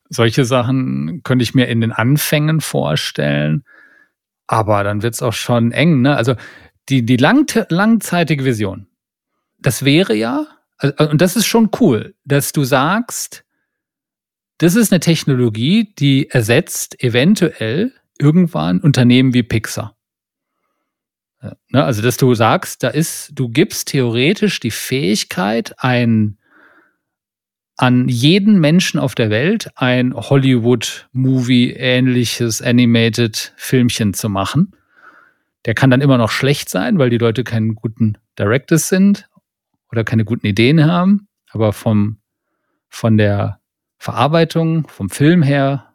Solche 0.10 0.46
Sachen 0.46 1.22
könnte 1.24 1.44
ich 1.44 1.56
mir 1.56 1.68
in 1.68 1.82
den 1.82 1.92
Anfängen 1.92 2.62
vorstellen. 2.62 3.64
Aber 4.48 4.84
dann 4.84 5.04
wird's 5.04 5.22
auch 5.22 5.34
schon 5.34 5.72
eng, 5.72 6.02
ne? 6.02 6.16
Also 6.16 6.36
die, 6.90 7.06
die 7.06 7.18
langt, 7.18 7.66
langzeitige 7.70 8.46
Vision, 8.46 8.88
das 9.60 9.84
wäre 9.84 10.16
ja, 10.16 10.48
also, 10.78 11.10
und 11.10 11.22
das 11.22 11.36
ist 11.36 11.46
schon 11.46 11.70
cool, 11.80 12.16
dass 12.24 12.54
du 12.54 12.64
sagst, 12.64 13.44
das 14.60 14.76
ist 14.76 14.92
eine 14.92 15.00
Technologie, 15.00 15.94
die 15.96 16.30
ersetzt 16.30 17.04
eventuell 17.04 17.94
irgendwann 18.18 18.80
Unternehmen 18.80 19.34
wie 19.34 19.44
Pixar. 19.44 19.96
Ne? 21.70 21.84
Also, 21.84 22.02
dass 22.02 22.18
du 22.18 22.34
sagst, 22.34 22.84
da 22.84 22.90
ist, 22.90 23.32
du 23.34 23.50
gibst 23.50 23.90
theoretisch 23.90 24.60
die 24.60 24.72
Fähigkeit, 24.72 25.76
ein 25.78 26.38
an 27.78 28.08
jeden 28.10 28.60
Menschen 28.60 29.00
auf 29.00 29.16
der 29.16 29.30
Welt 29.30 29.70
ein 29.76 30.13
Hollywood-Movie-ähnliches 30.16 32.62
Animated-Filmchen 32.62 34.13
zu 34.13 34.30
machen. 34.30 34.74
Der 35.66 35.74
kann 35.74 35.92
dann 35.92 36.02
immer 36.02 36.18
noch 36.18 36.32
schlecht 36.32 36.70
sein, 36.70 36.98
weil 36.98 37.10
die 37.10 37.18
Leute 37.18 37.44
keinen 37.44 37.76
guten 37.76 38.18
Directors 38.40 38.90
sind 38.90 39.30
oder 39.92 40.04
keine 40.04 40.26
guten 40.26 40.48
Ideen 40.48 40.86
haben. 40.86 41.28
Aber 41.52 41.74
vom, 41.74 42.18
von 42.90 43.18
der 43.18 43.60
Verarbeitung, 43.98 44.88
vom 44.88 45.10
Film 45.10 45.44
her, 45.44 45.94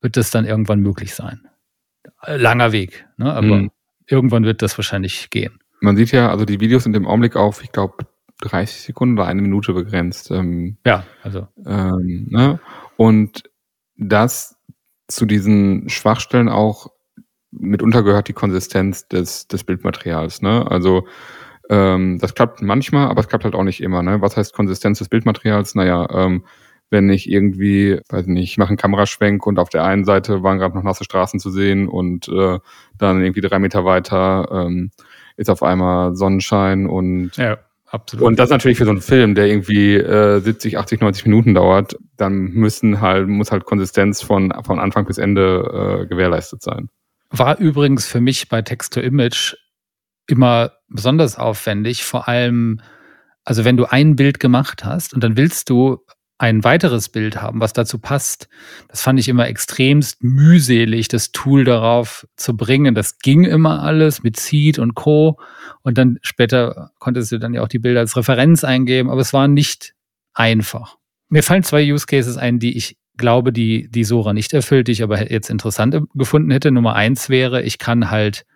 wird 0.00 0.16
das 0.16 0.30
dann 0.30 0.44
irgendwann 0.44 0.80
möglich 0.80 1.14
sein. 1.14 1.40
Langer 2.26 2.72
Weg, 2.72 3.06
ne? 3.16 3.32
aber 3.32 3.56
Mhm. 3.56 3.70
irgendwann 4.06 4.44
wird 4.44 4.62
das 4.62 4.76
wahrscheinlich 4.78 5.30
gehen. 5.30 5.58
Man 5.80 5.96
sieht 5.96 6.12
ja, 6.12 6.30
also 6.30 6.44
die 6.44 6.60
Videos 6.60 6.84
sind 6.84 6.96
im 6.96 7.06
Augenblick 7.06 7.36
auf, 7.36 7.62
ich 7.62 7.72
glaube, 7.72 8.06
30 8.40 8.82
Sekunden 8.82 9.18
oder 9.18 9.26
eine 9.26 9.42
Minute 9.42 9.72
begrenzt. 9.72 10.30
Ähm, 10.30 10.78
Ja, 10.84 11.04
also 11.22 11.48
ähm, 11.66 12.28
ne? 12.30 12.60
Und 12.96 13.44
das 13.96 14.56
zu 15.08 15.26
diesen 15.26 15.88
Schwachstellen 15.88 16.48
auch 16.48 16.88
mitunter 17.50 18.02
gehört 18.02 18.28
die 18.28 18.32
Konsistenz 18.32 19.08
des, 19.08 19.48
des 19.48 19.64
Bildmaterials. 19.64 20.42
Ne? 20.42 20.66
Also 20.70 21.06
ähm, 21.68 22.18
das 22.20 22.34
klappt 22.34 22.62
manchmal, 22.62 23.08
aber 23.08 23.20
es 23.20 23.28
klappt 23.28 23.44
halt 23.44 23.54
auch 23.54 23.64
nicht 23.64 23.82
immer. 23.82 24.02
Ne? 24.02 24.20
Was 24.20 24.36
heißt 24.36 24.54
Konsistenz 24.54 24.98
des 24.98 25.08
Bildmaterials? 25.08 25.74
Naja, 25.74 26.08
ähm, 26.12 26.44
wenn 26.90 27.08
ich 27.08 27.30
irgendwie, 27.30 28.00
weiß 28.08 28.26
nicht, 28.26 28.50
ich 28.50 28.58
mache 28.58 28.70
einen 28.70 28.76
Kameraschwenk 28.76 29.46
und 29.46 29.58
auf 29.58 29.68
der 29.68 29.84
einen 29.84 30.04
Seite 30.04 30.42
waren 30.42 30.58
gerade 30.58 30.74
noch 30.74 30.82
nasse 30.82 31.04
Straßen 31.04 31.38
zu 31.38 31.50
sehen 31.50 31.88
und 31.88 32.28
äh, 32.28 32.58
dann 32.98 33.22
irgendwie 33.22 33.40
drei 33.40 33.60
Meter 33.60 33.84
weiter 33.84 34.48
ähm, 34.50 34.90
ist 35.36 35.50
auf 35.50 35.62
einmal 35.62 36.16
Sonnenschein 36.16 36.86
und 36.86 37.36
ja, 37.36 37.58
absolut. 37.90 38.26
und 38.26 38.38
das 38.38 38.50
natürlich 38.50 38.78
für 38.78 38.84
so 38.84 38.90
einen 38.90 39.00
Film, 39.00 39.34
der 39.34 39.46
irgendwie 39.46 39.94
äh, 39.94 40.40
70, 40.40 40.78
80, 40.78 41.00
90 41.00 41.26
Minuten 41.26 41.54
dauert, 41.54 41.96
dann 42.16 42.50
müssen 42.50 43.00
halt, 43.00 43.28
muss 43.28 43.52
halt 43.52 43.64
Konsistenz 43.64 44.22
von, 44.22 44.52
von 44.64 44.78
Anfang 44.78 45.06
bis 45.06 45.18
Ende 45.18 46.02
äh, 46.02 46.06
gewährleistet 46.06 46.62
sein. 46.62 46.88
War 47.30 47.58
übrigens 47.58 48.06
für 48.06 48.20
mich 48.20 48.48
bei 48.48 48.62
Text-to-Image 48.62 49.54
immer 50.26 50.72
besonders 50.88 51.38
aufwendig, 51.38 52.04
vor 52.04 52.28
allem, 52.28 52.80
also 53.44 53.64
wenn 53.64 53.76
du 53.76 53.86
ein 53.86 54.16
Bild 54.16 54.40
gemacht 54.40 54.84
hast 54.84 55.14
und 55.14 55.22
dann 55.22 55.36
willst 55.36 55.70
du 55.70 55.98
ein 56.40 56.64
weiteres 56.64 57.10
Bild 57.10 57.42
haben, 57.42 57.60
was 57.60 57.74
dazu 57.74 57.98
passt. 57.98 58.48
Das 58.88 59.02
fand 59.02 59.20
ich 59.20 59.28
immer 59.28 59.46
extremst 59.46 60.24
mühselig, 60.24 61.08
das 61.08 61.32
Tool 61.32 61.64
darauf 61.64 62.26
zu 62.36 62.56
bringen. 62.56 62.94
Das 62.94 63.18
ging 63.18 63.44
immer 63.44 63.82
alles 63.82 64.22
mit 64.22 64.40
Seed 64.40 64.78
und 64.78 64.94
Co. 64.94 65.38
Und 65.82 65.98
dann 65.98 66.18
später 66.22 66.92
konntest 66.98 67.30
du 67.30 67.38
dann 67.38 67.52
ja 67.52 67.60
auch 67.60 67.68
die 67.68 67.78
Bilder 67.78 68.00
als 68.00 68.16
Referenz 68.16 68.64
eingeben, 68.64 69.10
aber 69.10 69.20
es 69.20 69.34
war 69.34 69.48
nicht 69.48 69.92
einfach. 70.32 70.96
Mir 71.28 71.42
fallen 71.42 71.62
zwei 71.62 71.84
Use 71.92 72.06
Cases 72.06 72.38
ein, 72.38 72.58
die 72.58 72.74
ich 72.74 72.96
glaube, 73.18 73.52
die, 73.52 73.90
die 73.90 74.04
Sora 74.04 74.32
nicht 74.32 74.54
erfüllt, 74.54 74.88
die 74.88 74.92
ich 74.92 75.02
aber 75.02 75.30
jetzt 75.30 75.50
interessant 75.50 75.94
gefunden 76.14 76.50
hätte. 76.52 76.70
Nummer 76.70 76.94
eins 76.94 77.28
wäre, 77.28 77.60
ich 77.60 77.78
kann 77.78 78.10
halt 78.10 78.46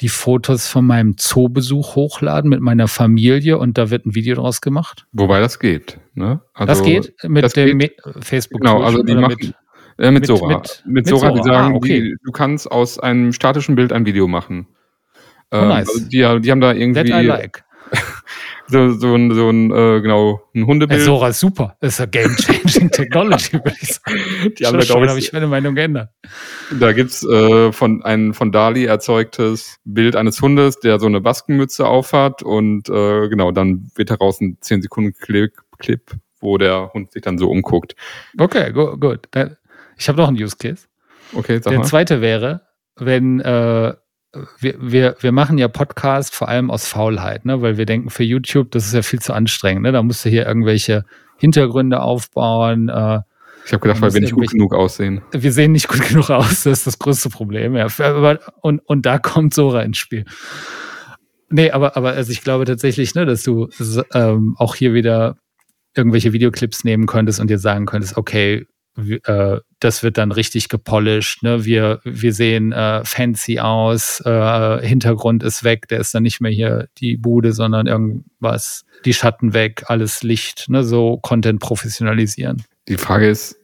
die 0.00 0.08
Fotos 0.08 0.68
von 0.68 0.86
meinem 0.86 1.16
Zoobesuch 1.16 1.96
hochladen 1.96 2.48
mit 2.50 2.60
meiner 2.60 2.86
Familie 2.88 3.58
und 3.58 3.78
da 3.78 3.90
wird 3.90 4.06
ein 4.06 4.14
Video 4.14 4.36
draus 4.36 4.60
gemacht. 4.60 5.06
Wobei 5.12 5.40
das 5.40 5.58
geht. 5.58 5.98
Ne? 6.14 6.40
Also, 6.54 6.66
das 6.66 6.82
geht 6.82 7.14
mit 7.24 7.44
das 7.44 7.52
dem 7.52 7.78
geht. 7.78 7.96
Facebook. 8.20 8.60
Genau, 8.60 8.82
also 8.82 9.02
die 9.02 9.14
machen 9.14 9.36
mit, 9.40 9.54
äh, 9.98 10.10
mit, 10.10 10.20
mit- 10.20 10.26
Sora. 10.26 10.58
mit- 10.58 10.82
Mit, 10.86 10.94
mit 10.94 11.06
Sora, 11.08 11.30
die 11.32 11.38
Sora. 11.38 11.44
sagen, 11.48 11.74
Ah, 11.74 11.76
okay. 11.76 12.00
die, 12.00 12.16
du 12.24 12.30
kannst 12.32 12.70
aus 12.70 12.98
einem 13.00 13.32
statischen 13.32 13.74
Bild 13.74 13.92
ein 13.92 14.06
Video 14.06 14.28
machen. 14.28 14.68
Oh, 15.50 15.56
nice. 15.62 15.88
also 15.88 16.00
die, 16.08 16.40
die 16.42 16.50
haben 16.50 16.60
da 16.60 16.72
irgendwie 16.72 17.00
like. 17.22 17.64
So, 18.68 18.92
so 18.92 19.14
ein, 19.14 19.34
so 19.34 19.48
ein 19.48 19.70
äh, 19.70 20.00
genau, 20.00 20.42
ein 20.54 20.60
Ja, 20.60 20.66
Hundebild. 20.66 21.00
Sora 21.02 21.28
ist 21.28 21.40
super. 21.40 21.76
Das 21.80 21.94
ist 21.94 22.00
eine 22.00 22.10
game-changing 22.10 22.90
Technology, 22.90 23.52
würde 23.54 23.76
ich 23.80 23.94
sagen. 23.94 24.18
die 24.58 24.66
haben 24.66 24.78
da, 24.78 24.82
Schon 24.84 24.96
glaub 24.96 25.08
habe 25.08 25.18
ich 25.18 25.32
meine 25.32 25.46
Meinung 25.46 25.74
geändert. 25.74 26.10
Da 26.78 26.92
gibt's 26.92 27.24
äh, 27.24 27.72
von 27.72 28.02
ein 28.04 28.34
von 28.34 28.52
Dali 28.52 28.84
erzeugtes 28.84 29.78
Bild 29.84 30.16
eines 30.16 30.40
Hundes, 30.42 30.80
der 30.80 31.00
so 31.00 31.06
eine 31.06 31.20
Baskenmütze 31.20 31.86
aufhat 31.86 32.42
und 32.42 32.88
äh, 32.88 33.28
genau, 33.28 33.52
dann 33.52 33.90
wird 33.94 34.10
daraus 34.10 34.40
ein 34.40 34.58
10 34.60 34.82
Sekunden 34.82 35.14
Clip, 35.14 35.52
Clip, 35.78 36.02
wo 36.40 36.58
der 36.58 36.92
Hund 36.92 37.12
sich 37.12 37.22
dann 37.22 37.38
so 37.38 37.50
umguckt. 37.50 37.94
Okay, 38.38 38.72
gut. 38.72 39.00
gut. 39.00 39.28
Ich 39.96 40.08
habe 40.08 40.18
noch 40.18 40.28
einen 40.28 40.36
Use 40.42 40.56
Case. 40.56 40.86
Okay, 41.34 41.56
sag 41.62 41.70
Der 41.70 41.78
mal. 41.80 41.84
zweite 41.86 42.20
wäre, 42.20 42.62
wenn 42.96 43.40
äh, 43.40 43.94
wir, 44.58 44.74
wir, 44.78 45.16
wir 45.20 45.32
machen 45.32 45.58
ja 45.58 45.68
Podcast 45.68 46.34
vor 46.34 46.48
allem 46.48 46.70
aus 46.70 46.86
Faulheit, 46.86 47.44
ne? 47.44 47.62
weil 47.62 47.78
wir 47.78 47.86
denken, 47.86 48.10
für 48.10 48.24
YouTube, 48.24 48.70
das 48.70 48.86
ist 48.86 48.94
ja 48.94 49.02
viel 49.02 49.20
zu 49.20 49.32
anstrengend. 49.32 49.82
Ne? 49.82 49.92
Da 49.92 50.02
musst 50.02 50.24
du 50.24 50.28
hier 50.28 50.46
irgendwelche 50.46 51.04
Hintergründe 51.38 52.00
aufbauen. 52.00 52.88
Äh, 52.88 53.20
Ich 53.64 53.72
habe 53.72 53.80
gedacht, 53.80 54.02
weil 54.02 54.12
wir 54.12 54.20
nicht 54.20 54.34
gut 54.34 54.50
genug 54.50 54.74
aussehen. 54.74 55.22
wir 55.32 55.52
sehen 55.52 55.72
nicht 55.72 55.88
gut 55.88 56.06
genug 56.08 56.30
aus, 56.30 56.64
das 56.64 56.80
ist 56.80 56.86
das 56.86 56.98
größte 56.98 57.30
Problem. 57.30 57.74
Ja. 57.74 57.86
Und, 58.60 58.80
und 58.80 59.06
da 59.06 59.18
kommt 59.18 59.54
Sora 59.54 59.82
ins 59.82 59.98
Spiel. 59.98 60.24
Nee, 61.50 61.70
aber, 61.70 61.96
aber 61.96 62.10
also 62.12 62.30
ich 62.30 62.42
glaube 62.42 62.66
tatsächlich, 62.66 63.14
ne, 63.14 63.24
dass 63.24 63.42
du 63.42 63.68
ähm, 64.12 64.54
auch 64.58 64.74
hier 64.74 64.92
wieder 64.92 65.36
irgendwelche 65.96 66.34
Videoclips 66.34 66.84
nehmen 66.84 67.06
könntest 67.06 67.40
und 67.40 67.48
dir 67.48 67.58
sagen 67.58 67.86
könntest, 67.86 68.18
okay, 68.18 68.66
äh, 69.24 69.60
das 69.80 70.02
wird 70.02 70.18
dann 70.18 70.32
richtig 70.32 70.68
gepolished, 70.68 71.42
ne? 71.42 71.64
Wir, 71.64 72.00
wir 72.04 72.32
sehen 72.32 72.72
äh, 72.72 73.04
fancy 73.04 73.60
aus, 73.60 74.20
äh, 74.24 74.86
Hintergrund 74.86 75.42
ist 75.42 75.62
weg, 75.64 75.86
der 75.88 76.00
ist 76.00 76.14
dann 76.14 76.22
nicht 76.24 76.40
mehr 76.40 76.50
hier 76.50 76.88
die 76.98 77.16
Bude, 77.16 77.52
sondern 77.52 77.86
irgendwas, 77.86 78.84
die 79.04 79.14
Schatten 79.14 79.54
weg, 79.54 79.84
alles 79.86 80.22
Licht, 80.22 80.68
ne? 80.68 80.82
So 80.84 81.18
Content 81.18 81.60
professionalisieren. 81.60 82.64
Die 82.88 82.96
Frage 82.96 83.28
ist, 83.28 83.56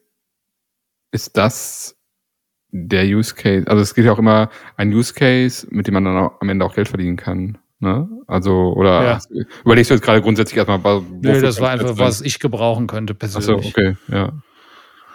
ist 1.13 1.37
das 1.37 1.97
der 2.71 3.05
Use 3.05 3.35
Case? 3.35 3.67
Also 3.69 3.83
es 3.83 3.95
geht 3.95 4.05
ja 4.05 4.13
auch 4.13 4.19
immer 4.19 4.51
ein 4.77 4.93
Use 4.93 5.15
Case, 5.15 5.67
mit 5.71 5.87
dem 5.87 5.95
man 5.95 6.05
dann 6.05 6.31
am 6.41 6.49
Ende 6.49 6.65
auch 6.65 6.75
Geld 6.75 6.89
verdienen 6.89 7.17
kann. 7.17 7.59
Ne? 7.81 8.09
Also, 8.27 8.73
oder 8.77 9.05
Ja. 9.05 9.19
überlegst 9.65 9.91
du 9.91 9.95
jetzt 9.95 10.05
gerade 10.05 10.23
grundsätzlich 10.23 10.57
erstmal, 10.57 10.83
wa- 10.85 11.03
Nö, 11.23 11.41
das 11.41 11.61
war 11.61 11.71
einfach, 11.71 11.99
was 11.99 12.21
ich 12.21 12.39
gebrauchen 12.41 12.87
könnte 12.87 13.15
persönlich. 13.15 13.67
okay, 13.67 13.97
ja. 14.09 14.33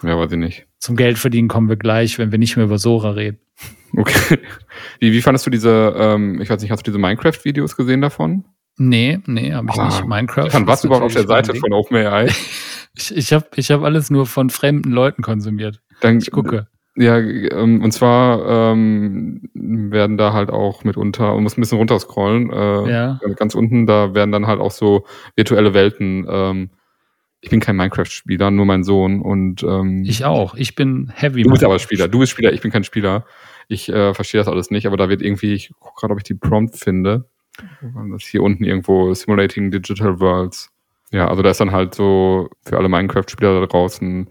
Ja, 0.03 0.17
weiß 0.17 0.31
ich 0.31 0.37
nicht. 0.37 0.65
Zum 0.79 0.95
Geld 0.95 1.17
verdienen 1.17 1.47
kommen 1.47 1.67
wir 1.69 1.75
gleich, 1.75 2.17
wenn 2.19 2.31
wir 2.31 2.39
nicht 2.39 2.55
mehr 2.55 2.65
über 2.65 2.77
Sora 2.77 3.11
reden. 3.11 3.39
Okay. 3.95 4.37
Wie, 4.99 5.11
wie 5.11 5.21
fandest 5.21 5.45
du 5.45 5.49
diese, 5.49 5.93
ähm, 5.97 6.39
ich 6.41 6.49
weiß 6.49 6.61
nicht, 6.61 6.71
hast 6.71 6.81
du 6.85 6.91
diese 6.91 6.99
Minecraft-Videos 6.99 7.75
gesehen 7.75 8.01
davon? 8.01 8.45
Nee, 8.77 9.19
nee, 9.25 9.51
habe 9.53 9.67
ich 9.71 9.77
Ah, 9.77 9.85
nicht. 9.87 10.05
Minecraft. 10.05 10.43
Stefan, 10.43 10.67
warst 10.67 10.83
du 10.83 10.87
überhaupt 10.87 11.05
auf 11.05 11.13
der 11.13 11.27
Seite 11.27 11.53
von 11.55 11.73
OpenAI? 11.73 12.27
Ich, 12.95 13.15
ich 13.15 13.33
habe 13.33 13.45
ich 13.55 13.69
hab 13.71 13.83
alles 13.83 14.09
nur 14.09 14.25
von 14.25 14.49
fremden 14.49 14.91
Leuten 14.91 15.21
konsumiert. 15.21 15.79
Dann, 16.01 16.17
Ich 16.17 16.31
gucke. 16.31 16.67
Ja, 16.95 17.17
ähm, 17.19 17.81
und 17.83 17.91
zwar 17.93 18.73
ähm, 18.73 19.47
werden 19.53 20.17
da 20.17 20.33
halt 20.33 20.49
auch 20.49 20.83
mitunter, 20.83 21.33
man 21.35 21.43
muss 21.43 21.55
ein 21.57 21.61
bisschen 21.61 21.77
runterscrollen, 21.77 22.51
äh, 22.51 22.91
Ja. 22.91 23.19
ganz 23.35 23.53
unten, 23.55 23.85
da 23.85 24.15
werden 24.15 24.31
dann 24.31 24.47
halt 24.47 24.59
auch 24.59 24.71
so 24.71 25.05
virtuelle 25.35 25.73
Welten. 25.73 26.25
Ähm, 26.29 26.69
ich 27.41 27.49
bin 27.49 27.59
kein 27.59 27.75
Minecraft-Spieler, 27.75 28.51
nur 28.51 28.65
mein 28.65 28.83
Sohn 28.83 29.21
und 29.21 29.63
ähm, 29.63 30.03
Ich 30.05 30.25
auch. 30.25 30.55
Ich 30.55 30.75
bin 30.75 31.11
Heavy. 31.15 31.43
du 31.43 31.51
bist 31.51 31.63
aber. 31.63 31.79
Spieler, 31.79 32.07
du 32.07 32.19
bist 32.19 32.31
Spieler, 32.31 32.51
ich 32.51 32.61
bin 32.61 32.71
kein 32.71 32.83
Spieler. 32.83 33.25
Ich 33.67 33.87
äh, 33.89 34.13
verstehe 34.13 34.39
das 34.39 34.47
alles 34.47 34.71
nicht, 34.71 34.87
aber 34.87 34.97
da 34.97 35.09
wird 35.09 35.21
irgendwie, 35.21 35.53
ich 35.53 35.71
gucke 35.79 36.01
gerade, 36.01 36.13
ob 36.13 36.19
ich 36.19 36.23
die 36.23 36.33
Prompt 36.33 36.77
finde. 36.77 37.29
das 38.11 38.23
hier 38.23 38.43
unten 38.43 38.63
irgendwo 38.63 39.13
Simulating 39.13 39.71
Digital 39.71 40.19
Worlds. 40.19 40.71
Ja, 41.11 41.27
also 41.27 41.41
da 41.41 41.51
ist 41.51 41.59
dann 41.59 41.71
halt 41.71 41.95
so 41.95 42.49
für 42.65 42.77
alle 42.77 42.89
Minecraft-Spieler 42.89 43.61
da 43.61 43.65
draußen, 43.65 44.29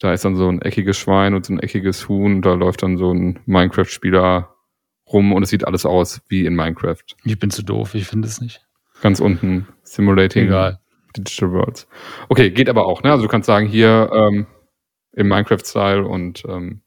da 0.00 0.12
ist 0.12 0.24
dann 0.24 0.36
so 0.36 0.48
ein 0.48 0.60
eckiges 0.62 0.98
Schwein 0.98 1.34
und 1.34 1.46
so 1.46 1.52
ein 1.52 1.60
eckiges 1.60 2.08
Huhn, 2.08 2.42
da 2.42 2.54
läuft 2.54 2.82
dann 2.82 2.98
so 2.98 3.12
ein 3.12 3.40
Minecraft-Spieler 3.46 4.54
rum 5.12 5.32
und 5.32 5.42
es 5.42 5.50
sieht 5.50 5.66
alles 5.66 5.86
aus 5.86 6.20
wie 6.28 6.46
in 6.46 6.54
Minecraft. 6.54 7.02
Ich 7.24 7.38
bin 7.38 7.50
zu 7.50 7.62
doof, 7.62 7.94
ich 7.94 8.06
finde 8.06 8.28
es 8.28 8.40
nicht. 8.40 8.64
Ganz 9.00 9.20
unten 9.20 9.66
Simulating 9.82 10.46
Egal. 10.46 10.80
Digital 11.16 11.52
Worlds. 11.52 11.86
Okay, 12.28 12.50
geht 12.50 12.68
aber 12.68 12.86
auch, 12.86 13.02
ne? 13.02 13.10
Also 13.10 13.24
du 13.24 13.28
kannst 13.28 13.46
sagen, 13.46 13.66
hier 13.66 14.10
ähm, 14.12 14.46
im 15.12 15.28
Minecraft-Style 15.28 16.04
und 16.04 16.44
ähm, 16.48 16.82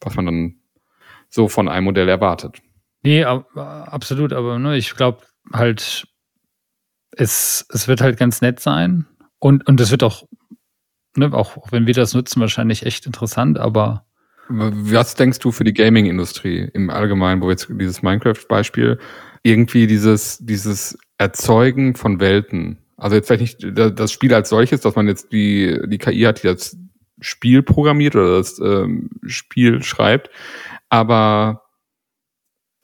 was 0.00 0.14
man 0.14 0.26
dann 0.26 0.54
so 1.28 1.48
von 1.48 1.68
einem 1.68 1.84
Modell 1.84 2.08
erwartet. 2.08 2.58
Nee, 3.02 3.24
ab, 3.24 3.56
absolut, 3.56 4.32
aber 4.32 4.58
ne, 4.58 4.76
ich 4.76 4.94
glaube 4.94 5.22
halt, 5.52 6.06
es, 7.12 7.66
es 7.70 7.88
wird 7.88 8.00
halt 8.00 8.18
ganz 8.18 8.40
nett 8.40 8.60
sein 8.60 9.06
und, 9.38 9.66
und 9.66 9.80
es 9.80 9.90
wird 9.90 10.02
auch, 10.02 10.24
ne, 11.16 11.32
auch 11.32 11.72
wenn 11.72 11.86
wir 11.86 11.94
das 11.94 12.14
nutzen, 12.14 12.40
wahrscheinlich 12.40 12.84
echt 12.84 13.06
interessant, 13.06 13.58
aber 13.58 14.06
was 14.48 15.16
denkst 15.16 15.40
du 15.40 15.50
für 15.50 15.64
die 15.64 15.72
Gaming-Industrie 15.72 16.70
im 16.72 16.90
Allgemeinen, 16.90 17.42
wo 17.42 17.50
jetzt 17.50 17.68
dieses 17.68 18.02
Minecraft-Beispiel 18.02 18.98
irgendwie 19.42 19.86
dieses, 19.86 20.38
dieses 20.38 20.96
Erzeugen 21.18 21.96
von 21.96 22.20
Welten, 22.20 22.78
also 22.96 23.16
jetzt 23.16 23.26
vielleicht 23.26 23.62
nicht 23.62 23.78
das 23.78 24.12
Spiel 24.12 24.32
als 24.34 24.48
solches, 24.48 24.80
dass 24.80 24.96
man 24.96 25.08
jetzt 25.08 25.32
die, 25.32 25.78
die 25.86 25.98
KI 25.98 26.22
hat, 26.22 26.42
die 26.42 26.48
das 26.48 26.76
Spiel 27.20 27.62
programmiert 27.62 28.14
oder 28.14 28.38
das 28.38 28.58
ähm, 28.58 29.10
Spiel 29.26 29.82
schreibt, 29.82 30.30
aber 30.88 31.62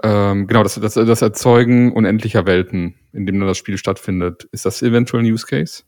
ähm, 0.02 0.46
genau, 0.48 0.62
das, 0.62 0.74
das, 0.74 0.94
das 0.94 1.22
Erzeugen 1.22 1.92
unendlicher 1.92 2.46
Welten, 2.46 2.96
in 3.12 3.26
dem 3.26 3.38
dann 3.38 3.48
das 3.48 3.58
Spiel 3.58 3.78
stattfindet, 3.78 4.48
ist 4.50 4.66
das 4.66 4.82
eventuell 4.82 5.22
ein 5.22 5.30
Use 5.30 5.46
Case? 5.46 5.84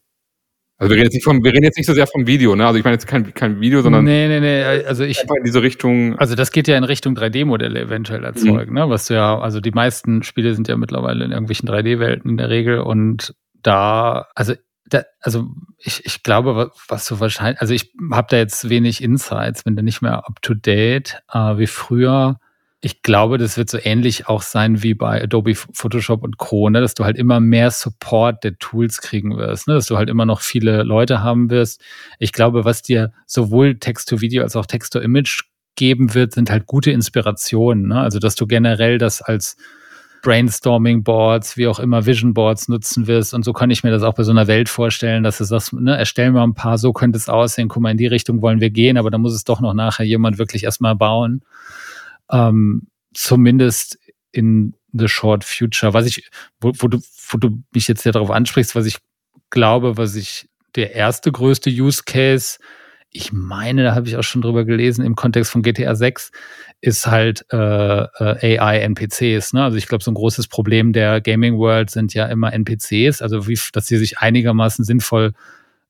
Also 0.76 0.90
wir 0.90 0.96
reden 0.96 1.04
jetzt 1.04 1.14
nicht 1.14 1.24
vom, 1.24 1.44
wir 1.44 1.52
reden 1.52 1.64
jetzt 1.64 1.76
nicht 1.76 1.86
so 1.86 1.94
sehr 1.94 2.06
vom 2.06 2.26
Video, 2.26 2.56
ne? 2.56 2.66
Also 2.66 2.78
ich 2.78 2.84
meine 2.84 2.94
jetzt 2.94 3.06
kein, 3.06 3.32
kein 3.32 3.60
Video, 3.60 3.80
sondern 3.82 4.04
nee, 4.04 4.26
nee, 4.26 4.40
nee. 4.40 4.62
Also 4.64 5.04
ich 5.04 5.20
in 5.20 5.44
diese 5.44 5.62
Richtung. 5.62 6.18
Also 6.18 6.34
das 6.34 6.50
geht 6.50 6.66
ja 6.66 6.76
in 6.76 6.82
Richtung 6.82 7.14
3D-Modelle 7.14 7.80
eventuell 7.80 8.24
erzeugen, 8.24 8.70
mhm. 8.72 8.78
ne? 8.78 8.88
Was 8.88 9.06
du 9.06 9.14
ja, 9.14 9.38
also 9.38 9.60
die 9.60 9.70
meisten 9.70 10.24
Spiele 10.24 10.54
sind 10.54 10.66
ja 10.66 10.76
mittlerweile 10.76 11.24
in 11.24 11.30
irgendwelchen 11.30 11.68
3D-Welten 11.68 12.28
in 12.28 12.36
der 12.38 12.50
Regel 12.50 12.80
und 12.80 13.34
da, 13.64 14.28
also 14.34 14.54
da, 14.86 15.02
also 15.20 15.48
ich, 15.78 16.04
ich 16.04 16.22
glaube, 16.22 16.70
was 16.88 17.06
du 17.06 17.18
wahrscheinlich, 17.18 17.60
also 17.60 17.74
ich 17.74 17.92
habe 18.12 18.28
da 18.30 18.36
jetzt 18.36 18.68
wenig 18.68 19.02
Insights, 19.02 19.64
bin 19.64 19.76
da 19.76 19.82
nicht 19.82 20.02
mehr 20.02 20.26
up 20.26 20.40
to 20.42 20.54
date 20.54 21.22
äh, 21.32 21.58
wie 21.58 21.66
früher 21.66 22.38
ich 22.84 23.00
glaube, 23.00 23.38
das 23.38 23.56
wird 23.56 23.70
so 23.70 23.78
ähnlich 23.82 24.28
auch 24.28 24.42
sein 24.42 24.82
wie 24.82 24.92
bei 24.92 25.22
Adobe 25.22 25.54
Photoshop 25.54 26.22
und 26.22 26.36
Co., 26.36 26.68
ne? 26.68 26.82
dass 26.82 26.92
du 26.92 27.04
halt 27.04 27.16
immer 27.16 27.40
mehr 27.40 27.70
Support 27.70 28.44
der 28.44 28.58
Tools 28.58 29.00
kriegen 29.00 29.38
wirst, 29.38 29.68
ne? 29.68 29.74
dass 29.74 29.86
du 29.86 29.96
halt 29.96 30.10
immer 30.10 30.26
noch 30.26 30.42
viele 30.42 30.82
Leute 30.82 31.22
haben 31.22 31.48
wirst. 31.48 31.80
Ich 32.18 32.32
glaube, 32.32 32.66
was 32.66 32.82
dir 32.82 33.12
sowohl 33.26 33.78
Text-to-Video 33.78 34.42
als 34.42 34.54
auch 34.54 34.66
Text-to-Image 34.66 35.44
geben 35.76 36.12
wird, 36.12 36.34
sind 36.34 36.50
halt 36.50 36.66
gute 36.66 36.90
Inspirationen. 36.90 37.88
Ne? 37.88 38.00
Also, 38.00 38.18
dass 38.18 38.34
du 38.34 38.46
generell 38.46 38.98
das 38.98 39.22
als 39.22 39.56
Brainstorming-Boards, 40.24 41.56
wie 41.56 41.68
auch 41.68 41.78
immer 41.78 42.06
Vision-Boards 42.06 42.68
nutzen 42.68 43.06
wirst. 43.06 43.34
Und 43.34 43.44
so 43.44 43.52
kann 43.52 43.70
ich 43.70 43.84
mir 43.84 43.90
das 43.90 44.02
auch 44.02 44.14
bei 44.14 44.24
so 44.24 44.32
einer 44.32 44.48
Welt 44.48 44.68
vorstellen, 44.68 45.22
dass 45.22 45.38
du 45.38 45.44
sagst, 45.44 45.72
ne, 45.72 45.96
erstellen 45.96 46.34
wir 46.34 46.42
ein 46.42 46.54
paar, 46.54 46.78
so 46.78 46.92
könnte 46.92 47.16
es 47.16 47.28
aussehen, 47.28 47.68
guck 47.68 47.82
mal, 47.82 47.92
in 47.92 47.98
die 47.98 48.06
Richtung 48.06 48.42
wollen 48.42 48.60
wir 48.60 48.70
gehen, 48.70 48.96
aber 48.96 49.10
da 49.10 49.18
muss 49.18 49.34
es 49.34 49.44
doch 49.44 49.60
noch 49.60 49.74
nachher 49.74 50.04
jemand 50.04 50.38
wirklich 50.38 50.64
erstmal 50.64 50.96
bauen 50.96 51.44
ähm, 52.30 52.88
zumindest 53.12 53.98
in 54.32 54.74
the 54.92 55.08
short 55.08 55.44
future. 55.44 55.94
Was 55.94 56.06
ich, 56.06 56.28
wo, 56.60 56.72
wo, 56.78 56.88
du, 56.88 57.00
wo 57.28 57.38
du 57.38 57.62
mich 57.72 57.88
jetzt 57.88 58.04
ja 58.04 58.12
darauf 58.12 58.30
ansprichst, 58.30 58.74
was 58.74 58.86
ich 58.86 58.98
glaube, 59.50 59.96
was 59.96 60.14
ich 60.14 60.48
der 60.74 60.94
erste 60.94 61.30
größte 61.30 61.70
Use 61.70 62.02
Case, 62.04 62.58
ich 63.10 63.32
meine, 63.32 63.84
da 63.84 63.94
habe 63.94 64.08
ich 64.08 64.16
auch 64.16 64.24
schon 64.24 64.42
drüber 64.42 64.64
gelesen 64.64 65.04
im 65.04 65.14
Kontext 65.14 65.52
von 65.52 65.62
GTA 65.62 65.94
6, 65.94 66.32
ist 66.84 67.06
halt 67.06 67.46
äh, 67.50 67.56
äh 67.56 68.58
AI-NPCs. 68.58 69.54
Ne? 69.54 69.64
Also 69.64 69.78
ich 69.78 69.86
glaube, 69.86 70.04
so 70.04 70.10
ein 70.10 70.14
großes 70.14 70.48
Problem 70.48 70.92
der 70.92 71.20
Gaming 71.20 71.56
World 71.56 71.90
sind 71.90 72.12
ja 72.12 72.26
immer 72.26 72.52
NPCs, 72.52 73.22
also 73.22 73.48
wie, 73.48 73.58
dass 73.72 73.86
sie 73.86 73.96
sich 73.96 74.18
einigermaßen 74.18 74.84
sinnvoll 74.84 75.32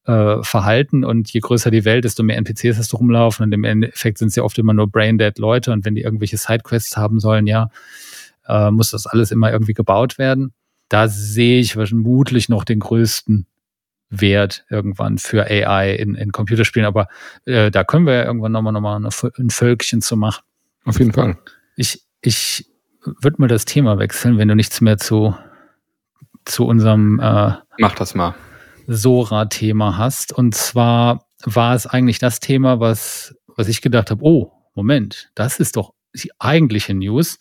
äh, 0.06 0.42
verhalten 0.42 1.04
und 1.04 1.32
je 1.32 1.40
größer 1.40 1.70
die 1.70 1.84
Welt, 1.84 2.04
desto 2.04 2.22
mehr 2.22 2.36
NPCs 2.36 2.78
hast 2.78 2.92
du 2.92 2.98
rumlaufen 2.98 3.44
und 3.44 3.52
im 3.52 3.64
Endeffekt 3.64 4.18
sind 4.18 4.28
es 4.28 4.36
ja 4.36 4.44
oft 4.44 4.58
immer 4.58 4.74
nur 4.74 4.88
braindead 4.88 5.38
Leute 5.38 5.72
und 5.72 5.84
wenn 5.84 5.96
die 5.96 6.02
irgendwelche 6.02 6.36
Sidequests 6.36 6.96
haben 6.96 7.18
sollen, 7.18 7.46
ja, 7.46 7.70
äh, 8.46 8.70
muss 8.70 8.90
das 8.90 9.06
alles 9.06 9.32
immer 9.32 9.50
irgendwie 9.50 9.74
gebaut 9.74 10.18
werden. 10.18 10.52
Da 10.88 11.08
sehe 11.08 11.58
ich 11.58 11.72
vermutlich 11.72 12.48
noch 12.48 12.64
den 12.64 12.80
größten 12.80 13.46
Wert 14.10 14.64
irgendwann 14.70 15.18
für 15.18 15.44
AI 15.46 15.94
in, 15.94 16.14
in 16.14 16.30
Computerspielen, 16.30 16.86
aber 16.86 17.08
äh, 17.46 17.72
da 17.72 17.82
können 17.82 18.06
wir 18.06 18.14
ja 18.14 18.24
irgendwann 18.24 18.52
nochmal 18.52 18.72
noch 18.72 18.80
mal 18.80 19.10
ein 19.38 19.50
Völkchen 19.50 20.02
zu 20.02 20.16
machen. 20.16 20.44
Auf 20.84 20.98
jeden 20.98 21.12
Fall. 21.12 21.38
Ich, 21.76 22.02
ich 22.20 22.66
würde 23.04 23.36
mal 23.38 23.48
das 23.48 23.64
Thema 23.64 23.98
wechseln, 23.98 24.38
wenn 24.38 24.48
du 24.48 24.54
nichts 24.54 24.80
mehr 24.80 24.98
zu, 24.98 25.34
zu 26.44 26.66
unserem 26.66 27.20
äh, 27.20 27.52
Mach 27.78 27.94
das 27.94 28.14
mal. 28.14 28.34
Sora-Thema 28.86 29.96
hast. 29.96 30.32
Und 30.32 30.54
zwar 30.54 31.26
war 31.44 31.74
es 31.74 31.86
eigentlich 31.86 32.18
das 32.18 32.40
Thema, 32.40 32.80
was, 32.80 33.34
was 33.46 33.68
ich 33.68 33.82
gedacht 33.82 34.10
habe, 34.10 34.22
oh, 34.22 34.52
Moment, 34.74 35.30
das 35.34 35.60
ist 35.60 35.76
doch 35.76 35.94
die 36.14 36.30
eigentliche 36.38 36.94
News. 36.94 37.38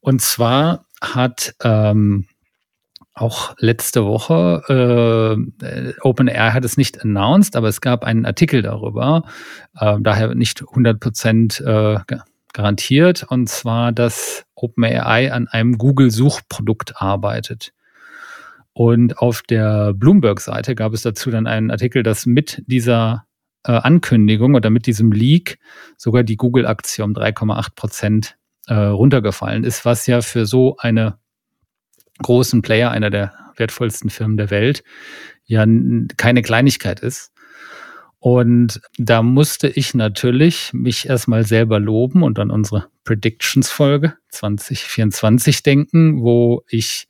Und 0.00 0.20
zwar 0.22 0.86
hat 1.00 1.54
ähm, 1.62 2.26
auch 3.14 3.54
letzte 3.58 4.04
Woche, 4.04 5.46
äh, 5.62 5.92
OpenAI 6.00 6.50
hat 6.50 6.64
es 6.64 6.76
nicht 6.76 7.02
announced, 7.02 7.56
aber 7.56 7.68
es 7.68 7.80
gab 7.80 8.04
einen 8.04 8.26
Artikel 8.26 8.62
darüber, 8.62 9.24
äh, 9.78 9.96
daher 10.00 10.34
nicht 10.34 10.62
100 10.62 10.98
Prozent 10.98 11.60
äh, 11.60 11.98
garantiert, 12.54 13.24
und 13.24 13.48
zwar, 13.50 13.92
dass 13.92 14.46
OpenAI 14.54 15.30
an 15.30 15.48
einem 15.48 15.76
Google-Suchprodukt 15.76 17.02
arbeitet. 17.02 17.74
Und 18.72 19.18
auf 19.18 19.42
der 19.42 19.92
Bloomberg-Seite 19.92 20.74
gab 20.74 20.94
es 20.94 21.02
dazu 21.02 21.30
dann 21.30 21.46
einen 21.46 21.70
Artikel, 21.70 22.02
dass 22.02 22.24
mit 22.24 22.62
dieser 22.66 23.26
äh, 23.64 23.72
Ankündigung 23.72 24.54
oder 24.54 24.70
mit 24.70 24.86
diesem 24.86 25.12
Leak 25.12 25.58
sogar 25.96 26.22
die 26.22 26.36
Google-Aktie 26.36 27.04
um 27.04 27.12
3,8 27.12 27.74
Prozent 27.74 28.36
äh, 28.66 28.74
runtergefallen 28.74 29.64
ist, 29.64 29.84
was 29.84 30.06
ja 30.06 30.22
für 30.22 30.46
so 30.46 30.76
eine 30.78 31.18
großen 32.22 32.62
Player, 32.62 32.90
einer 32.90 33.10
der 33.10 33.32
wertvollsten 33.56 34.10
Firmen 34.10 34.36
der 34.36 34.50
Welt, 34.50 34.84
ja 35.44 35.66
keine 36.16 36.42
Kleinigkeit 36.42 37.00
ist. 37.00 37.33
Und 38.24 38.80
da 38.96 39.22
musste 39.22 39.68
ich 39.68 39.92
natürlich 39.92 40.72
mich 40.72 41.10
erstmal 41.10 41.44
selber 41.44 41.78
loben 41.78 42.22
und 42.22 42.38
an 42.38 42.50
unsere 42.50 42.86
Predictions-Folge 43.04 44.14
2024 44.30 45.62
denken, 45.62 46.22
wo 46.22 46.62
ich 46.66 47.06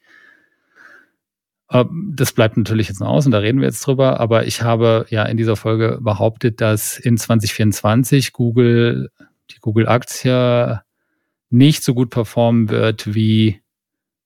ähm, 1.71 2.13
das 2.17 2.33
bleibt 2.33 2.57
natürlich 2.57 2.89
jetzt 2.89 2.99
noch 2.99 3.07
aus 3.07 3.27
und 3.27 3.31
da 3.31 3.39
reden 3.39 3.61
wir 3.61 3.69
jetzt 3.69 3.87
drüber, 3.87 4.19
aber 4.19 4.49
ich 4.49 4.63
habe 4.63 5.07
ja 5.09 5.25
in 5.25 5.37
dieser 5.37 5.55
Folge 5.55 6.01
behauptet, 6.03 6.61
dass 6.61 6.99
in 6.99 7.17
2024 7.17 8.33
Google, 8.33 9.09
die 9.53 9.61
Google-Aktie 9.61 10.83
nicht 11.49 11.85
so 11.85 11.95
gut 11.95 12.11
performen 12.11 12.71
wird 12.71 13.15
wie 13.15 13.63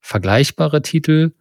vergleichbare 0.01 0.81
Titel, 0.81 1.33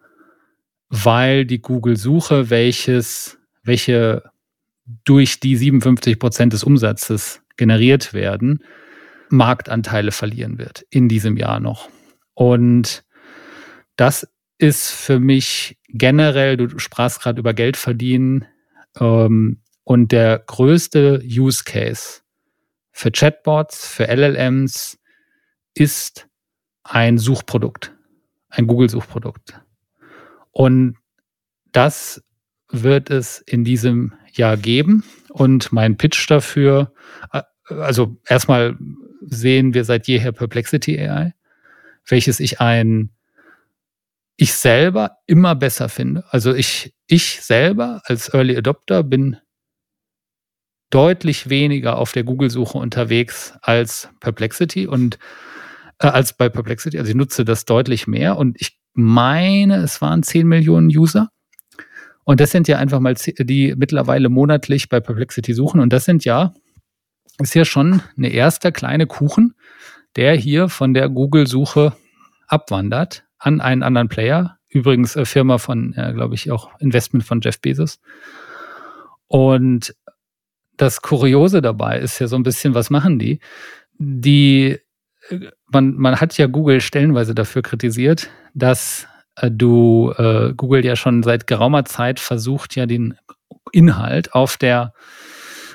weil 0.91 1.47
die 1.47 1.63
Google-Suche, 1.63 2.51
welches, 2.51 3.39
welche 3.63 4.31
durch 5.05 5.41
die 5.41 5.57
57 5.57 6.19
Prozent 6.19 6.53
des 6.53 6.65
Umsatzes 6.65 7.43
generiert 7.57 8.15
werden, 8.15 8.63
Marktanteile 9.31 10.11
verlieren 10.11 10.59
wird 10.59 10.87
in 10.91 11.09
diesem 11.09 11.37
Jahr 11.37 11.61
noch. 11.61 11.89
Und 12.35 13.05
das 13.97 14.27
ist 14.59 14.91
für 14.91 15.19
mich 15.19 15.79
generell, 15.89 16.57
du 16.57 16.79
sprachst 16.79 17.21
gerade 17.21 17.41
über 17.41 17.53
Geld 17.53 17.77
verdienen, 17.77 18.47
ähm, 19.01 19.61
und 19.85 20.13
der 20.13 20.39
größte 20.41 21.23
Use 21.25 21.65
Case 21.65 22.21
für 22.91 23.11
Chatbots, 23.11 23.89
für 23.89 24.07
LLMs 24.09 24.99
ist 25.75 26.29
ein 26.83 27.17
Suchprodukt, 27.17 27.97
ein 28.49 28.67
Google-Suchprodukt. 28.67 29.63
Und 30.51 30.97
das 31.73 32.23
wird 32.71 33.09
es 33.09 33.39
in 33.39 33.65
diesem 33.65 34.13
Jahr 34.39 34.57
geben. 34.57 35.05
Und 35.29 35.73
mein 35.73 35.97
Pitch 35.97 36.31
dafür, 36.31 36.93
äh, 37.33 37.43
also 37.69 38.17
erstmal 38.27 38.77
sehen 39.21 39.75
wir 39.75 39.85
seit 39.85 40.07
jeher 40.07 40.33
Perplexity 40.33 40.99
AI, 40.99 41.35
welches 42.07 42.41
ich 42.41 42.61
ein 42.61 43.11
ich 44.41 44.55
selber 44.55 45.19
immer 45.27 45.57
besser 45.57 45.89
finde. 45.89 46.25
Also 46.31 46.55
ich, 46.55 46.95
ich 47.09 47.43
selber 47.43 48.01
als 48.05 48.33
Early 48.33 48.57
Adopter 48.57 49.03
bin 49.03 49.37
deutlich 50.91 51.51
weniger 51.51 51.99
auf 51.99 52.13
der 52.13 52.23
Google-Suche 52.23 52.79
unterwegs 52.79 53.55
als 53.63 54.09
Perplexity 54.21 54.87
und 54.87 55.19
äh, 55.99 56.07
als 56.07 56.33
bei 56.33 56.49
Perplexity. 56.49 56.99
Also 56.99 57.11
ich 57.11 57.17
nutze 57.17 57.45
das 57.45 57.65
deutlich 57.65 58.07
mehr 58.07 58.37
und 58.37 58.61
ich 58.61 58.79
meine, 58.95 59.79
es 59.79 60.01
waren 60.01 60.23
10 60.23 60.47
Millionen 60.47 60.89
User. 60.89 61.31
Und 62.29 62.41
das 62.41 62.51
sind 62.51 62.69
ja 62.69 62.77
einfach 62.77 63.01
mal 63.01 63.15
die 63.15 63.75
mittlerweile 63.75 64.29
monatlich 64.29 64.91
bei 64.91 65.01
Perplexity 65.01 65.55
suchen. 65.55 65.81
Und 65.81 65.95
das 65.95 66.05
sind 66.05 66.27
ja, 66.27 66.53
ist 67.41 67.55
ja 67.55 67.65
schon 67.65 68.03
eine 68.19 68.29
erste 68.29 68.71
kleine 68.71 69.07
Kuchen, 69.07 69.55
der 70.15 70.35
hier 70.35 70.69
von 70.69 70.93
der 70.93 71.09
Google-Suche 71.09 71.97
abwandert 72.47 73.25
an 73.39 73.63
einen 73.63 73.83
anderen 73.83 74.09
Player. 74.09 74.59
Übrigens 74.69 75.17
äh, 75.17 75.25
Firma 75.25 75.57
von, 75.57 75.95
äh, 75.95 76.13
glaube 76.13 76.35
ich, 76.35 76.51
auch 76.51 76.79
Investment 76.81 77.25
von 77.25 77.41
Jeff 77.41 77.63
Bezos. 77.63 77.99
Und 79.27 79.95
das 80.77 81.01
Kuriose 81.01 81.63
dabei 81.63 81.99
ist 81.99 82.19
ja 82.19 82.27
so 82.27 82.37
ein 82.37 82.43
bisschen, 82.43 82.75
was 82.75 82.91
machen 82.91 83.19
die? 83.19 83.41
Die, 83.97 84.79
äh, 85.31 85.39
man, 85.73 85.95
man 85.95 86.21
hat 86.21 86.37
ja 86.37 86.47
Google 86.47 86.83
stellenweise 86.83 87.35
dafür 87.35 87.63
kritisiert, 87.63 88.29
dass 88.53 89.09
du 89.51 90.13
äh, 90.17 90.53
Google 90.57 90.85
ja 90.85 90.97
schon 90.97 91.23
seit 91.23 91.47
geraumer 91.47 91.85
Zeit 91.85 92.21
versucht, 92.21 92.77
ja 92.77 92.87
den 92.87 93.17
Inhalt 93.73 94.35
auf 94.35 94.57
der 94.57 94.93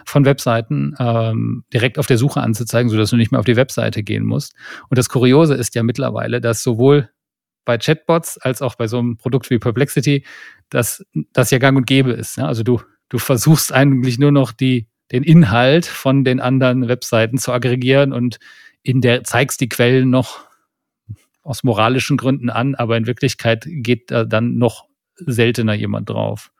von 0.05 0.25
Webseiten 0.25 0.95
ähm, 0.99 1.63
direkt 1.73 1.97
auf 1.97 2.07
der 2.07 2.17
Suche 2.17 2.41
anzuzeigen, 2.41 2.89
sodass 2.89 3.09
du 3.09 3.15
nicht 3.15 3.31
mehr 3.31 3.39
auf 3.39 3.45
die 3.45 3.55
Webseite 3.55 4.03
gehen 4.03 4.25
musst. 4.25 4.53
Und 4.89 4.97
das 4.97 5.09
Kuriose 5.09 5.55
ist 5.55 5.75
ja 5.75 5.83
mittlerweile, 5.83 6.41
dass 6.41 6.61
sowohl 6.61 7.09
bei 7.65 7.77
Chatbots 7.77 8.37
als 8.37 8.61
auch 8.61 8.75
bei 8.75 8.87
so 8.87 8.99
einem 8.99 9.17
Produkt 9.17 9.49
wie 9.49 9.59
Perplexity, 9.59 10.25
dass 10.69 11.05
das 11.31 11.51
ja 11.51 11.57
gang 11.57 11.77
und 11.77 11.87
gäbe 11.87 12.11
ist. 12.11 12.37
Ne? 12.37 12.45
Also 12.45 12.63
du, 12.63 12.81
du 13.09 13.17
versuchst 13.17 13.71
eigentlich 13.71 14.19
nur 14.19 14.31
noch 14.31 14.51
die, 14.51 14.87
den 15.11 15.23
Inhalt 15.23 15.85
von 15.85 16.23
den 16.23 16.39
anderen 16.39 16.87
Webseiten 16.87 17.37
zu 17.37 17.51
aggregieren 17.53 18.11
und 18.11 18.39
in 18.81 18.99
der 18.99 19.23
zeigst 19.23 19.61
die 19.61 19.69
Quellen 19.69 20.09
noch 20.09 20.45
aus 21.43 21.63
moralischen 21.63 22.17
Gründen 22.17 22.49
an, 22.49 22.75
aber 22.75 22.97
in 22.97 23.05
Wirklichkeit 23.05 23.65
geht 23.67 24.11
da 24.11 24.25
dann 24.25 24.57
noch 24.57 24.85
seltener 25.15 25.73
jemand 25.73 26.09
drauf. 26.09 26.51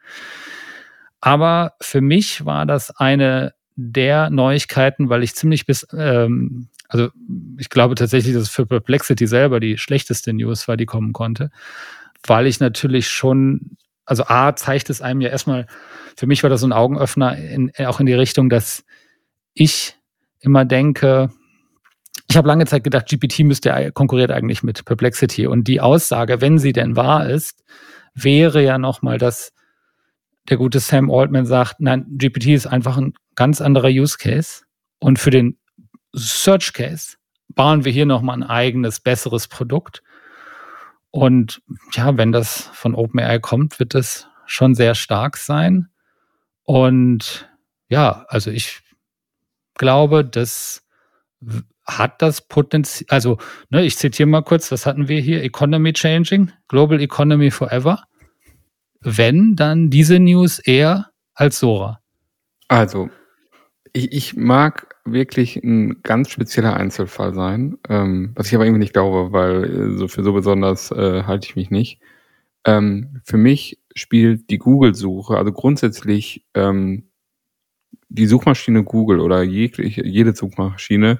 Aber 1.22 1.74
für 1.82 2.02
mich 2.02 2.46
war 2.46 2.66
das 2.66 2.92
eine 2.92 3.54
der 3.76 4.30
Neuigkeiten, 4.30 5.10
weil 5.10 5.24
ich 5.24 5.36
ziemlich 5.36 5.66
bis, 5.66 5.88
ähm, 5.94 6.68
also 6.90 7.10
ich 7.58 7.70
glaube 7.70 7.96
tatsächlich, 7.96 8.34
dass 8.34 8.44
es 8.44 8.50
für 8.50 8.66
Perplexity 8.66 9.26
selber 9.26 9.60
die 9.60 9.78
schlechteste 9.78 10.34
News 10.34 10.68
war, 10.68 10.78
die 10.78 10.86
kommen 10.86 11.14
konnte, 11.14 11.50
weil 12.28 12.46
ich 12.46 12.60
natürlich 12.60 13.08
schon, 13.10 13.78
also 14.06 14.26
A, 14.28 14.56
zeigt 14.56 14.90
es 14.90 15.02
einem 15.02 15.22
ja 15.22 15.30
erstmal, 15.30 15.66
für 16.16 16.28
mich 16.28 16.44
war 16.44 16.50
das 16.50 16.62
so 16.62 16.68
ein 16.68 16.74
Augenöffner 16.74 17.38
in, 17.38 17.72
auch 17.86 18.00
in 18.00 18.06
die 18.06 18.14
Richtung, 18.14 18.50
dass 18.50 18.84
ich 19.54 19.96
immer 20.40 20.66
denke, 20.66 21.32
ich 22.34 22.38
habe 22.38 22.48
lange 22.48 22.66
Zeit 22.66 22.84
gedacht, 22.84 23.06
GPT 23.06 23.42
müsste 23.42 23.92
konkurriert 23.92 24.32
eigentlich 24.32 24.64
mit 24.64 24.86
Perplexity. 24.86 25.46
Und 25.46 25.68
die 25.68 25.82
Aussage, 25.82 26.42
wenn 26.42 26.58
sie 26.58 26.74
denn 26.74 26.96
wahr 26.96 27.30
ist, 27.30 27.64
wäre 28.16 28.64
ja 28.64 28.80
nochmal, 28.80 29.20
dass 29.20 29.54
der 30.50 30.58
gute 30.58 30.80
Sam 30.80 31.12
Altman 31.12 31.46
sagt, 31.46 31.80
nein, 31.80 32.08
GPT 32.18 32.48
ist 32.48 32.66
einfach 32.66 32.98
ein 32.98 33.14
ganz 33.36 33.62
anderer 33.62 33.90
Use 33.90 34.18
Case. 34.18 34.64
Und 34.98 35.20
für 35.20 35.30
den 35.30 35.60
Search 36.16 36.74
Case 36.74 37.18
bauen 37.50 37.86
wir 37.86 37.92
hier 37.92 38.08
nochmal 38.08 38.38
ein 38.38 38.44
eigenes, 38.44 39.00
besseres 39.00 39.48
Produkt. 39.48 40.02
Und 41.12 41.62
ja, 41.92 42.18
wenn 42.18 42.32
das 42.32 42.72
von 42.74 42.96
OpenAI 42.96 43.38
kommt, 43.38 43.78
wird 43.80 43.94
es 43.94 44.28
schon 44.48 44.74
sehr 44.74 44.96
stark 44.96 45.38
sein. 45.38 45.90
Und 46.64 47.48
ja, 47.90 48.26
also 48.28 48.50
ich 48.50 48.82
glaube, 49.76 50.26
dass 50.26 50.84
hat 51.86 52.22
das 52.22 52.42
Potenzial, 52.48 53.06
also 53.10 53.38
ne, 53.70 53.84
ich 53.84 53.98
zitiere 53.98 54.28
mal 54.28 54.44
kurz, 54.44 54.72
was 54.72 54.86
hatten 54.86 55.08
wir 55.08 55.20
hier? 55.20 55.44
Economy 55.44 55.94
Changing, 55.94 56.52
Global 56.68 57.02
Economy 57.02 57.52
Forever. 57.52 58.04
Wenn, 59.02 59.56
dann 59.56 59.90
diese 59.90 60.20
News 60.20 60.60
eher 60.60 61.10
als 61.34 61.60
Sora. 61.60 62.00
Also, 62.70 63.10
ich, 63.92 64.12
ich 64.14 64.36
mag 64.36 64.96
wirklich 65.06 65.58
ein 65.58 66.02
ganz 66.04 66.30
spezieller 66.30 66.76
Einzelfall 66.76 67.34
sein, 67.34 67.78
ähm, 67.90 68.32
was 68.36 68.48
ich 68.48 68.56
aber 68.56 68.66
irgendwie 68.66 68.80
nicht 68.80 68.94
glaube, 68.94 69.34
weil 69.34 69.64
äh, 69.66 69.98
so 69.98 70.08
für 70.08 70.24
so 70.24 70.34
besonders 70.34 70.92
äh, 70.92 71.24
halte 71.24 71.48
ich 71.48 71.56
mich 71.56 71.70
nicht. 71.70 72.00
Ähm, 72.66 73.22
für 73.26 73.38
mich 73.38 73.80
spielt 73.94 74.50
die 74.50 74.58
Google-Suche, 74.58 75.38
also 75.38 75.52
grundsätzlich 75.52 76.46
ähm, 76.54 77.10
die 78.08 78.26
Suchmaschine 78.26 78.84
Google 78.84 79.20
oder 79.20 79.44
jegliche, 79.44 80.06
jede 80.06 80.34
Suchmaschine 80.34 81.20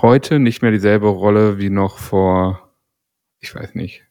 heute 0.00 0.38
nicht 0.38 0.62
mehr 0.62 0.70
dieselbe 0.70 1.08
Rolle 1.08 1.58
wie 1.58 1.70
noch 1.70 1.98
vor, 1.98 2.74
ich 3.40 3.54
weiß 3.54 3.74
nicht, 3.74 4.04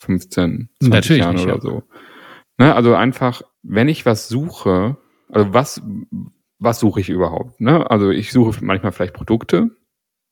15, 0.00 0.70
20 0.80 0.92
Natürlich 0.92 1.22
Jahren 1.22 1.36
nicht, 1.36 1.44
oder 1.44 1.54
ja. 1.54 1.60
so. 1.60 1.82
Ne, 2.58 2.74
also 2.74 2.94
einfach, 2.94 3.42
wenn 3.62 3.88
ich 3.88 4.06
was 4.06 4.28
suche, 4.28 4.96
also 5.28 5.54
was, 5.54 5.82
was 6.58 6.80
suche 6.80 7.00
ich 7.00 7.08
überhaupt? 7.08 7.60
Ne? 7.60 7.88
Also 7.90 8.10
ich 8.10 8.32
suche 8.32 8.64
manchmal 8.64 8.92
vielleicht 8.92 9.14
Produkte, 9.14 9.70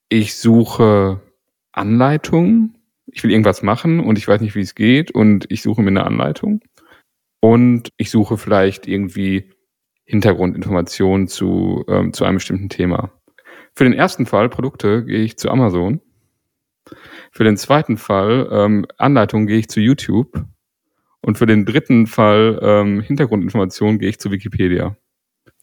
ich 0.09 0.37
suche 0.37 1.21
Anleitungen, 1.73 2.79
ich 3.07 3.23
will 3.23 3.31
irgendwas 3.31 3.63
machen 3.63 4.01
und 4.01 4.19
ich 4.19 4.27
weiß 4.27 4.41
nicht, 4.41 4.55
wie 4.55 4.61
es 4.61 4.75
geht 4.75 5.11
und 5.11 5.47
ich 5.51 5.63
suche 5.63 5.83
mir 5.83 5.89
eine 5.89 6.05
Anleitung 6.05 6.61
und 7.41 7.91
ich 7.97 8.11
suche 8.11 8.37
vielleicht 8.37 8.89
irgendwie 8.89 9.51
Hintergrundinformationen 10.05 11.29
zu, 11.29 11.85
ähm, 11.89 12.13
zu 12.13 12.25
einem 12.25 12.37
bestimmten 12.37 12.69
Thema. 12.69 13.13
Für 13.77 13.85
den 13.85 13.93
ersten 13.93 14.25
Fall 14.25 14.49
Produkte 14.49 15.05
gehe 15.05 15.23
ich 15.23 15.37
zu 15.37 15.51
Amazon. 15.51 16.01
Für 17.31 17.45
den 17.45 17.59
zweiten 17.59 17.99
Fall 17.99 18.49
ähm, 18.51 18.87
Anleitungen 18.97 19.47
gehe 19.47 19.59
ich 19.59 19.69
zu 19.69 19.81
YouTube. 19.81 20.45
Und 21.21 21.37
für 21.37 21.45
den 21.45 21.67
dritten 21.67 22.07
Fall 22.07 22.59
ähm, 22.63 23.03
Hintergrundinformationen 23.03 23.99
gehe 23.99 24.09
ich 24.09 24.19
zu 24.19 24.31
Wikipedia. 24.31 24.97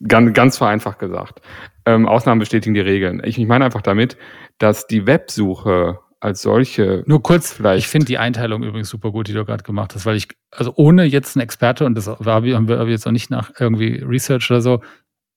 Ganz, 0.08 0.34
ganz 0.34 0.58
vereinfacht 0.58 1.00
gesagt. 1.00 1.42
Ähm, 1.86 2.08
Ausnahmen 2.08 2.40
bestätigen 2.40 2.76
die 2.76 2.82
Regeln. 2.82 3.22
Ich, 3.24 3.40
ich 3.40 3.48
meine 3.48 3.66
einfach 3.66 3.82
damit, 3.82 4.16
dass 4.60 4.86
die 4.86 5.08
Websuche 5.08 6.00
als 6.20 6.42
solche. 6.44 7.04
Nur 7.08 7.24
kurz, 7.24 7.54
vielleicht. 7.54 7.86
Ich 7.86 7.88
finde 7.88 8.06
die 8.06 8.20
Einteilung 8.20 8.62
übrigens 8.62 8.90
super 8.90 9.12
gut, 9.12 9.28
die 9.28 9.34
du 9.34 9.44
gerade 9.44 9.64
gemacht 9.64 9.96
hast, 9.96 10.06
weil 10.06 10.18
ich, 10.18 10.28
also 10.52 10.74
ohne 10.76 11.06
jetzt 11.06 11.36
ein 11.36 11.40
Experte, 11.40 11.86
und 11.86 11.96
das 11.96 12.08
haben 12.08 12.46
wir 12.68 12.88
jetzt 12.90 13.08
auch 13.08 13.12
nicht 13.12 13.32
nach 13.32 13.52
irgendwie 13.60 14.04
Research 14.04 14.52
oder 14.52 14.62
so, 14.62 14.82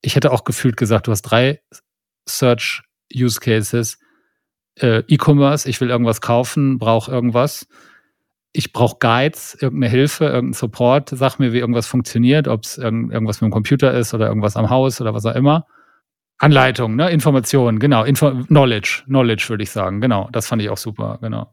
ich 0.03 0.15
hätte 0.15 0.31
auch 0.31 0.45
gefühlt 0.45 0.77
gesagt, 0.77 1.07
du 1.07 1.13
hast 1.13 1.23
drei 1.23 1.61
Search 2.29 2.83
Use 3.15 3.41
Cases. 3.41 3.99
Äh, 4.79 5.03
E-Commerce, 5.09 5.69
ich 5.69 5.81
will 5.81 5.91
irgendwas 5.91 6.21
kaufen, 6.21 6.79
brauche 6.79 7.11
irgendwas. 7.11 7.67
Ich 8.53 8.73
brauche 8.73 8.97
Guides, 8.99 9.57
irgendeine 9.61 9.91
Hilfe, 9.91 10.25
irgendeinen 10.25 10.53
Support. 10.55 11.11
Sag 11.11 11.39
mir, 11.39 11.53
wie 11.53 11.59
irgendwas 11.59 11.87
funktioniert, 11.87 12.49
ob 12.49 12.65
es 12.65 12.79
irgend, 12.79 13.13
irgendwas 13.13 13.41
mit 13.41 13.51
dem 13.51 13.53
Computer 13.53 13.93
ist 13.93 14.15
oder 14.15 14.29
irgendwas 14.29 14.57
am 14.57 14.71
Haus 14.71 15.01
oder 15.01 15.15
was 15.15 15.27
auch 15.27 15.35
immer. 15.35 15.67
Anleitung, 16.39 16.97
ne? 16.97 17.11
Informationen, 17.11 17.79
genau. 17.79 18.05
Info 18.05 18.31
Knowledge, 18.45 19.05
Knowledge 19.07 19.47
würde 19.49 19.63
ich 19.63 19.71
sagen, 19.71 20.01
genau. 20.01 20.29
Das 20.33 20.47
fand 20.47 20.61
ich 20.61 20.69
auch 20.69 20.77
super, 20.77 21.19
genau. 21.23 21.51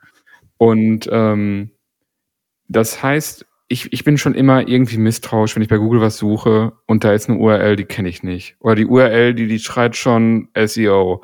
Und 0.58 1.08
ähm, 1.12 1.72
das 2.68 3.02
heißt, 3.02 3.46
ich, 3.67 3.91
ich 3.93 4.04
bin 4.04 4.17
schon 4.17 4.36
immer 4.36 4.67
irgendwie 4.67 4.97
misstrauisch, 4.97 5.56
wenn 5.56 5.63
ich 5.63 5.69
bei 5.69 5.78
Google 5.78 6.02
was 6.02 6.17
suche 6.17 6.73
und 6.86 7.04
da 7.04 7.13
ist 7.13 7.30
eine 7.30 7.39
URL, 7.39 7.76
die 7.76 7.86
kenne 7.86 8.10
ich 8.10 8.23
nicht. 8.23 8.56
Oder 8.60 8.76
die 8.76 8.86
URL, 8.86 9.34
die, 9.34 9.47
die 9.47 9.60
schreit 9.60 9.95
schon 9.95 10.49
SEO. 10.56 11.23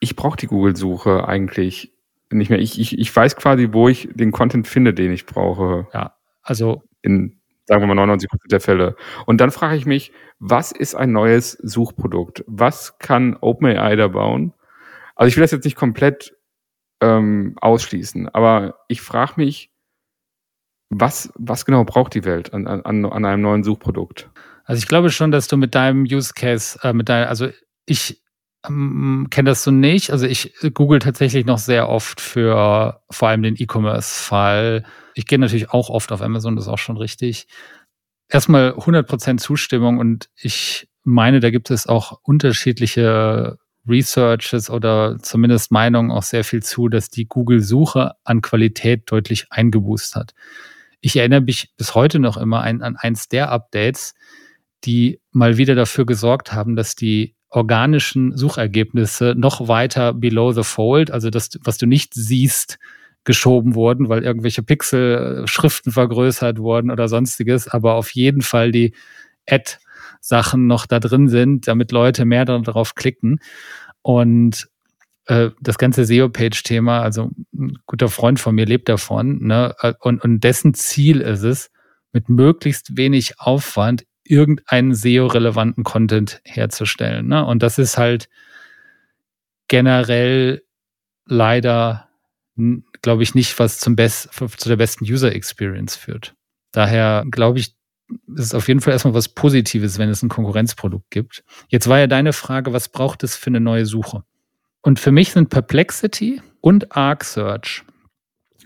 Ich 0.00 0.16
brauche 0.16 0.36
die 0.36 0.48
Google-Suche 0.48 1.28
eigentlich 1.28 1.92
nicht 2.30 2.50
mehr. 2.50 2.58
Ich, 2.58 2.80
ich, 2.80 2.98
ich 2.98 3.14
weiß 3.14 3.36
quasi, 3.36 3.68
wo 3.72 3.88
ich 3.88 4.08
den 4.12 4.32
Content 4.32 4.66
finde, 4.66 4.92
den 4.92 5.12
ich 5.12 5.26
brauche. 5.26 5.86
Ja, 5.94 6.16
also 6.42 6.82
in, 7.02 7.40
sagen 7.66 7.82
wir 7.82 7.86
mal, 7.86 7.94
99 7.94 8.28
Prozent 8.28 8.52
der 8.52 8.60
Fälle. 8.60 8.96
Und 9.26 9.40
dann 9.40 9.50
frage 9.50 9.76
ich 9.76 9.86
mich, 9.86 10.12
was 10.38 10.72
ist 10.72 10.94
ein 10.94 11.12
neues 11.12 11.52
Suchprodukt? 11.52 12.44
Was 12.46 12.98
kann 12.98 13.36
OpenAI 13.40 13.96
da 13.96 14.08
bauen? 14.08 14.52
Also 15.14 15.28
ich 15.28 15.36
will 15.36 15.42
das 15.42 15.52
jetzt 15.52 15.64
nicht 15.64 15.76
komplett 15.76 16.36
ähm, 17.00 17.56
ausschließen, 17.60 18.28
aber 18.28 18.76
ich 18.88 19.00
frage 19.00 19.34
mich, 19.36 19.71
was, 20.94 21.32
was 21.36 21.64
genau 21.64 21.84
braucht 21.84 22.14
die 22.14 22.24
Welt 22.24 22.52
an, 22.52 22.66
an, 22.66 23.04
an 23.06 23.24
einem 23.24 23.42
neuen 23.42 23.64
Suchprodukt? 23.64 24.28
Also 24.64 24.78
ich 24.78 24.86
glaube 24.86 25.10
schon, 25.10 25.30
dass 25.30 25.48
du 25.48 25.56
mit 25.56 25.74
deinem 25.74 26.04
Use 26.04 26.34
Case, 26.34 26.78
äh, 26.82 26.92
mit 26.92 27.08
deinem, 27.08 27.28
also 27.28 27.48
ich 27.86 28.22
ähm, 28.68 29.28
kenne 29.30 29.50
das 29.50 29.64
so 29.64 29.70
nicht. 29.70 30.10
Also 30.10 30.26
ich 30.26 30.54
google 30.74 30.98
tatsächlich 30.98 31.46
noch 31.46 31.58
sehr 31.58 31.88
oft 31.88 32.20
für 32.20 33.00
vor 33.10 33.28
allem 33.28 33.42
den 33.42 33.56
E-Commerce-Fall. 33.56 34.84
Ich 35.14 35.26
gehe 35.26 35.38
natürlich 35.38 35.70
auch 35.70 35.88
oft 35.88 36.12
auf 36.12 36.20
Amazon, 36.20 36.56
das 36.56 36.66
ist 36.66 36.70
auch 36.70 36.78
schon 36.78 36.98
richtig. 36.98 37.46
Erstmal 38.28 38.70
100% 38.72 39.38
Zustimmung 39.38 39.98
und 39.98 40.28
ich 40.36 40.88
meine, 41.04 41.40
da 41.40 41.50
gibt 41.50 41.70
es 41.70 41.86
auch 41.86 42.20
unterschiedliche 42.22 43.58
Researches 43.88 44.70
oder 44.70 45.18
zumindest 45.20 45.72
Meinungen 45.72 46.12
auch 46.12 46.22
sehr 46.22 46.44
viel 46.44 46.62
zu, 46.62 46.88
dass 46.88 47.08
die 47.10 47.26
Google-Suche 47.26 48.12
an 48.24 48.42
Qualität 48.42 49.10
deutlich 49.10 49.46
eingeboost 49.50 50.14
hat 50.14 50.34
ich 51.02 51.16
erinnere 51.16 51.42
mich 51.42 51.70
bis 51.76 51.94
heute 51.94 52.18
noch 52.20 52.36
immer 52.36 52.62
an, 52.62 52.80
an 52.80 52.96
eins 52.96 53.28
der 53.28 53.50
Updates, 53.50 54.14
die 54.84 55.20
mal 55.32 55.58
wieder 55.58 55.74
dafür 55.74 56.06
gesorgt 56.06 56.52
haben, 56.52 56.76
dass 56.76 56.94
die 56.94 57.34
organischen 57.50 58.36
Suchergebnisse 58.36 59.34
noch 59.36 59.68
weiter 59.68 60.14
below 60.14 60.52
the 60.52 60.62
fold, 60.62 61.10
also 61.10 61.28
das, 61.28 61.50
was 61.62 61.76
du 61.76 61.86
nicht 61.86 62.14
siehst, 62.14 62.78
geschoben 63.24 63.74
wurden, 63.74 64.08
weil 64.08 64.24
irgendwelche 64.24 64.62
Pixel, 64.62 65.46
Schriften 65.46 65.92
vergrößert 65.92 66.58
wurden 66.58 66.90
oder 66.90 67.08
sonstiges, 67.08 67.68
aber 67.68 67.94
auf 67.94 68.10
jeden 68.10 68.42
Fall 68.42 68.72
die 68.72 68.94
Ad-Sachen 69.48 70.66
noch 70.66 70.86
da 70.86 70.98
drin 70.98 71.28
sind, 71.28 71.68
damit 71.68 71.92
Leute 71.92 72.24
mehr 72.24 72.44
darauf 72.44 72.94
klicken. 72.94 73.40
Und 74.02 74.68
das 75.26 75.78
ganze 75.78 76.04
SEO-Page-Thema, 76.04 77.00
also 77.00 77.30
ein 77.54 77.78
guter 77.86 78.08
Freund 78.08 78.40
von 78.40 78.54
mir 78.54 78.66
lebt 78.66 78.88
davon, 78.88 79.38
ne? 79.38 79.74
Und, 80.00 80.22
und 80.22 80.40
dessen 80.40 80.74
Ziel 80.74 81.20
ist 81.20 81.42
es, 81.42 81.70
mit 82.12 82.28
möglichst 82.28 82.96
wenig 82.96 83.40
Aufwand 83.40 84.04
irgendeinen 84.24 84.94
SEO-relevanten 84.94 85.84
Content 85.84 86.40
herzustellen. 86.44 87.26
Ne? 87.26 87.44
Und 87.44 87.62
das 87.62 87.78
ist 87.78 87.98
halt 87.98 88.28
generell 89.68 90.62
leider, 91.26 92.08
glaube 93.00 93.22
ich, 93.22 93.34
nicht, 93.34 93.58
was 93.58 93.78
zum 93.78 93.96
Best, 93.96 94.30
zu 94.32 94.68
der 94.68 94.76
besten 94.76 95.04
User 95.04 95.32
Experience 95.34 95.96
führt. 95.96 96.34
Daher 96.72 97.24
glaube 97.30 97.58
ich, 97.58 97.74
ist 98.34 98.46
es 98.46 98.54
auf 98.54 98.68
jeden 98.68 98.80
Fall 98.80 98.92
erstmal 98.92 99.14
was 99.14 99.28
Positives, 99.28 99.98
wenn 99.98 100.10
es 100.10 100.22
ein 100.22 100.28
Konkurrenzprodukt 100.28 101.10
gibt. 101.10 101.44
Jetzt 101.68 101.88
war 101.88 101.98
ja 101.98 102.06
deine 102.06 102.32
Frage, 102.32 102.72
was 102.72 102.90
braucht 102.90 103.22
es 103.24 103.36
für 103.36 103.48
eine 103.48 103.60
neue 103.60 103.86
Suche? 103.86 104.24
Und 104.82 104.98
für 104.98 105.12
mich 105.12 105.30
sind 105.30 105.48
Perplexity 105.48 106.42
und 106.60 106.94
Arc 106.94 107.24
Search. 107.24 107.84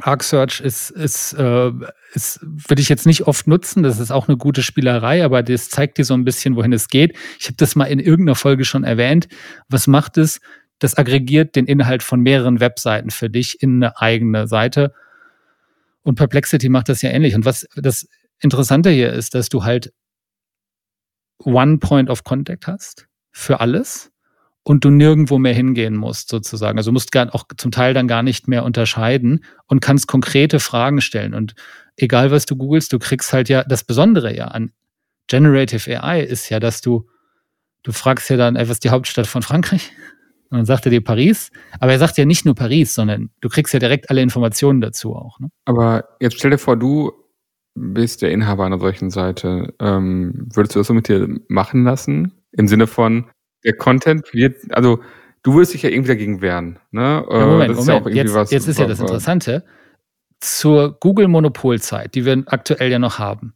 Arc 0.01 0.23
Search 0.23 0.61
ist, 0.61 0.91
ist, 0.91 1.35
äh, 1.35 1.71
ist, 2.13 2.41
würde 2.43 2.83
ich 2.83 2.89
jetzt 2.89 3.07
nicht 3.07 3.27
oft 3.27 3.47
nutzen. 3.47 3.83
Das 3.83 3.99
ist 3.99 4.11
auch 4.11 4.29
eine 4.29 4.37
gute 4.37 4.63
Spielerei, 4.63 5.25
aber 5.25 5.43
das 5.43 5.71
zeigt 5.71 5.99
dir 5.99 6.05
so 6.05 6.15
ein 6.15 6.25
bisschen, 6.25 6.57
wohin 6.57 6.73
es 6.73 6.89
geht. 6.89 7.17
Ich 7.39 7.47
habe 7.47 7.57
das 7.57 7.77
mal 7.77 7.85
in 7.85 7.99
irgendeiner 7.99 8.35
Folge 8.35 8.65
schon 8.65 8.85
erwähnt. 8.85 9.29
Was 9.69 9.87
macht 9.87 10.19
es? 10.19 10.41
Das 10.79 10.97
aggregiert 10.97 11.57
den 11.57 11.67
Inhalt 11.67 12.03
von 12.03 12.21
mehreren 12.21 12.61
Webseiten 12.61 13.11
für 13.11 13.31
dich 13.31 13.63
in 13.63 13.83
eine 13.83 13.99
eigene 13.99 14.47
Seite. 14.47 14.93
Und 16.03 16.17
Perplexity 16.17 16.69
macht 16.69 16.89
das 16.89 17.03
ja 17.03 17.11
ähnlich. 17.11 17.35
Und 17.35 17.45
was 17.45 17.67
das 17.77 18.07
Interessante 18.41 18.91
hier 18.91 19.13
ist, 19.13 19.35
dass 19.35 19.49
du 19.49 19.65
halt 19.65 19.93
One 21.39 21.79
Point 21.79 22.11
of 22.11 22.25
Contact 22.25 22.67
hast 22.67 23.07
für 23.33 23.61
alles 23.61 24.11
und 24.67 24.85
du 24.85 24.91
nirgendwo 24.91 25.39
mehr 25.39 25.55
hingehen 25.55 25.95
musst, 25.95 26.29
sozusagen. 26.29 26.77
Also 26.77 26.91
musst 26.91 27.13
gar, 27.13 27.33
auch 27.33 27.45
zum 27.57 27.71
Teil 27.71 27.95
dann 27.95 28.09
gar 28.09 28.25
nicht 28.25 28.49
mehr 28.49 28.65
unterscheiden 28.65 29.45
und 29.67 29.79
kannst 29.79 30.09
konkrete 30.09 30.59
Fragen 30.59 31.01
stellen. 31.01 31.35
Und 31.35 31.55
egal 31.97 32.33
was 32.33 32.47
du 32.47 32.57
googelst, 32.57 32.93
du 32.93 32.99
kriegst 32.99 33.33
halt 33.33 33.49
ja, 33.49 33.63
das 33.63 33.85
Besondere 33.85 34.35
ja 34.37 34.47
an 34.47 34.73
Generative 35.29 36.03
AI 36.03 36.21
ist 36.21 36.49
ja, 36.49 36.59
dass 36.59 36.81
du, 36.81 37.09
du 37.85 37.93
fragst 37.93 38.29
ja 38.29 38.37
dann, 38.37 38.57
ey, 38.57 38.65
was 38.65 38.79
ist 38.79 38.85
die 38.85 38.91
Hauptstadt 38.91 39.29
von 39.29 39.43
Frankreich? 39.43 39.93
Und 40.51 40.59
dann 40.59 40.67
sagt 40.67 40.85
er 40.85 40.91
dir 40.91 41.03
Paris. 41.03 41.53
Aber 41.79 41.93
er 41.93 42.01
sagt 42.01 42.19
ja 42.19 42.25
nicht 42.25 42.45
nur 42.45 42.57
Paris, 42.57 42.93
sondern 42.93 43.31
du 43.41 43.49
kriegst 43.49 43.73
ja 43.73 43.79
direkt 43.79 44.11
alle 44.11 44.21
Informationen 44.21 44.81
dazu 44.81 45.15
auch. 45.15 45.39
Ne? 45.39 45.49
Aber 45.65 46.09
jetzt 46.19 46.39
stell 46.39 46.51
dir 46.51 46.59
vor, 46.59 46.77
du 46.77 47.13
bist 47.77 48.21
der 48.21 48.33
Inhaber 48.33 48.65
einer 48.65 48.81
solchen 48.81 49.11
Seite. 49.11 49.75
Ähm, 49.79 50.49
würdest 50.53 50.75
du 50.75 50.81
das 50.81 50.89
so 50.89 50.95
mit 50.95 51.07
dir 51.07 51.29
machen 51.47 51.85
lassen? 51.85 52.33
Im 52.51 52.67
Sinne 52.67 52.89
von, 52.89 53.27
der 53.67 53.77
Content 53.77 54.33
wird, 54.33 54.57
also 54.71 55.01
du 55.43 55.57
wirst 55.57 55.75
dich 55.75 55.83
ja 55.83 55.91
irgendwie 55.91 56.09
dagegen 56.09 56.41
wehren. 56.41 56.79
Ne? 56.93 57.25
Ja, 57.29 57.47
Moment, 57.47 57.73
das 57.73 57.81
ist 57.81 57.87
Moment. 57.87 58.07
Ja 58.07 58.23
jetzt, 58.23 58.35
was, 58.35 58.51
jetzt 58.51 58.69
ist 58.69 58.79
ja 58.79 58.87
das 58.87 59.01
Interessante. 59.01 59.65
Zur 60.41 60.99
Google-Monopolzeit, 61.01 62.15
die 62.15 62.25
wir 62.25 62.43
aktuell 62.47 62.91
ja 62.91 62.99
noch 62.99 63.19
haben, 63.19 63.55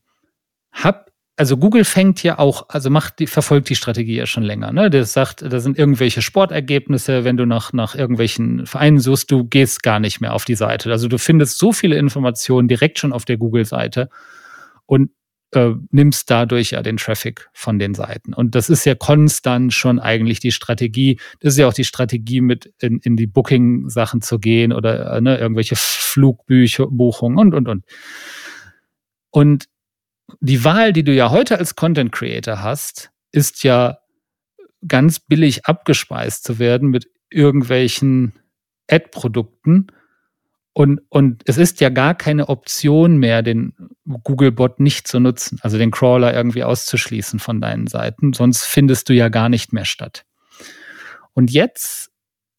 hab, 0.72 1.10
also 1.36 1.56
Google 1.56 1.84
fängt 1.84 2.22
ja 2.22 2.38
auch, 2.38 2.68
also 2.68 2.90
macht 2.90 3.18
die, 3.20 3.26
verfolgt 3.26 3.68
die 3.68 3.76
Strategie 3.76 4.16
ja 4.16 4.26
schon 4.26 4.42
länger. 4.42 4.72
Ne? 4.72 4.90
Das 4.90 5.12
sagt, 5.12 5.42
da 5.42 5.60
sind 5.60 5.78
irgendwelche 5.78 6.22
Sportergebnisse, 6.22 7.24
wenn 7.24 7.36
du 7.36 7.46
nach, 7.46 7.72
nach 7.72 7.94
irgendwelchen 7.94 8.66
Vereinen 8.66 8.98
suchst, 8.98 9.30
du 9.30 9.44
gehst 9.44 9.82
gar 9.82 10.00
nicht 10.00 10.20
mehr 10.20 10.34
auf 10.34 10.44
die 10.44 10.56
Seite. 10.56 10.90
Also 10.90 11.06
du 11.06 11.18
findest 11.18 11.58
so 11.58 11.72
viele 11.72 11.96
Informationen 11.96 12.66
direkt 12.66 12.98
schon 12.98 13.12
auf 13.12 13.24
der 13.24 13.36
Google-Seite. 13.36 14.10
Und 14.86 15.10
äh, 15.52 15.72
nimmst 15.90 16.30
dadurch 16.30 16.70
ja 16.70 16.82
den 16.82 16.96
Traffic 16.96 17.48
von 17.52 17.78
den 17.78 17.94
Seiten. 17.94 18.34
Und 18.34 18.54
das 18.54 18.70
ist 18.70 18.84
ja 18.84 18.94
konstant 18.94 19.72
schon 19.72 19.98
eigentlich 19.98 20.40
die 20.40 20.52
Strategie. 20.52 21.18
Das 21.40 21.54
ist 21.54 21.58
ja 21.58 21.66
auch 21.66 21.74
die 21.74 21.84
Strategie, 21.84 22.40
mit 22.40 22.72
in, 22.80 23.00
in 23.00 23.16
die 23.16 23.26
Booking-Sachen 23.26 24.22
zu 24.22 24.38
gehen 24.38 24.72
oder 24.72 25.16
äh, 25.16 25.20
ne, 25.20 25.38
irgendwelche 25.38 25.76
Flugbüchungen 25.76 27.38
und, 27.38 27.54
und, 27.54 27.68
und. 27.68 27.84
Und 29.30 29.64
die 30.40 30.64
Wahl, 30.64 30.92
die 30.92 31.04
du 31.04 31.12
ja 31.12 31.30
heute 31.30 31.58
als 31.58 31.74
Content 31.74 32.12
Creator 32.12 32.62
hast, 32.62 33.10
ist 33.32 33.64
ja 33.64 33.98
ganz 34.86 35.20
billig 35.20 35.66
abgespeist 35.66 36.44
zu 36.44 36.58
werden 36.58 36.88
mit 36.90 37.08
irgendwelchen 37.28 38.32
Ad-Produkten 38.88 39.88
und, 40.80 41.02
und 41.10 41.42
es 41.44 41.58
ist 41.58 41.82
ja 41.82 41.90
gar 41.90 42.14
keine 42.14 42.48
Option 42.48 43.18
mehr, 43.18 43.42
den 43.42 43.74
Googlebot 44.24 44.80
nicht 44.80 45.06
zu 45.06 45.20
nutzen, 45.20 45.58
also 45.60 45.76
den 45.76 45.90
Crawler 45.90 46.32
irgendwie 46.32 46.64
auszuschließen 46.64 47.38
von 47.38 47.60
deinen 47.60 47.86
Seiten, 47.86 48.32
sonst 48.32 48.64
findest 48.64 49.10
du 49.10 49.12
ja 49.12 49.28
gar 49.28 49.50
nicht 49.50 49.74
mehr 49.74 49.84
statt. 49.84 50.24
Und 51.34 51.50
jetzt 51.50 52.10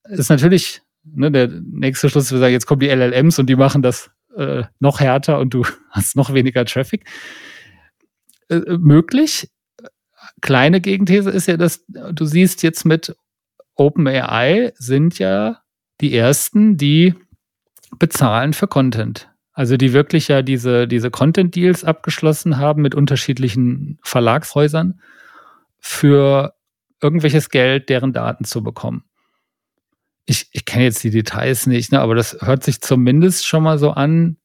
ist 0.04 0.30
natürlich 0.30 0.84
ne, 1.04 1.32
der 1.32 1.48
nächste 1.48 2.12
Schluss, 2.12 2.32
wir 2.32 2.38
sagen, 2.38 2.54
jetzt 2.54 2.68
kommen 2.68 2.82
die 2.82 2.90
LLMs 2.90 3.40
und 3.40 3.48
die 3.48 3.56
machen 3.56 3.82
das 3.82 4.12
äh, 4.38 4.66
noch 4.80 5.00
härter 5.00 5.40
und 5.40 5.56
du 5.56 5.66
hast 5.90 6.16
noch 6.16 6.32
weniger 6.32 6.64
Traffic. 6.66 7.10
Äh, 8.50 8.78
möglich. 8.78 9.50
Kleine 10.42 10.80
Gegenthese 10.80 11.32
ist 11.32 11.48
ja, 11.48 11.58
dass 11.58 11.86
du 11.88 12.26
siehst 12.26 12.62
jetzt 12.62 12.86
mit 12.86 13.16
OpenAI 13.74 14.74
sind 14.76 15.18
ja 15.18 15.64
die 16.02 16.16
ersten, 16.16 16.78
die 16.78 17.16
bezahlen 17.98 18.54
für 18.54 18.68
Content. 18.68 19.30
Also 19.54 19.78
die 19.78 19.94
wirklich 19.94 20.28
ja 20.28 20.42
diese, 20.42 20.88
diese 20.88 21.12
Content-Deals 21.12 21.84
abgeschlossen 21.84 22.58
haben 22.58 22.82
mit 22.82 22.96
unterschiedlichen 22.96 24.00
Verlagshäusern 24.02 25.02
für 25.80 26.54
irgendwelches 27.02 27.50
Geld, 27.50 27.90
deren 27.90 28.14
Daten 28.14 28.46
zu 28.46 28.64
bekommen. 28.64 29.04
Ich, 30.26 30.48
ich 30.52 30.66
kenne 30.66 30.86
jetzt 30.86 31.04
die 31.04 31.10
Details 31.10 31.68
nicht, 31.68 31.92
ne, 31.92 32.00
aber 32.00 32.16
das 32.16 32.38
hört 32.42 32.64
sich 32.64 32.80
zumindest 32.80 33.46
schon 33.46 33.64
mal 33.64 33.78
so 33.78 33.92
an, 33.92 34.38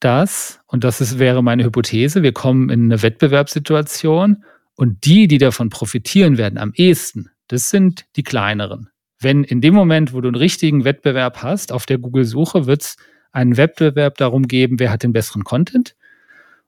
dass, 0.00 0.60
und 0.66 0.84
das 0.84 1.00
ist, 1.00 1.18
wäre 1.18 1.42
meine 1.42 1.64
Hypothese, 1.64 2.22
wir 2.22 2.32
kommen 2.32 2.68
in 2.68 2.84
eine 2.84 3.02
Wettbewerbssituation 3.02 4.44
und 4.74 5.04
die, 5.06 5.26
die 5.26 5.38
davon 5.38 5.70
profitieren 5.70 6.36
werden 6.36 6.58
am 6.58 6.72
ehesten, 6.74 7.30
das 7.46 7.70
sind 7.70 8.06
die 8.16 8.22
kleineren 8.22 8.90
wenn 9.20 9.44
in 9.44 9.60
dem 9.60 9.74
Moment, 9.74 10.12
wo 10.12 10.20
du 10.20 10.28
einen 10.28 10.36
richtigen 10.36 10.84
Wettbewerb 10.84 11.42
hast, 11.42 11.72
auf 11.72 11.86
der 11.86 11.98
Google-Suche 11.98 12.66
wird 12.66 12.82
es 12.82 12.96
einen 13.32 13.56
Wettbewerb 13.56 14.16
darum 14.16 14.46
geben, 14.48 14.78
wer 14.78 14.90
hat 14.90 15.02
den 15.02 15.12
besseren 15.12 15.44
Content 15.44 15.96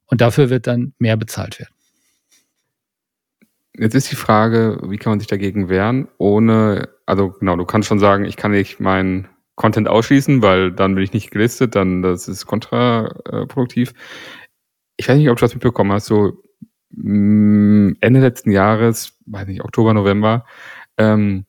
und 0.07 0.21
dafür 0.21 0.51
wird 0.51 0.67
dann 0.67 0.93
mehr 0.99 1.17
bezahlt 1.17 1.59
werden. 1.59 1.75
Jetzt 3.77 3.95
ist 3.95 4.11
die 4.11 4.17
Frage, 4.17 4.79
wie 4.89 4.99
kann 4.99 5.13
man 5.13 5.21
sich 5.21 5.29
dagegen 5.29 5.69
wehren, 5.69 6.09
ohne, 6.19 6.89
also 7.07 7.31
genau, 7.31 7.57
du 7.57 7.65
kannst 7.65 7.89
schon 7.89 8.01
sagen, 8.01 8.25
ich 8.25 8.37
kann 8.37 8.51
nicht 8.51 8.81
meinen 8.81 9.29
Content 9.55 9.89
ausschließen, 9.89 10.43
weil 10.43 10.73
dann 10.73 10.95
bin 10.95 11.05
ich 11.05 11.13
nicht 11.13 11.31
gelistet, 11.31 11.77
dann 11.77 12.03
das 12.03 12.29
ist 12.29 12.47
kontraproduktiv. 12.47 13.93
Ich 14.97 15.09
weiß 15.09 15.17
nicht, 15.17 15.31
ob 15.31 15.39
du 15.39 15.43
das 15.45 15.55
mitbekommen 15.55 15.93
hast, 15.93 16.07
so 16.07 16.43
mm, 16.91 17.93
Ende 18.01 18.21
letzten 18.21 18.51
Jahres, 18.51 19.19
weiß 19.27 19.47
nicht, 19.47 19.63
Oktober, 19.63 19.95
November, 19.95 20.45
ähm, 20.99 21.47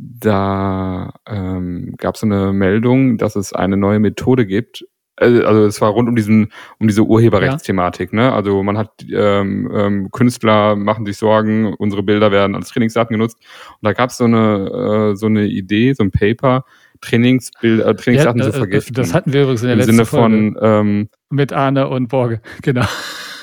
da 0.00 1.12
ähm, 1.26 1.94
gab 1.98 2.14
es 2.14 2.22
eine 2.22 2.52
Meldung, 2.52 3.18
dass 3.18 3.36
es 3.36 3.52
eine 3.52 3.76
neue 3.76 3.98
Methode 3.98 4.46
gibt. 4.46 4.84
Äh, 5.16 5.42
also 5.42 5.64
es 5.64 5.80
war 5.80 5.90
rund 5.90 6.08
um 6.08 6.16
diesen 6.16 6.52
um 6.78 6.88
diese 6.88 7.02
Urheberrechtsthematik. 7.02 8.12
Ja. 8.12 8.16
Ne? 8.16 8.32
Also 8.32 8.62
man 8.62 8.78
hat 8.78 8.90
ähm, 9.12 9.70
ähm, 9.74 10.10
Künstler 10.10 10.76
machen 10.76 11.04
sich 11.04 11.18
Sorgen, 11.18 11.74
unsere 11.74 12.02
Bilder 12.02 12.32
werden 12.32 12.54
als 12.54 12.70
Trainingsdaten 12.70 13.12
genutzt. 13.14 13.38
Und 13.40 13.86
da 13.86 13.92
gab 13.92 14.10
es 14.10 14.16
so 14.16 14.24
eine 14.24 15.10
äh, 15.12 15.16
so 15.16 15.26
eine 15.26 15.46
Idee, 15.46 15.92
so 15.92 16.02
ein 16.02 16.10
Paper, 16.10 16.64
Trainingsbild, 17.02 17.82
äh, 17.82 17.94
Trainingsdaten 17.94 18.40
ja, 18.40 18.50
zu 18.50 18.56
äh, 18.56 18.58
vergiften. 18.58 18.94
Das 18.94 19.12
hatten 19.12 19.32
wir 19.32 19.42
übrigens 19.42 19.62
in 19.62 19.68
der 19.68 19.74
Im 19.74 19.78
letzten 19.80 19.92
Sinne 19.92 20.06
von 20.06 20.56
ähm, 20.60 21.08
mit 21.28 21.52
Arne 21.52 21.88
und 21.88 22.08
Borge, 22.08 22.40
genau. 22.62 22.86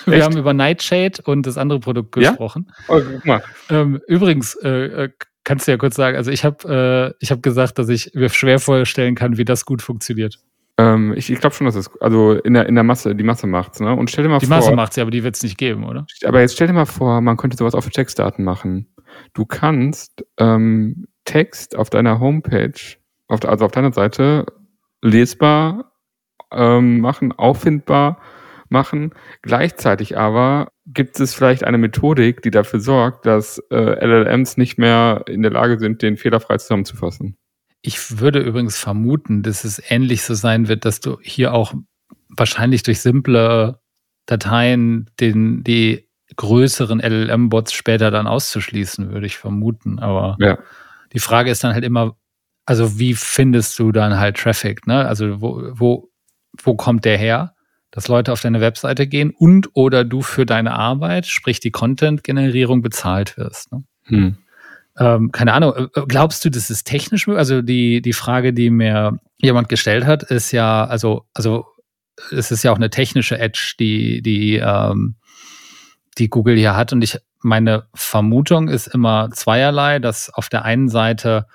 Wir 0.07 0.19
Echt? 0.19 0.23
haben 0.23 0.37
über 0.37 0.53
Nightshade 0.53 1.21
und 1.25 1.45
das 1.45 1.57
andere 1.57 1.81
Produkt 1.81 2.13
gesprochen. 2.13 2.67
Ja? 2.87 2.95
Oh, 2.95 3.01
guck 3.11 3.25
mal. 3.25 3.43
Ähm, 3.69 3.99
übrigens, 4.07 4.55
äh, 4.63 5.03
äh 5.03 5.09
kannst 5.47 5.65
du 5.65 5.71
ja 5.71 5.77
kurz 5.77 5.95
sagen, 5.95 6.17
also 6.17 6.29
ich 6.29 6.43
habe 6.43 7.15
äh, 7.21 7.25
hab 7.25 7.41
gesagt, 7.41 7.79
dass 7.79 7.87
ich 7.87 8.11
mir 8.13 8.29
schwer 8.29 8.59
vorstellen 8.59 9.15
kann, 9.15 9.37
wie 9.37 9.45
das 9.45 9.65
gut 9.65 9.81
funktioniert. 9.81 10.39
Ähm, 10.77 11.13
ich 11.15 11.31
ich 11.31 11.39
glaube 11.39 11.55
schon, 11.55 11.65
dass 11.65 11.75
es, 11.75 11.89
also 12.01 12.33
in 12.33 12.53
der, 12.53 12.65
in 12.65 12.75
der 12.75 12.83
Masse, 12.83 13.15
die 13.15 13.23
Masse 13.23 13.47
macht's, 13.47 13.79
ne? 13.79 13.95
Und 13.95 14.11
stell 14.11 14.25
dir 14.25 14.29
mal 14.29 14.39
die 14.39 14.45
vor. 14.45 14.57
Die 14.57 14.61
Masse 14.65 14.75
macht's 14.75 14.97
ja, 14.97 15.03
aber 15.03 15.11
die 15.11 15.23
wird's 15.23 15.41
nicht 15.41 15.57
geben, 15.57 15.85
oder? 15.85 16.05
Aber 16.25 16.41
jetzt 16.41 16.55
stell 16.55 16.67
dir 16.67 16.73
mal 16.73 16.85
vor, 16.85 17.21
man 17.21 17.37
könnte 17.37 17.55
sowas 17.55 17.75
auf 17.75 17.89
Textdaten 17.89 18.43
machen. 18.43 18.87
Du 19.33 19.45
kannst 19.45 20.25
ähm, 20.37 21.07
Text 21.23 21.77
auf 21.77 21.89
deiner 21.89 22.19
Homepage, 22.19 22.97
auf, 23.29 23.45
also 23.45 23.63
auf 23.63 23.71
deiner 23.71 23.93
Seite, 23.93 24.45
lesbar 25.01 25.93
ähm, 26.51 26.99
machen, 26.99 27.31
auffindbar 27.31 28.19
machen. 28.71 29.13
Gleichzeitig 29.41 30.17
aber 30.17 30.71
gibt 30.85 31.19
es 31.19 31.33
vielleicht 31.33 31.63
eine 31.63 31.77
Methodik, 31.77 32.41
die 32.41 32.51
dafür 32.51 32.79
sorgt, 32.79 33.25
dass 33.25 33.59
äh, 33.71 34.05
LLMs 34.05 34.57
nicht 34.57 34.77
mehr 34.77 35.23
in 35.27 35.41
der 35.41 35.51
Lage 35.51 35.79
sind, 35.79 36.01
den 36.01 36.17
fehlerfrei 36.17 36.57
zusammenzufassen. 36.57 37.37
ich 37.81 38.19
würde 38.19 38.39
übrigens 38.39 38.77
vermuten, 38.77 39.43
dass 39.43 39.63
es 39.63 39.81
ähnlich 39.89 40.23
so 40.23 40.33
sein 40.33 40.67
wird, 40.67 40.85
dass 40.85 40.99
du 40.99 41.17
hier 41.21 41.53
auch 41.53 41.73
wahrscheinlich 42.29 42.83
durch 42.83 42.99
simple 42.99 43.79
Dateien 44.25 45.09
den, 45.19 45.63
die 45.63 46.07
größeren 46.35 46.99
LLM-Bots 46.99 47.73
später 47.73 48.11
dann 48.11 48.27
auszuschließen, 48.27 49.11
würde 49.11 49.25
ich 49.25 49.37
vermuten. 49.37 49.99
Aber 49.99 50.35
ja. 50.39 50.57
die 51.13 51.19
Frage 51.19 51.49
ist 51.49 51.63
dann 51.63 51.73
halt 51.73 51.85
immer, 51.85 52.17
also 52.65 52.99
wie 52.99 53.13
findest 53.13 53.79
du 53.79 53.91
dann 53.91 54.19
halt 54.19 54.37
Traffic? 54.37 54.85
Ne? 54.87 55.07
Also 55.07 55.41
wo, 55.41 55.61
wo, 55.71 56.11
wo 56.61 56.75
kommt 56.75 57.05
der 57.05 57.17
her? 57.17 57.55
Dass 57.97 58.07
Leute 58.07 58.31
auf 58.31 58.41
deine 58.41 58.61
Webseite 58.61 59.07
gehen 59.07 59.31
und 59.35 59.69
oder 59.73 60.03
du 60.03 60.21
für 60.21 60.45
deine 60.45 60.73
Arbeit, 60.73 61.25
sprich 61.25 61.59
die 61.59 61.71
Content-Generierung, 61.71 62.83
bezahlt 62.83 63.37
wirst. 63.37 63.71
Ne? 63.71 63.85
Hm. 64.03 64.37
Ähm, 64.99 65.31
keine 65.31 65.53
Ahnung, 65.53 65.73
äh, 65.75 66.01
glaubst 66.07 66.45
du, 66.45 66.51
das 66.51 66.69
ist 66.69 66.83
technisch 66.85 67.25
möglich? 67.25 67.39
Also 67.39 67.63
die, 67.63 68.03
die 68.03 68.13
Frage, 68.13 68.53
die 68.53 68.69
mir 68.69 69.17
jemand 69.39 69.67
gestellt 69.67 70.05
hat, 70.05 70.21
ist 70.21 70.51
ja, 70.51 70.85
also, 70.85 71.25
also 71.33 71.65
es 72.29 72.51
ist 72.51 72.61
ja 72.61 72.71
auch 72.71 72.75
eine 72.75 72.91
technische 72.91 73.39
Edge, 73.39 73.73
die, 73.79 74.21
die, 74.21 74.57
ähm, 74.57 75.15
die 76.19 76.29
Google 76.29 76.55
hier 76.55 76.75
hat. 76.75 76.93
Und 76.93 77.03
ich, 77.03 77.17
meine 77.41 77.87
Vermutung 77.95 78.67
ist 78.67 78.85
immer 78.85 79.31
zweierlei, 79.31 79.97
dass 79.97 80.29
auf 80.31 80.49
der 80.49 80.65
einen 80.65 80.89
Seite 80.89 81.47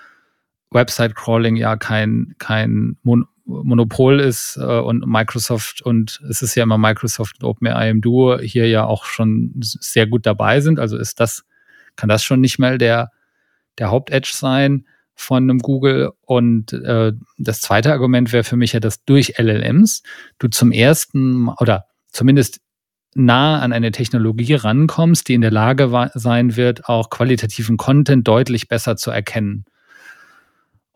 Website-Crawling 0.72 1.55
ja 1.55 1.76
kein, 1.76 2.34
kein 2.38 2.97
Monopol 3.45 4.20
ist 4.20 4.57
äh, 4.57 4.78
und 4.78 5.07
Microsoft 5.07 5.82
und 5.82 6.20
es 6.28 6.43
ist 6.43 6.55
ja 6.55 6.62
immer 6.62 6.78
Microsoft 6.78 7.43
und 7.43 7.49
OpenAI 7.49 7.90
im 7.90 8.01
Duo 8.01 8.38
hier 8.38 8.68
ja 8.68 8.84
auch 8.84 9.05
schon 9.05 9.53
sehr 9.61 10.07
gut 10.07 10.26
dabei 10.26 10.61
sind. 10.61 10.78
Also 10.78 10.97
ist 10.97 11.20
das, 11.20 11.45
kann 11.97 12.09
das 12.09 12.22
schon 12.22 12.40
nicht 12.40 12.59
mal 12.59 12.78
der, 12.78 13.11
der 13.78 13.90
Hauptedge 13.90 14.30
sein 14.32 14.86
von 15.14 15.43
einem 15.45 15.59
Google. 15.59 16.11
Und 16.22 16.72
äh, 16.72 17.12
das 17.38 17.61
zweite 17.61 17.93
Argument 17.93 18.32
wäre 18.32 18.45
für 18.45 18.57
mich 18.57 18.72
ja, 18.72 18.80
dass 18.80 19.05
durch 19.05 19.34
LLMs 19.38 20.03
du 20.38 20.49
zum 20.49 20.72
ersten 20.72 21.49
oder 21.49 21.86
zumindest 22.09 22.61
nah 23.14 23.61
an 23.61 23.72
eine 23.72 23.90
Technologie 23.90 24.55
rankommst, 24.55 25.28
die 25.28 25.34
in 25.34 25.43
der 25.43 25.51
Lage 25.51 26.11
sein 26.14 26.57
wird, 26.57 26.88
auch 26.88 27.11
qualitativen 27.11 27.76
Content 27.76 28.26
deutlich 28.26 28.68
besser 28.68 28.97
zu 28.97 29.11
erkennen. 29.11 29.64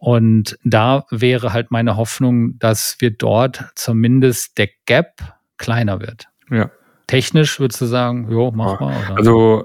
Und 0.06 0.56
da 0.62 1.04
wäre 1.10 1.52
halt 1.52 1.72
meine 1.72 1.96
Hoffnung, 1.96 2.60
dass 2.60 2.94
wir 3.00 3.10
dort 3.10 3.64
zumindest 3.74 4.56
der 4.56 4.68
Gap 4.86 5.16
kleiner 5.58 6.00
wird. 6.00 6.28
Ja. 6.48 6.70
Technisch 7.08 7.58
würdest 7.58 7.80
du 7.80 7.86
sagen, 7.86 8.30
jo, 8.30 8.52
mach 8.54 8.78
mal. 8.78 8.94
Oder? 9.04 9.16
Also 9.16 9.64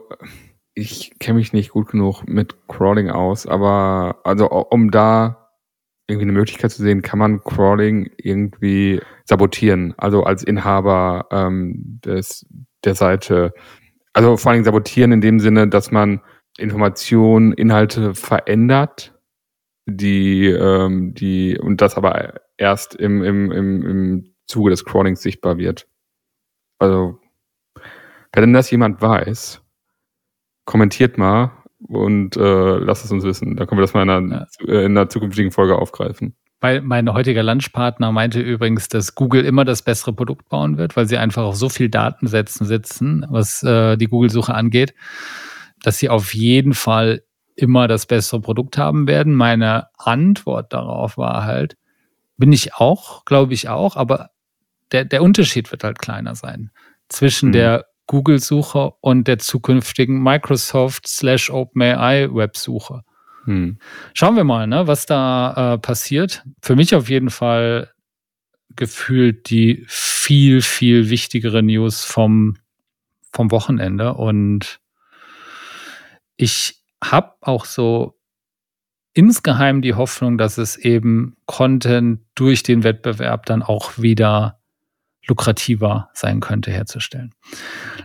ich 0.74 1.14
kenne 1.20 1.38
mich 1.38 1.54
nicht 1.54 1.70
gut 1.70 1.90
genug 1.90 2.28
mit 2.28 2.56
Crawling 2.68 3.12
aus, 3.12 3.46
aber 3.46 4.16
also 4.24 4.48
um 4.50 4.90
da 4.90 5.52
irgendwie 6.08 6.26
eine 6.26 6.32
Möglichkeit 6.40 6.72
zu 6.72 6.82
sehen, 6.82 7.04
kann 7.04 7.20
man 7.20 7.44
Crawling 7.44 8.10
irgendwie 8.18 9.00
sabotieren. 9.26 9.94
Also 9.98 10.24
als 10.24 10.42
Inhaber 10.42 11.28
ähm, 11.30 12.00
des, 12.04 12.48
der 12.84 12.96
Seite. 12.96 13.54
Also 14.14 14.38
vor 14.38 14.54
allem 14.54 14.64
sabotieren 14.64 15.12
in 15.12 15.22
dem 15.22 15.40
Sinne, 15.40 15.68
dass 15.68 15.92
man 15.92 16.20
Informationen, 16.58 17.54
Inhalte 17.54 18.16
verändert, 18.16 19.11
die, 19.98 20.48
ähm, 20.48 21.14
die, 21.14 21.58
und 21.58 21.82
das 21.82 21.96
aber 21.96 22.42
erst 22.58 22.96
im, 22.96 23.24
im, 23.24 23.52
im, 23.52 23.86
im 23.86 24.34
Zuge 24.48 24.70
des 24.72 24.86
Crawlings 24.86 25.22
sichtbar 25.22 25.58
wird. 25.58 25.88
Also, 26.80 27.20
wenn 28.34 28.54
das 28.54 28.72
jemand 28.72 29.02
weiß, 29.02 29.62
kommentiert 30.66 31.18
mal 31.18 31.52
und 31.88 32.38
äh, 32.38 32.78
lasst 32.78 33.06
es 33.06 33.12
uns 33.12 33.24
wissen. 33.24 33.56
Dann 33.56 33.68
können 33.68 33.80
wir 33.80 33.84
das 33.84 33.94
mal 33.94 34.04
in 34.04 34.10
einer, 34.10 34.48
ja. 34.62 34.68
Äh, 34.68 34.86
in 34.86 34.98
einer 34.98 35.10
zukünftigen 35.10 35.52
Folge 35.52 35.78
aufgreifen. 35.78 36.36
Weil 36.60 36.82
mein 36.82 37.12
heutiger 37.12 37.42
Lunchpartner 37.42 38.12
meinte 38.12 38.40
übrigens, 38.40 38.88
dass 38.88 39.16
Google 39.16 39.46
immer 39.46 39.66
das 39.66 39.82
bessere 39.82 40.14
Produkt 40.14 40.48
bauen 40.50 40.78
wird, 40.78 40.96
weil 40.96 41.08
sie 41.08 41.18
einfach 41.18 41.44
auf 41.44 41.56
so 41.56 41.70
viel 41.70 41.90
Datensätzen 41.90 42.68
sitzen, 42.68 43.26
was 43.30 43.64
äh, 43.64 43.98
die 43.98 44.06
Google-Suche 44.06 44.54
angeht, 44.54 44.94
dass 45.82 45.98
sie 45.98 46.10
auf 46.10 46.36
jeden 46.36 46.74
Fall 46.76 47.24
immer 47.56 47.88
das 47.88 48.06
bessere 48.06 48.42
Produkt 48.42 48.78
haben 48.78 49.08
werden. 49.08 49.34
Meine 49.34 49.88
Antwort 49.98 50.74
darauf 50.74 51.18
war 51.18 51.44
halt, 51.44 51.78
bin 52.38 52.52
ich 52.52 52.76
auch, 52.76 53.26
glaube 53.26 53.54
ich 53.54 53.70
auch, 53.70 53.96
aber 53.96 54.32
der, 54.92 55.06
der 55.06 55.24
Unterschied 55.24 55.72
wird 55.72 55.84
halt 55.84 56.00
kleiner 56.00 56.36
sein 56.36 56.72
zwischen 57.10 57.50
mhm. 57.50 57.54
der 57.54 57.86
Google-Suche 58.08 58.94
und 59.00 59.28
der 59.28 59.40
zukünftigen 59.40 60.22
Microsoft 60.22 61.08
slash 61.08 61.50
OpenAI 61.50 62.28
Websuche. 62.34 63.04
Hm. 63.46 63.80
Schauen 64.14 64.36
wir 64.36 64.44
mal, 64.44 64.68
ne, 64.68 64.86
was 64.86 65.06
da 65.06 65.76
äh, 65.76 65.78
passiert. 65.78 66.44
Für 66.62 66.76
mich 66.76 66.94
auf 66.94 67.10
jeden 67.10 67.30
Fall 67.30 67.90
gefühlt 68.76 69.50
die 69.50 69.86
viel, 69.88 70.62
viel 70.62 71.10
wichtigere 71.10 71.64
News 71.64 72.04
vom, 72.04 72.58
vom 73.32 73.50
Wochenende. 73.52 74.14
Und 74.14 74.80
ich 76.36 76.81
habe 77.04 77.34
auch 77.42 77.66
so 77.66 78.18
insgeheim 79.14 79.82
die 79.82 79.96
Hoffnung, 79.96 80.38
dass 80.38 80.58
es 80.58 80.78
eben 80.78 81.36
Content 81.46 82.22
durch 82.36 82.64
den 82.64 82.84
Wettbewerb 82.84 83.46
dann 83.46 83.62
auch 83.62 83.98
wieder 83.98 84.60
lukrativer 85.28 86.10
sein 86.14 86.40
könnte 86.40 86.72
herzustellen. 86.72 87.34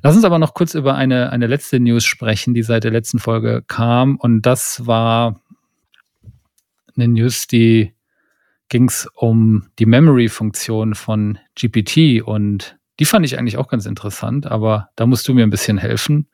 Lass 0.03 0.17
uns 0.17 0.25
aber 0.25 0.39
noch 0.39 0.55
kurz 0.55 0.75
über 0.75 0.95
eine, 0.95 1.31
eine 1.31 1.47
letzte 1.47 1.81
News 1.81 2.05
sprechen, 2.05 2.55
die 2.55 2.63
seit 2.63 2.85
der 2.85 2.91
letzten 2.91 3.19
Folge 3.19 3.63
kam. 3.67 4.17
Und 4.17 4.43
das 4.43 4.87
war 4.87 5.41
eine 6.95 7.09
News, 7.09 7.47
die 7.47 7.95
ging 8.69 8.89
es 8.89 9.09
um 9.15 9.69
die 9.79 9.87
Memory-Funktion 9.87 10.95
von 10.95 11.39
GPT. 11.59 12.23
Und 12.23 12.77
die 12.99 13.05
fand 13.05 13.25
ich 13.25 13.39
eigentlich 13.39 13.57
auch 13.57 13.69
ganz 13.69 13.87
interessant, 13.87 14.47
aber 14.47 14.91
da 14.97 15.07
musst 15.07 15.27
du 15.29 15.35
mir 15.35 15.45
ein 15.45 15.51
bisschen 15.51 15.79
helfen. 15.79 16.29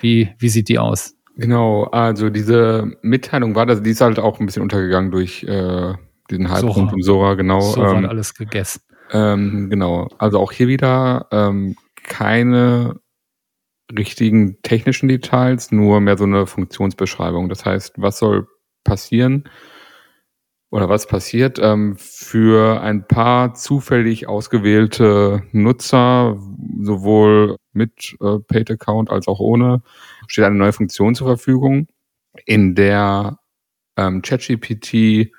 Wie, 0.00 0.34
wie 0.38 0.48
sieht 0.48 0.68
die 0.68 0.78
aus? 0.78 1.13
Genau, 1.36 1.84
also 1.84 2.30
diese 2.30 2.96
Mitteilung 3.02 3.54
war, 3.54 3.66
das, 3.66 3.82
die 3.82 3.90
ist 3.90 4.00
halt 4.00 4.18
auch 4.18 4.38
ein 4.38 4.46
bisschen 4.46 4.62
untergegangen 4.62 5.10
durch 5.10 5.42
äh, 5.42 5.94
diesen 6.30 6.46
rund 6.46 6.92
um 6.92 7.02
Sora, 7.02 7.34
genau. 7.34 7.60
Sora 7.60 7.98
ähm, 7.98 8.06
alles 8.06 8.34
gegessen. 8.34 8.82
Ähm, 9.10 9.68
genau. 9.68 10.08
Also 10.18 10.38
auch 10.38 10.52
hier 10.52 10.68
wieder 10.68 11.26
ähm, 11.32 11.76
keine 12.02 13.00
richtigen 13.96 14.62
technischen 14.62 15.08
Details, 15.08 15.72
nur 15.72 16.00
mehr 16.00 16.16
so 16.16 16.24
eine 16.24 16.46
Funktionsbeschreibung. 16.46 17.48
Das 17.48 17.64
heißt, 17.64 17.94
was 17.98 18.18
soll 18.18 18.46
passieren 18.84 19.44
oder 20.70 20.88
was 20.88 21.06
passiert 21.06 21.58
ähm, 21.60 21.96
für 21.98 22.80
ein 22.80 23.06
paar 23.06 23.54
zufällig 23.54 24.26
ausgewählte 24.28 25.42
Nutzer, 25.52 26.38
sowohl 26.80 27.56
mit 27.74 28.16
äh, 28.20 28.38
Paid 28.38 28.70
Account 28.70 29.10
als 29.10 29.28
auch 29.28 29.40
ohne, 29.40 29.82
steht 30.26 30.44
eine 30.44 30.56
neue 30.56 30.72
Funktion 30.72 31.14
zur 31.14 31.26
Verfügung, 31.26 31.88
in 32.46 32.74
der 32.74 33.38
ähm, 33.96 34.22
ChatGPT 34.22 35.32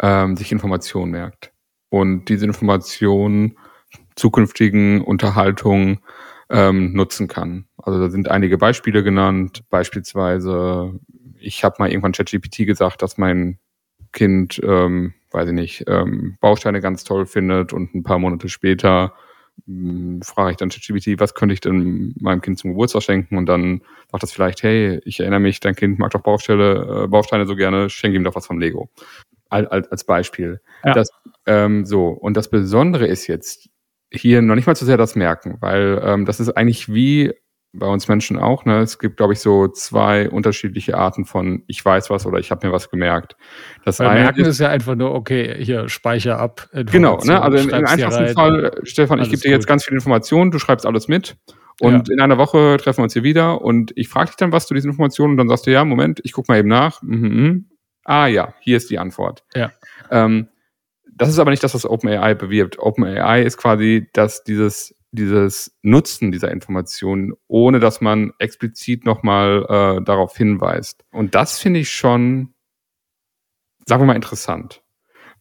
ähm, 0.00 0.36
sich 0.36 0.52
Informationen 0.52 1.12
merkt 1.12 1.52
und 1.90 2.26
diese 2.26 2.46
Informationen 2.46 3.56
zukünftigen 4.16 5.02
Unterhaltungen 5.02 6.00
ähm, 6.50 6.92
nutzen 6.92 7.28
kann. 7.28 7.66
Also 7.78 7.98
da 7.98 8.10
sind 8.10 8.30
einige 8.30 8.58
Beispiele 8.58 9.02
genannt. 9.02 9.64
Beispielsweise, 9.70 10.98
ich 11.38 11.64
habe 11.64 11.76
mal 11.78 11.90
irgendwann 11.90 12.12
ChatGPT 12.12 12.66
gesagt, 12.66 13.02
dass 13.02 13.18
mein 13.18 13.58
Kind, 14.12 14.60
ähm, 14.62 15.14
weiß 15.30 15.48
ich 15.48 15.54
nicht, 15.54 15.84
ähm, 15.88 16.36
Bausteine 16.40 16.80
ganz 16.80 17.04
toll 17.04 17.26
findet 17.26 17.72
und 17.72 17.94
ein 17.94 18.02
paar 18.02 18.18
Monate 18.18 18.48
später 18.48 19.14
frage 20.22 20.52
ich 20.52 20.56
dann 20.56 20.70
ChatGPT, 20.70 21.20
was 21.20 21.34
könnte 21.34 21.52
ich 21.52 21.60
denn 21.60 22.14
meinem 22.20 22.40
Kind 22.40 22.58
zum 22.58 22.70
Geburtstag 22.70 23.02
schenken? 23.02 23.36
Und 23.36 23.46
dann 23.46 23.82
sagt 24.10 24.22
das 24.22 24.32
vielleicht, 24.32 24.62
hey, 24.62 25.00
ich 25.04 25.20
erinnere 25.20 25.40
mich, 25.40 25.60
dein 25.60 25.74
Kind 25.74 25.98
mag 25.98 26.10
doch 26.10 26.22
Baustelle, 26.22 27.04
äh, 27.04 27.08
Bausteine 27.08 27.46
so 27.46 27.56
gerne, 27.56 27.90
schenke 27.90 28.16
ihm 28.16 28.24
doch 28.24 28.34
was 28.34 28.46
von 28.46 28.60
Lego 28.60 28.90
als, 29.48 29.90
als 29.90 30.04
Beispiel. 30.04 30.60
Ja. 30.84 30.94
Das, 30.94 31.10
ähm, 31.46 31.84
so, 31.84 32.08
und 32.08 32.36
das 32.36 32.48
Besondere 32.48 33.06
ist 33.06 33.26
jetzt 33.26 33.68
hier 34.10 34.42
noch 34.42 34.54
nicht 34.54 34.66
mal 34.66 34.76
zu 34.76 34.84
sehr 34.84 34.96
das 34.96 35.16
Merken, 35.16 35.56
weil 35.60 36.00
ähm, 36.04 36.24
das 36.26 36.40
ist 36.40 36.50
eigentlich 36.50 36.92
wie 36.92 37.32
bei 37.72 37.86
uns 37.86 38.06
Menschen 38.08 38.38
auch. 38.38 38.64
Ne? 38.64 38.80
Es 38.80 38.98
gibt, 38.98 39.16
glaube 39.16 39.32
ich, 39.32 39.40
so 39.40 39.68
zwei 39.68 40.28
unterschiedliche 40.28 40.96
Arten 40.96 41.24
von 41.24 41.62
ich 41.66 41.82
weiß 41.84 42.10
was 42.10 42.26
oder 42.26 42.38
ich 42.38 42.50
habe 42.50 42.66
mir 42.66 42.72
was 42.72 42.90
gemerkt. 42.90 43.36
Das 43.84 43.98
Weil 43.98 44.08
eine 44.08 44.20
Merken 44.20 44.42
ist, 44.42 44.48
ist, 44.48 44.60
ja 44.60 44.68
einfach 44.68 44.94
nur, 44.94 45.14
okay, 45.14 45.56
hier 45.64 45.88
speicher 45.88 46.38
ab. 46.38 46.68
Genau, 46.72 47.18
ne? 47.24 47.40
also 47.40 47.58
im, 47.58 47.70
im 47.70 47.86
einfachsten 47.86 48.28
Fall, 48.28 48.72
Stefan, 48.82 49.20
ich 49.20 49.30
gebe 49.30 49.40
dir 49.40 49.50
jetzt 49.50 49.66
ganz 49.66 49.84
viel 49.84 49.94
Informationen, 49.94 50.50
du 50.50 50.58
schreibst 50.58 50.84
alles 50.84 51.08
mit 51.08 51.36
und 51.80 52.08
ja. 52.08 52.14
in 52.14 52.20
einer 52.20 52.36
Woche 52.38 52.76
treffen 52.78 52.98
wir 52.98 53.04
uns 53.04 53.14
hier 53.14 53.24
wieder 53.24 53.62
und 53.62 53.92
ich 53.96 54.08
frage 54.08 54.26
dich 54.26 54.36
dann 54.36 54.52
was 54.52 54.66
zu 54.66 54.74
diesen 54.74 54.90
Informationen 54.90 55.32
und 55.32 55.36
dann 55.38 55.48
sagst 55.48 55.66
du, 55.66 55.70
ja, 55.70 55.84
Moment, 55.84 56.20
ich 56.24 56.32
guck 56.32 56.48
mal 56.48 56.58
eben 56.58 56.68
nach. 56.68 57.00
Mhm, 57.02 57.28
mhm. 57.28 57.68
Ah 58.04 58.26
ja, 58.26 58.54
hier 58.60 58.76
ist 58.76 58.90
die 58.90 58.98
Antwort. 58.98 59.44
Ja. 59.54 59.72
Ähm, 60.10 60.48
das 61.14 61.28
ist 61.28 61.38
aber 61.38 61.50
nicht 61.50 61.62
das, 61.62 61.74
was 61.74 61.86
OpenAI 61.86 62.34
bewirbt. 62.34 62.78
OpenAI 62.78 63.42
ist 63.42 63.56
quasi, 63.56 64.08
dass 64.12 64.44
dieses, 64.44 64.94
dieses 65.12 65.76
Nutzen 65.82 66.32
dieser 66.32 66.50
Informationen, 66.50 67.34
ohne 67.46 67.78
dass 67.80 68.00
man 68.00 68.32
explizit 68.38 69.04
nochmal 69.04 69.64
äh, 69.68 70.04
darauf 70.04 70.36
hinweist. 70.36 71.04
Und 71.12 71.34
das 71.34 71.58
finde 71.58 71.80
ich 71.80 71.90
schon 71.90 72.54
sagen 73.86 74.02
wir 74.02 74.06
mal, 74.06 74.16
interessant, 74.16 74.82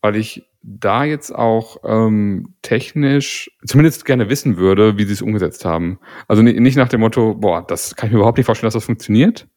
weil 0.01 0.15
ich 0.15 0.43
da 0.63 1.03
jetzt 1.03 1.34
auch 1.34 1.78
ähm, 1.84 2.55
technisch 2.61 3.49
zumindest 3.65 4.05
gerne 4.05 4.30
wissen 4.30 4.57
würde, 4.57 4.97
wie 4.97 5.05
sie 5.05 5.13
es 5.13 5.22
umgesetzt 5.22 5.65
haben. 5.65 5.99
Also 6.28 6.43
nicht 6.43 6.78
nach 6.78 6.89
dem 6.89 7.01
Motto, 7.01 7.36
boah, 7.36 7.65
das 7.65 7.95
kann 7.95 8.07
ich 8.07 8.13
mir 8.13 8.19
überhaupt 8.19 8.38
nicht 8.38 8.45
vorstellen, 8.45 8.67
dass 8.67 8.76
das 8.76 8.86
funktioniert. 8.86 9.47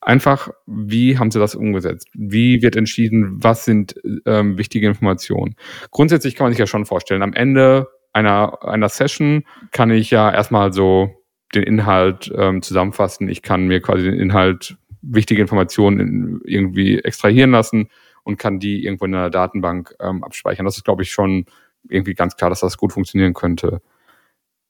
Einfach, 0.00 0.48
wie 0.66 1.18
haben 1.18 1.30
sie 1.30 1.38
das 1.38 1.54
umgesetzt? 1.54 2.08
Wie 2.14 2.62
wird 2.62 2.74
entschieden, 2.74 3.36
was 3.42 3.66
sind 3.66 3.96
ähm, 4.24 4.56
wichtige 4.56 4.86
Informationen? 4.86 5.56
Grundsätzlich 5.90 6.36
kann 6.36 6.46
man 6.46 6.52
sich 6.52 6.58
ja 6.58 6.66
schon 6.66 6.86
vorstellen, 6.86 7.22
am 7.22 7.34
Ende 7.34 7.88
einer, 8.12 8.62
einer 8.62 8.88
Session 8.88 9.44
kann 9.70 9.90
ich 9.90 10.10
ja 10.10 10.32
erstmal 10.32 10.72
so 10.72 11.10
den 11.54 11.62
Inhalt 11.62 12.32
ähm, 12.36 12.62
zusammenfassen. 12.62 13.28
Ich 13.28 13.42
kann 13.42 13.66
mir 13.66 13.80
quasi 13.80 14.04
den 14.04 14.18
Inhalt, 14.18 14.76
wichtige 15.02 15.40
Informationen 15.40 16.00
in, 16.00 16.40
irgendwie 16.44 16.98
extrahieren 16.98 17.50
lassen 17.50 17.88
und 18.22 18.38
kann 18.38 18.60
die 18.60 18.84
irgendwo 18.84 19.06
in 19.06 19.14
einer 19.14 19.30
Datenbank 19.30 19.94
ähm, 20.00 20.22
abspeichern. 20.22 20.66
Das 20.66 20.76
ist, 20.76 20.84
glaube 20.84 21.02
ich, 21.02 21.10
schon 21.10 21.46
irgendwie 21.88 22.14
ganz 22.14 22.36
klar, 22.36 22.50
dass 22.50 22.60
das 22.60 22.76
gut 22.76 22.92
funktionieren 22.92 23.34
könnte. 23.34 23.80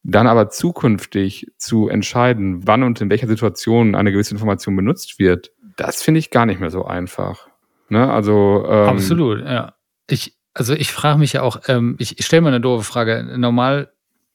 Dann 0.03 0.27
aber 0.27 0.49
zukünftig 0.49 1.49
zu 1.59 1.89
entscheiden, 1.89 2.67
wann 2.67 2.83
und 2.83 3.01
in 3.01 3.11
welcher 3.11 3.27
Situation 3.27 3.95
eine 3.95 4.13
gewisse 4.13 4.35
Information 4.35 4.77
benutzt 4.77 5.19
wird, 5.19 5.53
das 5.77 6.03
finde 6.03 6.21
ich 6.21 6.31
gar 6.31 6.47
nicht 6.47 6.61
mehr 6.61 6.71
so 6.71 6.85
einfach. 6.85 7.49
Ne? 7.89 8.11
Also 8.11 8.65
ähm, 8.67 8.89
absolut, 8.89 9.41
ja. 9.41 9.75
Ich, 10.09 10.40
also 10.55 10.75
ich 10.75 10.93
frage 10.93 11.19
mich 11.19 11.35
ja 11.35 11.43
auch, 11.43 11.61
ähm, 11.69 11.97
ich, 11.99 12.19
ich 12.19 12.27
stelle 12.27 12.43
mal 12.43 12.49
eine 12.49 12.61
doofe 12.61 12.85
Frage. 12.85 13.25
Normal, 13.37 13.93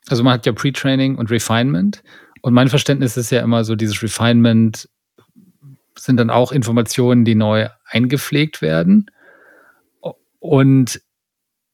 also 0.07 0.24
man 0.24 0.34
hat 0.34 0.45
ja 0.45 0.53
Pre-Training 0.53 1.16
und 1.16 1.32
Refinement 1.32 2.03
und 2.41 2.53
mein 2.53 2.70
Verständnis 2.70 3.18
ist 3.18 3.32
ja 3.32 3.41
immer 3.41 3.63
so, 3.63 3.76
dieses 3.76 4.01
Refinement 4.03 4.88
sind 5.97 6.18
dann 6.18 6.30
auch 6.30 6.51
Informationen, 6.51 7.26
die 7.26 7.36
neu 7.36 7.70
eingepflegt 7.86 8.61
werden. 8.61 9.09
Und 10.39 11.01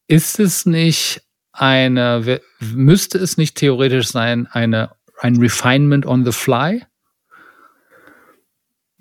ist 0.08 0.40
es 0.40 0.66
nicht 0.66 1.24
eine, 1.52 2.40
müsste 2.60 3.18
es 3.18 3.38
nicht 3.38 3.58
theoretisch 3.58 4.08
sein, 4.08 4.48
eine, 4.48 4.92
ein 5.20 5.38
Refinement 5.38 6.06
on 6.06 6.24
the 6.24 6.32
fly? 6.32 6.84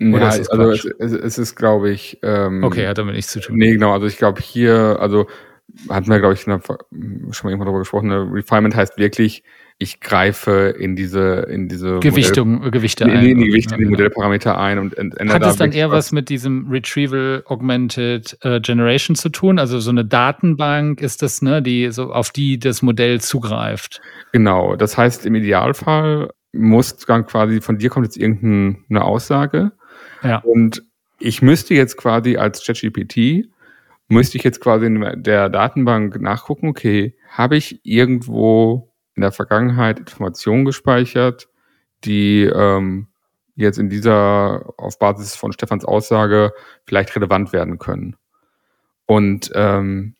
Oder 0.09 0.35
ja, 0.35 0.43
also 0.49 0.71
es, 0.71 0.85
es, 0.85 1.11
es, 1.11 1.37
ist, 1.37 1.55
glaube 1.55 1.91
ich. 1.91 2.19
Ähm, 2.23 2.63
okay, 2.63 2.87
hat 2.87 2.97
damit 2.97 3.15
nichts 3.15 3.31
zu 3.31 3.39
tun. 3.39 3.57
Nee, 3.57 3.73
genau. 3.73 3.93
Also 3.93 4.07
ich 4.07 4.17
glaube 4.17 4.41
hier, 4.41 4.97
also 4.99 5.27
hatten 5.89 6.09
wir, 6.09 6.19
glaube 6.19 6.33
ich, 6.33 6.41
schon 6.41 6.53
mal 6.53 6.77
irgendwann 6.91 7.59
darüber 7.59 7.79
gesprochen. 7.79 8.09
Ne? 8.09 8.27
Refinement 8.31 8.75
heißt 8.75 8.97
wirklich, 8.97 9.43
ich 9.77 9.99
greife 9.99 10.75
in 10.77 10.95
diese 10.95 11.47
in 11.49 11.67
diese 11.67 11.99
Gewichtung, 11.99 12.55
Modell, 12.55 12.71
Gewichte 12.71 13.03
in, 13.05 13.09
ein. 13.09 13.25
In 13.25 13.37
die 13.39 13.47
Gewichte, 13.47 13.75
in 13.75 13.81
die 13.81 13.87
Modellparameter 13.87 14.57
ein 14.59 14.77
und 14.77 14.95
ändere 14.95 15.33
Hat 15.33 15.43
es 15.43 15.55
dann 15.55 15.71
eher 15.71 15.89
was 15.89 16.11
mit 16.11 16.29
diesem 16.29 16.67
Retrieval 16.69 17.43
Augmented 17.47 18.37
uh, 18.45 18.59
Generation 18.59 19.15
zu 19.15 19.29
tun? 19.29 19.57
Also 19.57 19.79
so 19.79 19.89
eine 19.89 20.05
Datenbank 20.05 21.01
ist 21.01 21.23
das, 21.23 21.41
ne, 21.41 21.63
die 21.63 21.89
so 21.91 22.13
auf 22.13 22.29
die 22.29 22.59
das 22.59 22.83
Modell 22.83 23.21
zugreift. 23.21 24.01
Genau. 24.33 24.75
Das 24.75 24.97
heißt, 24.97 25.25
im 25.25 25.33
Idealfall 25.33 26.29
muss 26.53 26.97
dann 26.97 27.25
quasi 27.25 27.61
von 27.61 27.77
dir 27.77 27.89
kommt 27.89 28.05
jetzt 28.05 28.17
irgendeine 28.17 29.03
Aussage. 29.03 29.71
Ja. 30.23 30.37
Und 30.39 30.83
ich 31.19 31.41
müsste 31.41 31.73
jetzt 31.73 31.97
quasi 31.97 32.37
als 32.37 32.65
ChatGPT 32.65 33.47
müsste 34.07 34.37
ich 34.37 34.43
jetzt 34.43 34.59
quasi 34.59 34.87
in 34.87 35.23
der 35.23 35.49
Datenbank 35.49 36.19
nachgucken, 36.19 36.67
okay, 36.67 37.15
habe 37.29 37.55
ich 37.55 37.79
irgendwo 37.83 38.93
in 39.15 39.21
der 39.21 39.31
Vergangenheit 39.31 39.99
Informationen 39.99 40.65
gespeichert, 40.65 41.47
die 42.03 42.43
ähm, 42.43 43.07
jetzt 43.55 43.77
in 43.77 43.89
dieser, 43.89 44.73
auf 44.77 44.99
Basis 44.99 45.35
von 45.35 45.53
Stefans 45.53 45.85
Aussage, 45.85 46.51
vielleicht 46.85 47.15
relevant 47.15 47.53
werden 47.53 47.79
können. 47.79 48.15
Und 49.05 49.51
ähm, 49.55 50.15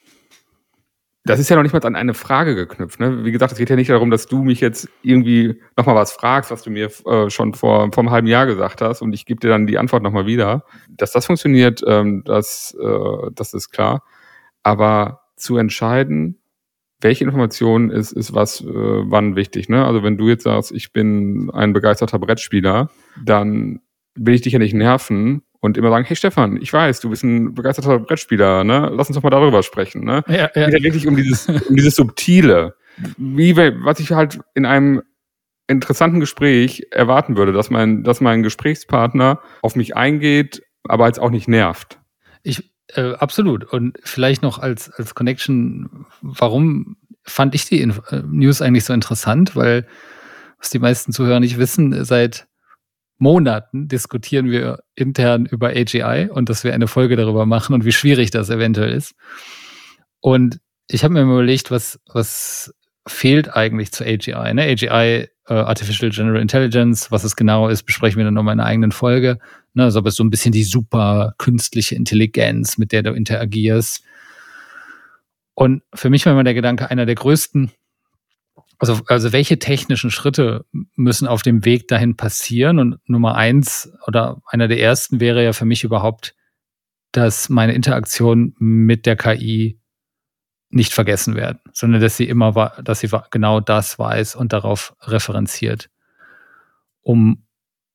das 1.24 1.40
ist 1.40 1.50
ja 1.50 1.56
noch 1.56 1.64
nicht 1.64 1.74
mal 1.74 1.86
an 1.86 1.96
eine 1.96 2.16
Frage 2.16 2.56
geknüpft. 2.56 3.00
Ne? 3.00 3.24
Wie 3.24 3.32
gesagt, 3.32 3.52
es 3.52 3.58
geht 3.58 3.70
ja 3.70 3.76
nicht 3.76 3.92
darum, 3.92 4.10
dass 4.10 4.26
du 4.26 4.44
mich 4.44 4.60
jetzt 4.60 4.90
irgendwie 5.04 5.62
nochmal 5.78 5.96
was 5.96 6.12
fragst, 6.12 6.50
was 6.50 6.64
du 6.64 6.72
mir 6.72 6.90
äh, 7.06 7.30
schon 7.30 7.54
vor, 7.54 7.92
vor 7.92 8.02
einem 8.02 8.12
halben 8.12 8.28
Jahr 8.28 8.48
gesagt 8.48 8.82
hast 8.82 9.02
und 9.02 9.14
ich 9.14 9.26
gebe 9.26 9.40
dir 9.40 9.50
dann 9.50 9.68
die 9.68 9.78
Antwort 9.78 10.02
nochmal 10.02 10.26
wieder. 10.26 10.66
Dass 10.90 11.12
das 11.12 11.28
funktioniert, 11.28 11.84
ähm, 11.86 12.24
das, 12.26 12.76
äh, 12.82 13.32
das 13.34 13.54
ist 13.54 13.70
klar. 13.70 14.04
Aber 14.64 15.22
zu 15.36 15.58
entscheiden, 15.58 16.40
welche 17.02 17.24
Information 17.24 17.92
ist, 17.92 18.12
ist 18.12 18.34
was, 18.34 18.62
äh, 18.62 18.66
wann 18.66 19.36
wichtig. 19.36 19.70
Ne? 19.70 19.86
Also 19.86 20.02
wenn 20.02 20.18
du 20.18 20.28
jetzt 20.28 20.44
sagst, 20.44 20.72
ich 20.72 20.92
bin 20.92 21.52
ein 21.52 21.74
begeisterter 21.74 22.20
Brettspieler, 22.20 22.90
dann 23.24 23.82
will 24.16 24.34
ich 24.34 24.42
dich 24.42 24.54
ja 24.54 24.60
nicht 24.60 24.74
nerven 24.74 25.44
und 25.62 25.78
immer 25.78 25.89
sagen, 25.89 26.05
hey 26.05 26.16
Stefan, 26.16 26.57
ich 26.62 26.74
weiß, 26.74 26.99
du 26.99 27.09
bist 27.09 27.24
ein 27.24 27.53
begeisterter 27.53 27.99
Brettspieler, 27.99 28.64
ne? 28.64 28.91
Lass 28.93 29.07
uns 29.07 29.16
doch 29.16 29.24
mal 29.24 29.30
darüber 29.30 29.64
sprechen. 29.64 30.03
Ne? 30.03 30.24
Ja, 30.28 30.36
ja. 30.36 30.49
Es 30.53 30.66
geht 30.66 30.74
ja 30.74 30.84
wirklich 30.84 31.07
um 31.07 31.16
dieses, 31.16 31.47
um 31.47 31.76
dieses 31.76 31.95
Subtile. 31.95 32.76
Wie, 33.18 33.55
was 33.55 33.99
ich 33.99 34.12
halt 34.12 34.39
in 34.53 34.66
einem 34.66 35.01
interessanten 35.68 36.20
Gespräch 36.20 36.88
erwarten 36.91 37.38
würde, 37.38 37.53
dass 37.53 37.70
mein, 37.70 38.03
dass 38.03 38.22
mein 38.22 38.43
Gesprächspartner 38.43 39.39
auf 39.62 39.76
mich 39.76 39.95
eingeht, 39.95 40.64
aber 40.88 41.07
jetzt 41.07 41.20
auch 41.20 41.30
nicht 41.30 41.47
nervt. 41.47 41.99
Ich, 42.43 42.74
äh, 42.95 43.14
absolut. 43.14 43.64
Und 43.64 43.97
vielleicht 44.03 44.41
noch 44.41 44.59
als, 44.59 44.91
als 44.91 45.16
Connection, 45.16 46.05
warum 46.22 46.97
fand 47.24 47.55
ich 47.55 47.66
die 47.66 47.82
Inf 47.82 48.01
äh, 48.09 48.24
News 48.26 48.62
eigentlich 48.62 48.84
so 48.84 48.93
interessant? 48.93 49.55
Weil, 49.55 49.88
was 50.59 50.72
die 50.72 50.80
meisten 50.80 51.14
Zuhörer 51.14 51.39
nicht 51.39 51.57
wissen, 51.57 52.03
seit 52.03 52.47
Monaten 53.22 53.88
diskutieren 53.88 54.50
wir 54.50 54.80
intern 54.96 55.46
über 55.46 55.70
AGI 55.70 56.30
und 56.32 56.50
dass 56.50 56.64
wir 56.64 56.74
eine 56.74 56.88
Folge 56.88 57.16
darüber 57.16 57.46
machen 57.46 57.74
und 57.74 57.86
wie 57.86 57.92
schwierig 57.92 58.32
das 58.32 58.50
eventuell 58.50 58.92
ist. 58.92 59.14
Und 60.20 60.60
ich 60.88 61.04
habe 61.04 61.14
mir 61.14 61.22
überlegt, 61.22 61.72
was, 61.72 62.00
was 62.12 62.74
fehlt 63.08 63.56
eigentlich 63.56 63.92
zu 63.92 64.04
AGI? 64.04 64.54
Ne? 64.54 64.64
AGI, 64.72 65.28
äh, 65.48 65.54
Artificial 65.54 66.10
General 66.12 66.42
Intelligence, 66.42 67.12
was 67.12 67.24
es 67.24 67.36
genau 67.36 67.70
ist, 67.70 67.84
besprechen 67.84 68.18
wir 68.18 68.26
dann 68.26 68.34
nochmal 68.34 68.54
in 68.56 68.60
einer 68.60 68.70
eigenen 68.70 68.92
Folge. 68.92 69.38
Ne, 69.74 69.84
also 69.84 70.00
aber 70.00 70.12
so 70.12 70.24
ein 70.24 70.30
bisschen 70.30 70.52
die 70.52 70.64
super 70.64 71.36
künstliche 71.38 71.96
Intelligenz, 71.96 72.78
mit 72.78 72.92
der 72.92 73.04
du 73.04 73.14
interagierst. 73.14 74.04
Und 75.54 75.84
für 75.94 76.10
mich 76.10 76.26
war 76.26 76.34
immer 76.34 76.44
der 76.44 76.54
Gedanke, 76.54 76.90
einer 76.90 77.06
der 77.06 77.16
größten, 77.16 77.72
also, 78.82 79.00
also 79.06 79.32
welche 79.32 79.60
technischen 79.60 80.10
Schritte 80.10 80.66
müssen 80.96 81.28
auf 81.28 81.44
dem 81.44 81.66
Weg 81.66 81.88
dahin 81.88 82.18
passieren? 82.18 82.80
Und 82.80 82.98
Nummer 83.08 83.36
eins 83.36 83.94
oder 84.08 84.42
einer 84.48 84.68
der 84.68 84.82
ersten 84.82 85.20
wäre 85.20 85.44
ja 85.44 85.54
für 85.54 85.66
mich 85.66 85.84
überhaupt, 85.84 86.36
dass 87.12 87.48
meine 87.48 87.74
Interaktion 87.74 88.56
mit 88.58 89.06
der 89.06 89.16
KI 89.16 89.80
nicht 90.70 90.94
vergessen 90.94 91.36
werden, 91.36 91.60
sondern 91.74 92.02
dass 92.02 92.18
sie 92.18 92.28
immer, 92.28 92.74
dass 92.84 93.02
sie 93.02 93.10
genau 93.30 93.60
das 93.60 94.00
weiß 94.00 94.36
und 94.36 94.52
darauf 94.52 94.96
referenziert. 95.02 95.92
Um, 97.04 97.44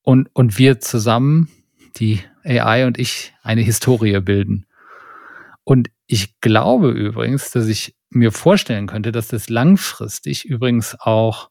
und, 0.02 0.28
und 0.34 0.56
wir 0.56 0.78
zusammen 0.78 1.48
die 1.96 2.20
AI 2.44 2.86
und 2.86 2.96
ich 2.96 3.34
eine 3.42 3.62
Historie 3.62 4.20
bilden. 4.20 4.66
Und 5.64 5.88
ich 6.06 6.40
glaube 6.40 6.90
übrigens, 6.90 7.50
dass 7.50 7.66
ich 7.66 7.95
mir 8.10 8.32
vorstellen 8.32 8.86
könnte, 8.86 9.12
dass 9.12 9.28
das 9.28 9.48
langfristig 9.48 10.44
übrigens 10.44 10.96
auch 10.98 11.50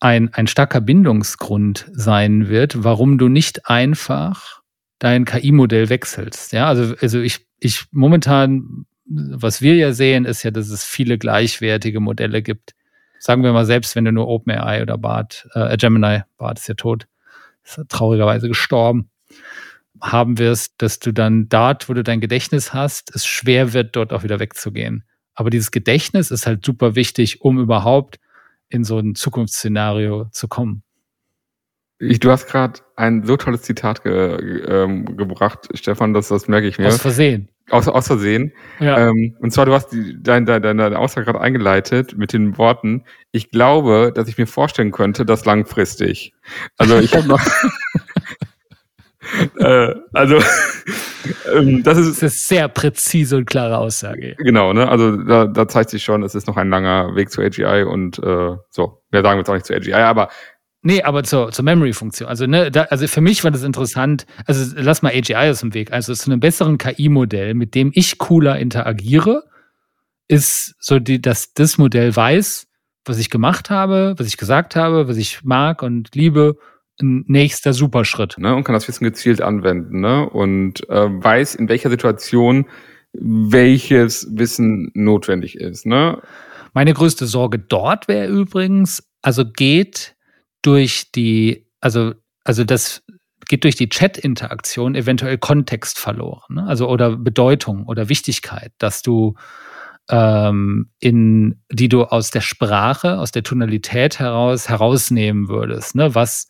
ein, 0.00 0.32
ein 0.32 0.46
starker 0.46 0.80
Bindungsgrund 0.80 1.86
sein 1.92 2.48
wird, 2.48 2.84
warum 2.84 3.18
du 3.18 3.28
nicht 3.28 3.68
einfach 3.68 4.62
dein 4.98 5.24
KI-Modell 5.24 5.88
wechselst. 5.88 6.52
Ja, 6.52 6.68
also, 6.68 6.94
also 7.00 7.20
ich, 7.20 7.46
ich 7.58 7.86
momentan, 7.90 8.86
was 9.06 9.62
wir 9.62 9.74
ja 9.74 9.92
sehen, 9.92 10.24
ist 10.24 10.42
ja, 10.42 10.50
dass 10.50 10.68
es 10.70 10.84
viele 10.84 11.18
gleichwertige 11.18 12.00
Modelle 12.00 12.42
gibt. 12.42 12.74
Sagen 13.18 13.42
wir 13.42 13.52
mal, 13.52 13.66
selbst 13.66 13.96
wenn 13.96 14.04
du 14.04 14.12
nur 14.12 14.28
OpenAI 14.28 14.82
oder 14.82 14.98
Bart, 14.98 15.48
äh, 15.54 15.76
Gemini, 15.76 16.22
Bart 16.36 16.58
ist 16.58 16.68
ja 16.68 16.74
tot, 16.74 17.06
ist 17.64 17.80
traurigerweise 17.88 18.48
gestorben, 18.48 19.10
haben 20.00 20.38
wirst, 20.38 20.74
dass 20.78 20.98
du 20.98 21.12
dann 21.12 21.48
dort, 21.48 21.88
wo 21.88 21.94
du 21.94 22.02
dein 22.02 22.20
Gedächtnis 22.20 22.72
hast, 22.72 23.14
es 23.14 23.26
schwer 23.26 23.72
wird, 23.72 23.96
dort 23.96 24.12
auch 24.12 24.22
wieder 24.22 24.40
wegzugehen. 24.40 25.04
Aber 25.34 25.50
dieses 25.50 25.70
Gedächtnis 25.70 26.30
ist 26.30 26.46
halt 26.46 26.64
super 26.64 26.94
wichtig, 26.94 27.42
um 27.42 27.58
überhaupt 27.58 28.18
in 28.68 28.84
so 28.84 28.98
ein 28.98 29.14
Zukunftsszenario 29.14 30.26
zu 30.32 30.48
kommen. 30.48 30.82
Ich, 32.00 32.20
du 32.20 32.30
hast 32.30 32.46
gerade 32.46 32.80
ein 32.96 33.24
so 33.24 33.36
tolles 33.36 33.62
Zitat 33.62 34.04
ge, 34.04 34.62
ähm, 34.68 35.16
gebracht, 35.16 35.68
Stefan, 35.74 36.14
das, 36.14 36.28
das 36.28 36.46
merke 36.46 36.68
ich 36.68 36.78
mir. 36.78 36.86
Aus 36.86 37.00
Versehen. 37.00 37.48
Aus, 37.70 37.88
aus 37.88 38.06
Versehen. 38.06 38.52
Ja. 38.78 39.08
Ähm, 39.08 39.36
und 39.40 39.52
zwar, 39.52 39.66
du 39.66 39.72
hast 39.72 39.88
die, 39.88 40.16
dein, 40.22 40.46
dein, 40.46 40.62
deine 40.62 40.98
Aussage 40.98 41.26
gerade 41.26 41.40
eingeleitet 41.40 42.16
mit 42.16 42.32
den 42.32 42.56
Worten, 42.56 43.04
ich 43.32 43.50
glaube, 43.50 44.12
dass 44.14 44.28
ich 44.28 44.38
mir 44.38 44.46
vorstellen 44.46 44.92
könnte, 44.92 45.26
dass 45.26 45.44
langfristig. 45.44 46.32
Also 46.76 46.98
ich 46.98 47.14
habe 47.14 47.28
noch. 47.28 47.40
äh, 49.58 49.94
also 50.12 50.36
ähm, 51.54 51.82
das 51.82 51.98
ist, 51.98 52.22
das 52.22 52.34
ist 52.34 52.48
sehr 52.48 52.68
präzise 52.68 53.36
und 53.36 53.46
klare 53.46 53.78
Aussage. 53.78 54.34
Genau, 54.38 54.72
ne? 54.72 54.88
Also 54.88 55.16
da, 55.16 55.46
da 55.46 55.68
zeigt 55.68 55.90
sich 55.90 56.02
schon, 56.02 56.22
es 56.22 56.34
ist 56.34 56.46
noch 56.46 56.56
ein 56.56 56.70
langer 56.70 57.14
Weg 57.14 57.30
zu 57.30 57.42
AGI 57.42 57.84
und 57.84 58.18
äh, 58.18 58.56
so. 58.70 59.02
Wir 59.10 59.22
sagen 59.22 59.38
jetzt 59.38 59.48
auch 59.48 59.54
nicht 59.54 59.66
zu 59.66 59.74
AGI, 59.74 59.92
aber 59.92 60.28
Nee, 60.80 61.02
aber 61.02 61.24
zur, 61.24 61.50
zur 61.50 61.64
Memory-Funktion. 61.64 62.28
Also, 62.28 62.46
ne, 62.46 62.70
da, 62.70 62.82
also 62.84 63.08
für 63.08 63.20
mich 63.20 63.42
war 63.42 63.50
das 63.50 63.64
interessant. 63.64 64.26
Also 64.46 64.74
lass 64.76 65.02
mal 65.02 65.12
AGI 65.12 65.50
aus 65.50 65.60
dem 65.60 65.74
Weg. 65.74 65.92
Also 65.92 66.14
zu 66.14 66.30
einem 66.30 66.38
besseren 66.38 66.78
KI-Modell, 66.78 67.54
mit 67.54 67.74
dem 67.74 67.90
ich 67.94 68.18
cooler 68.18 68.58
interagiere, 68.58 69.42
ist 70.28 70.76
so 70.78 71.00
die, 71.00 71.20
dass 71.20 71.52
das 71.52 71.78
Modell 71.78 72.14
weiß, 72.14 72.68
was 73.04 73.18
ich 73.18 73.28
gemacht 73.28 73.70
habe, 73.70 74.14
was 74.18 74.28
ich 74.28 74.36
gesagt 74.36 74.76
habe, 74.76 75.08
was 75.08 75.16
ich 75.16 75.42
mag 75.42 75.82
und 75.82 76.14
liebe, 76.14 76.56
ein 77.00 77.24
nächster 77.26 77.72
Superschritt. 77.72 78.36
Ne, 78.38 78.54
und 78.54 78.64
kann 78.64 78.74
das 78.74 78.88
Wissen 78.88 79.04
gezielt 79.04 79.40
anwenden, 79.40 80.00
ne? 80.00 80.28
Und 80.28 80.88
äh, 80.88 81.08
weiß, 81.08 81.54
in 81.54 81.68
welcher 81.68 81.90
Situation 81.90 82.66
welches 83.12 84.28
Wissen 84.30 84.90
notwendig 84.94 85.56
ist, 85.56 85.86
ne? 85.86 86.20
Meine 86.74 86.92
größte 86.92 87.26
Sorge 87.26 87.58
dort 87.58 88.08
wäre 88.08 88.28
übrigens, 88.28 89.02
also 89.22 89.44
geht 89.44 90.14
durch 90.62 91.10
die, 91.12 91.66
also, 91.80 92.12
also 92.44 92.64
das 92.64 93.02
geht 93.48 93.64
durch 93.64 93.76
die 93.76 93.88
Chat-Interaktion 93.88 94.94
eventuell 94.94 95.38
Kontext 95.38 95.98
verloren, 95.98 96.56
ne? 96.56 96.66
also 96.66 96.88
oder 96.88 97.16
Bedeutung 97.16 97.86
oder 97.86 98.08
Wichtigkeit, 98.08 98.72
dass 98.78 99.02
du 99.02 99.34
ähm, 100.10 100.90
in, 101.00 101.62
die 101.70 101.88
du 101.88 102.04
aus 102.04 102.30
der 102.30 102.42
Sprache, 102.42 103.18
aus 103.18 103.32
der 103.32 103.42
Tonalität 103.42 104.18
heraus 104.18 104.68
herausnehmen 104.68 105.48
würdest, 105.48 105.94
ne? 105.94 106.14
was 106.14 106.48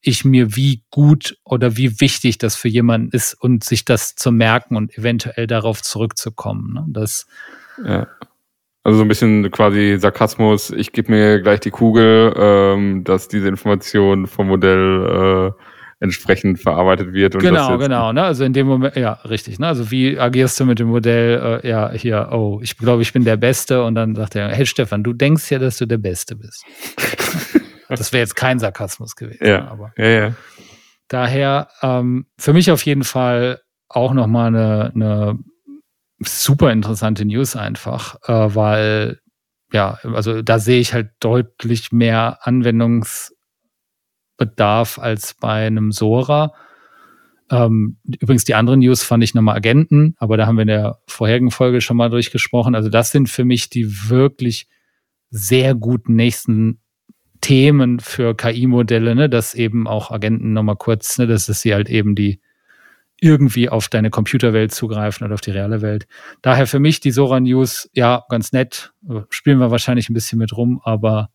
ich 0.00 0.24
mir 0.24 0.56
wie 0.56 0.82
gut 0.90 1.36
oder 1.44 1.76
wie 1.76 2.00
wichtig 2.00 2.38
das 2.38 2.56
für 2.56 2.68
jemanden 2.68 3.10
ist 3.10 3.34
und 3.34 3.64
sich 3.64 3.84
das 3.84 4.14
zu 4.14 4.32
merken 4.32 4.76
und 4.76 4.96
eventuell 4.96 5.46
darauf 5.46 5.82
zurückzukommen. 5.82 6.74
Ne? 6.74 6.84
Das 6.88 7.26
ja. 7.84 8.06
Also 8.84 8.98
so 8.98 9.04
ein 9.04 9.08
bisschen 9.08 9.50
quasi 9.50 9.98
Sarkasmus, 10.00 10.70
ich 10.70 10.92
gebe 10.92 11.12
mir 11.12 11.42
gleich 11.42 11.60
die 11.60 11.70
Kugel, 11.70 12.32
ähm, 12.36 13.04
dass 13.04 13.28
diese 13.28 13.48
Information 13.48 14.26
vom 14.26 14.48
Modell 14.48 15.52
äh, 15.54 15.62
entsprechend 16.00 16.60
verarbeitet 16.60 17.12
wird. 17.12 17.34
Und 17.34 17.42
genau, 17.42 17.76
genau. 17.76 18.12
Ne? 18.12 18.22
Also 18.22 18.44
in 18.44 18.52
dem 18.52 18.66
Moment, 18.66 18.96
ja, 18.96 19.12
richtig. 19.28 19.58
Ne? 19.58 19.66
Also 19.66 19.90
wie 19.90 20.18
agierst 20.18 20.58
du 20.60 20.64
mit 20.64 20.78
dem 20.78 20.88
Modell, 20.88 21.60
äh, 21.62 21.68
ja, 21.68 21.90
hier, 21.90 22.28
oh, 22.32 22.60
ich 22.62 22.78
glaube, 22.78 23.02
ich 23.02 23.12
bin 23.12 23.24
der 23.24 23.36
Beste 23.36 23.82
und 23.82 23.94
dann 23.94 24.14
sagt 24.14 24.36
er, 24.36 24.48
hey 24.48 24.64
Stefan, 24.64 25.02
du 25.02 25.12
denkst 25.12 25.50
ja, 25.50 25.58
dass 25.58 25.76
du 25.76 25.86
der 25.86 25.98
Beste 25.98 26.36
bist. 26.36 26.64
das 27.88 28.12
wäre 28.12 28.20
jetzt 28.20 28.36
kein 28.36 28.58
Sarkasmus 28.58 29.16
gewesen. 29.16 29.46
Ja, 29.46 29.68
aber 29.68 29.92
ja, 29.96 30.06
ja. 30.06 30.34
Daher 31.08 31.68
ähm, 31.82 32.26
für 32.38 32.52
mich 32.52 32.70
auf 32.70 32.84
jeden 32.84 33.04
Fall 33.04 33.62
auch 33.88 34.12
nochmal 34.12 34.48
eine, 34.48 34.92
eine 34.94 35.38
super 36.20 36.70
interessante 36.70 37.24
News 37.24 37.56
einfach, 37.56 38.16
äh, 38.28 38.54
weil 38.54 39.20
ja, 39.72 39.98
also 40.02 40.42
da 40.42 40.58
sehe 40.58 40.80
ich 40.80 40.94
halt 40.94 41.10
deutlich 41.20 41.92
mehr 41.92 42.38
Anwendungsbedarf 42.42 44.98
als 44.98 45.34
bei 45.34 45.66
einem 45.66 45.92
Sora. 45.92 46.54
Ähm, 47.50 47.98
übrigens, 48.04 48.44
die 48.44 48.54
anderen 48.54 48.80
News 48.80 49.02
fand 49.02 49.24
ich 49.24 49.34
nochmal 49.34 49.56
Agenten, 49.56 50.14
aber 50.18 50.36
da 50.36 50.46
haben 50.46 50.56
wir 50.56 50.62
in 50.62 50.68
der 50.68 50.98
vorherigen 51.06 51.50
Folge 51.50 51.80
schon 51.80 51.96
mal 51.96 52.10
durchgesprochen. 52.10 52.74
Also 52.74 52.88
das 52.88 53.10
sind 53.10 53.28
für 53.28 53.44
mich 53.44 53.70
die 53.70 54.08
wirklich 54.08 54.68
sehr 55.30 55.74
guten 55.74 56.14
nächsten 56.14 56.80
Themen 57.48 57.98
für 57.98 58.36
KI-Modelle, 58.36 59.14
ne, 59.14 59.30
dass 59.30 59.54
eben 59.54 59.88
auch 59.88 60.10
Agenten 60.10 60.52
nochmal 60.52 60.76
kurz, 60.76 61.16
ne, 61.16 61.26
dass 61.26 61.48
es 61.48 61.62
sie 61.62 61.72
halt 61.72 61.88
eben 61.88 62.14
die 62.14 62.42
irgendwie 63.22 63.70
auf 63.70 63.88
deine 63.88 64.10
Computerwelt 64.10 64.70
zugreifen 64.70 65.24
oder 65.24 65.32
auf 65.32 65.40
die 65.40 65.52
reale 65.52 65.80
Welt. 65.80 66.06
Daher 66.42 66.66
für 66.66 66.78
mich 66.78 67.00
die 67.00 67.10
Sora 67.10 67.40
News, 67.40 67.88
ja, 67.94 68.22
ganz 68.28 68.52
nett. 68.52 68.92
Spielen 69.30 69.60
wir 69.60 69.70
wahrscheinlich 69.70 70.10
ein 70.10 70.12
bisschen 70.12 70.38
mit 70.38 70.54
rum, 70.58 70.82
aber 70.84 71.30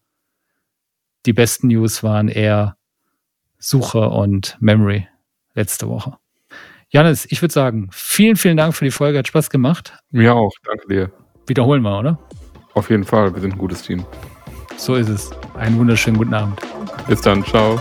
die 1.26 1.34
besten 1.34 1.70
News 1.70 2.04
waren 2.04 2.28
eher 2.28 2.78
Suche 3.58 4.10
und 4.10 4.56
Memory 4.60 5.08
letzte 5.56 5.90
Woche. 5.90 6.20
Janis, 6.90 7.26
ich 7.28 7.42
würde 7.42 7.54
sagen, 7.56 7.90
vielen, 7.92 8.36
vielen 8.36 8.58
Dank 8.58 8.76
für 8.76 8.86
die 8.86 8.92
Folge. 8.92 9.18
Hat 9.18 9.28
Spaß 9.28 9.50
gemacht. 9.50 9.98
Mir 10.12 10.36
auch. 10.36 10.52
Danke 10.64 10.88
dir. 10.88 11.12
Wiederholen 11.48 11.82
wir, 11.82 11.98
oder? 11.98 12.20
Auf 12.76 12.92
jeden 12.92 13.04
Fall. 13.04 13.34
Wir 13.34 13.42
sind 13.42 13.54
ein 13.54 13.58
gutes 13.58 13.82
Team. 13.82 14.06
So 14.78 14.96
ist 14.96 15.10
es. 15.10 15.30
Einen 15.56 15.78
wunderschönen 15.78 16.18
guten 16.18 16.34
Abend. 16.34 16.60
Bis 17.08 17.22
dann. 17.22 17.44
Ciao. 17.46 17.80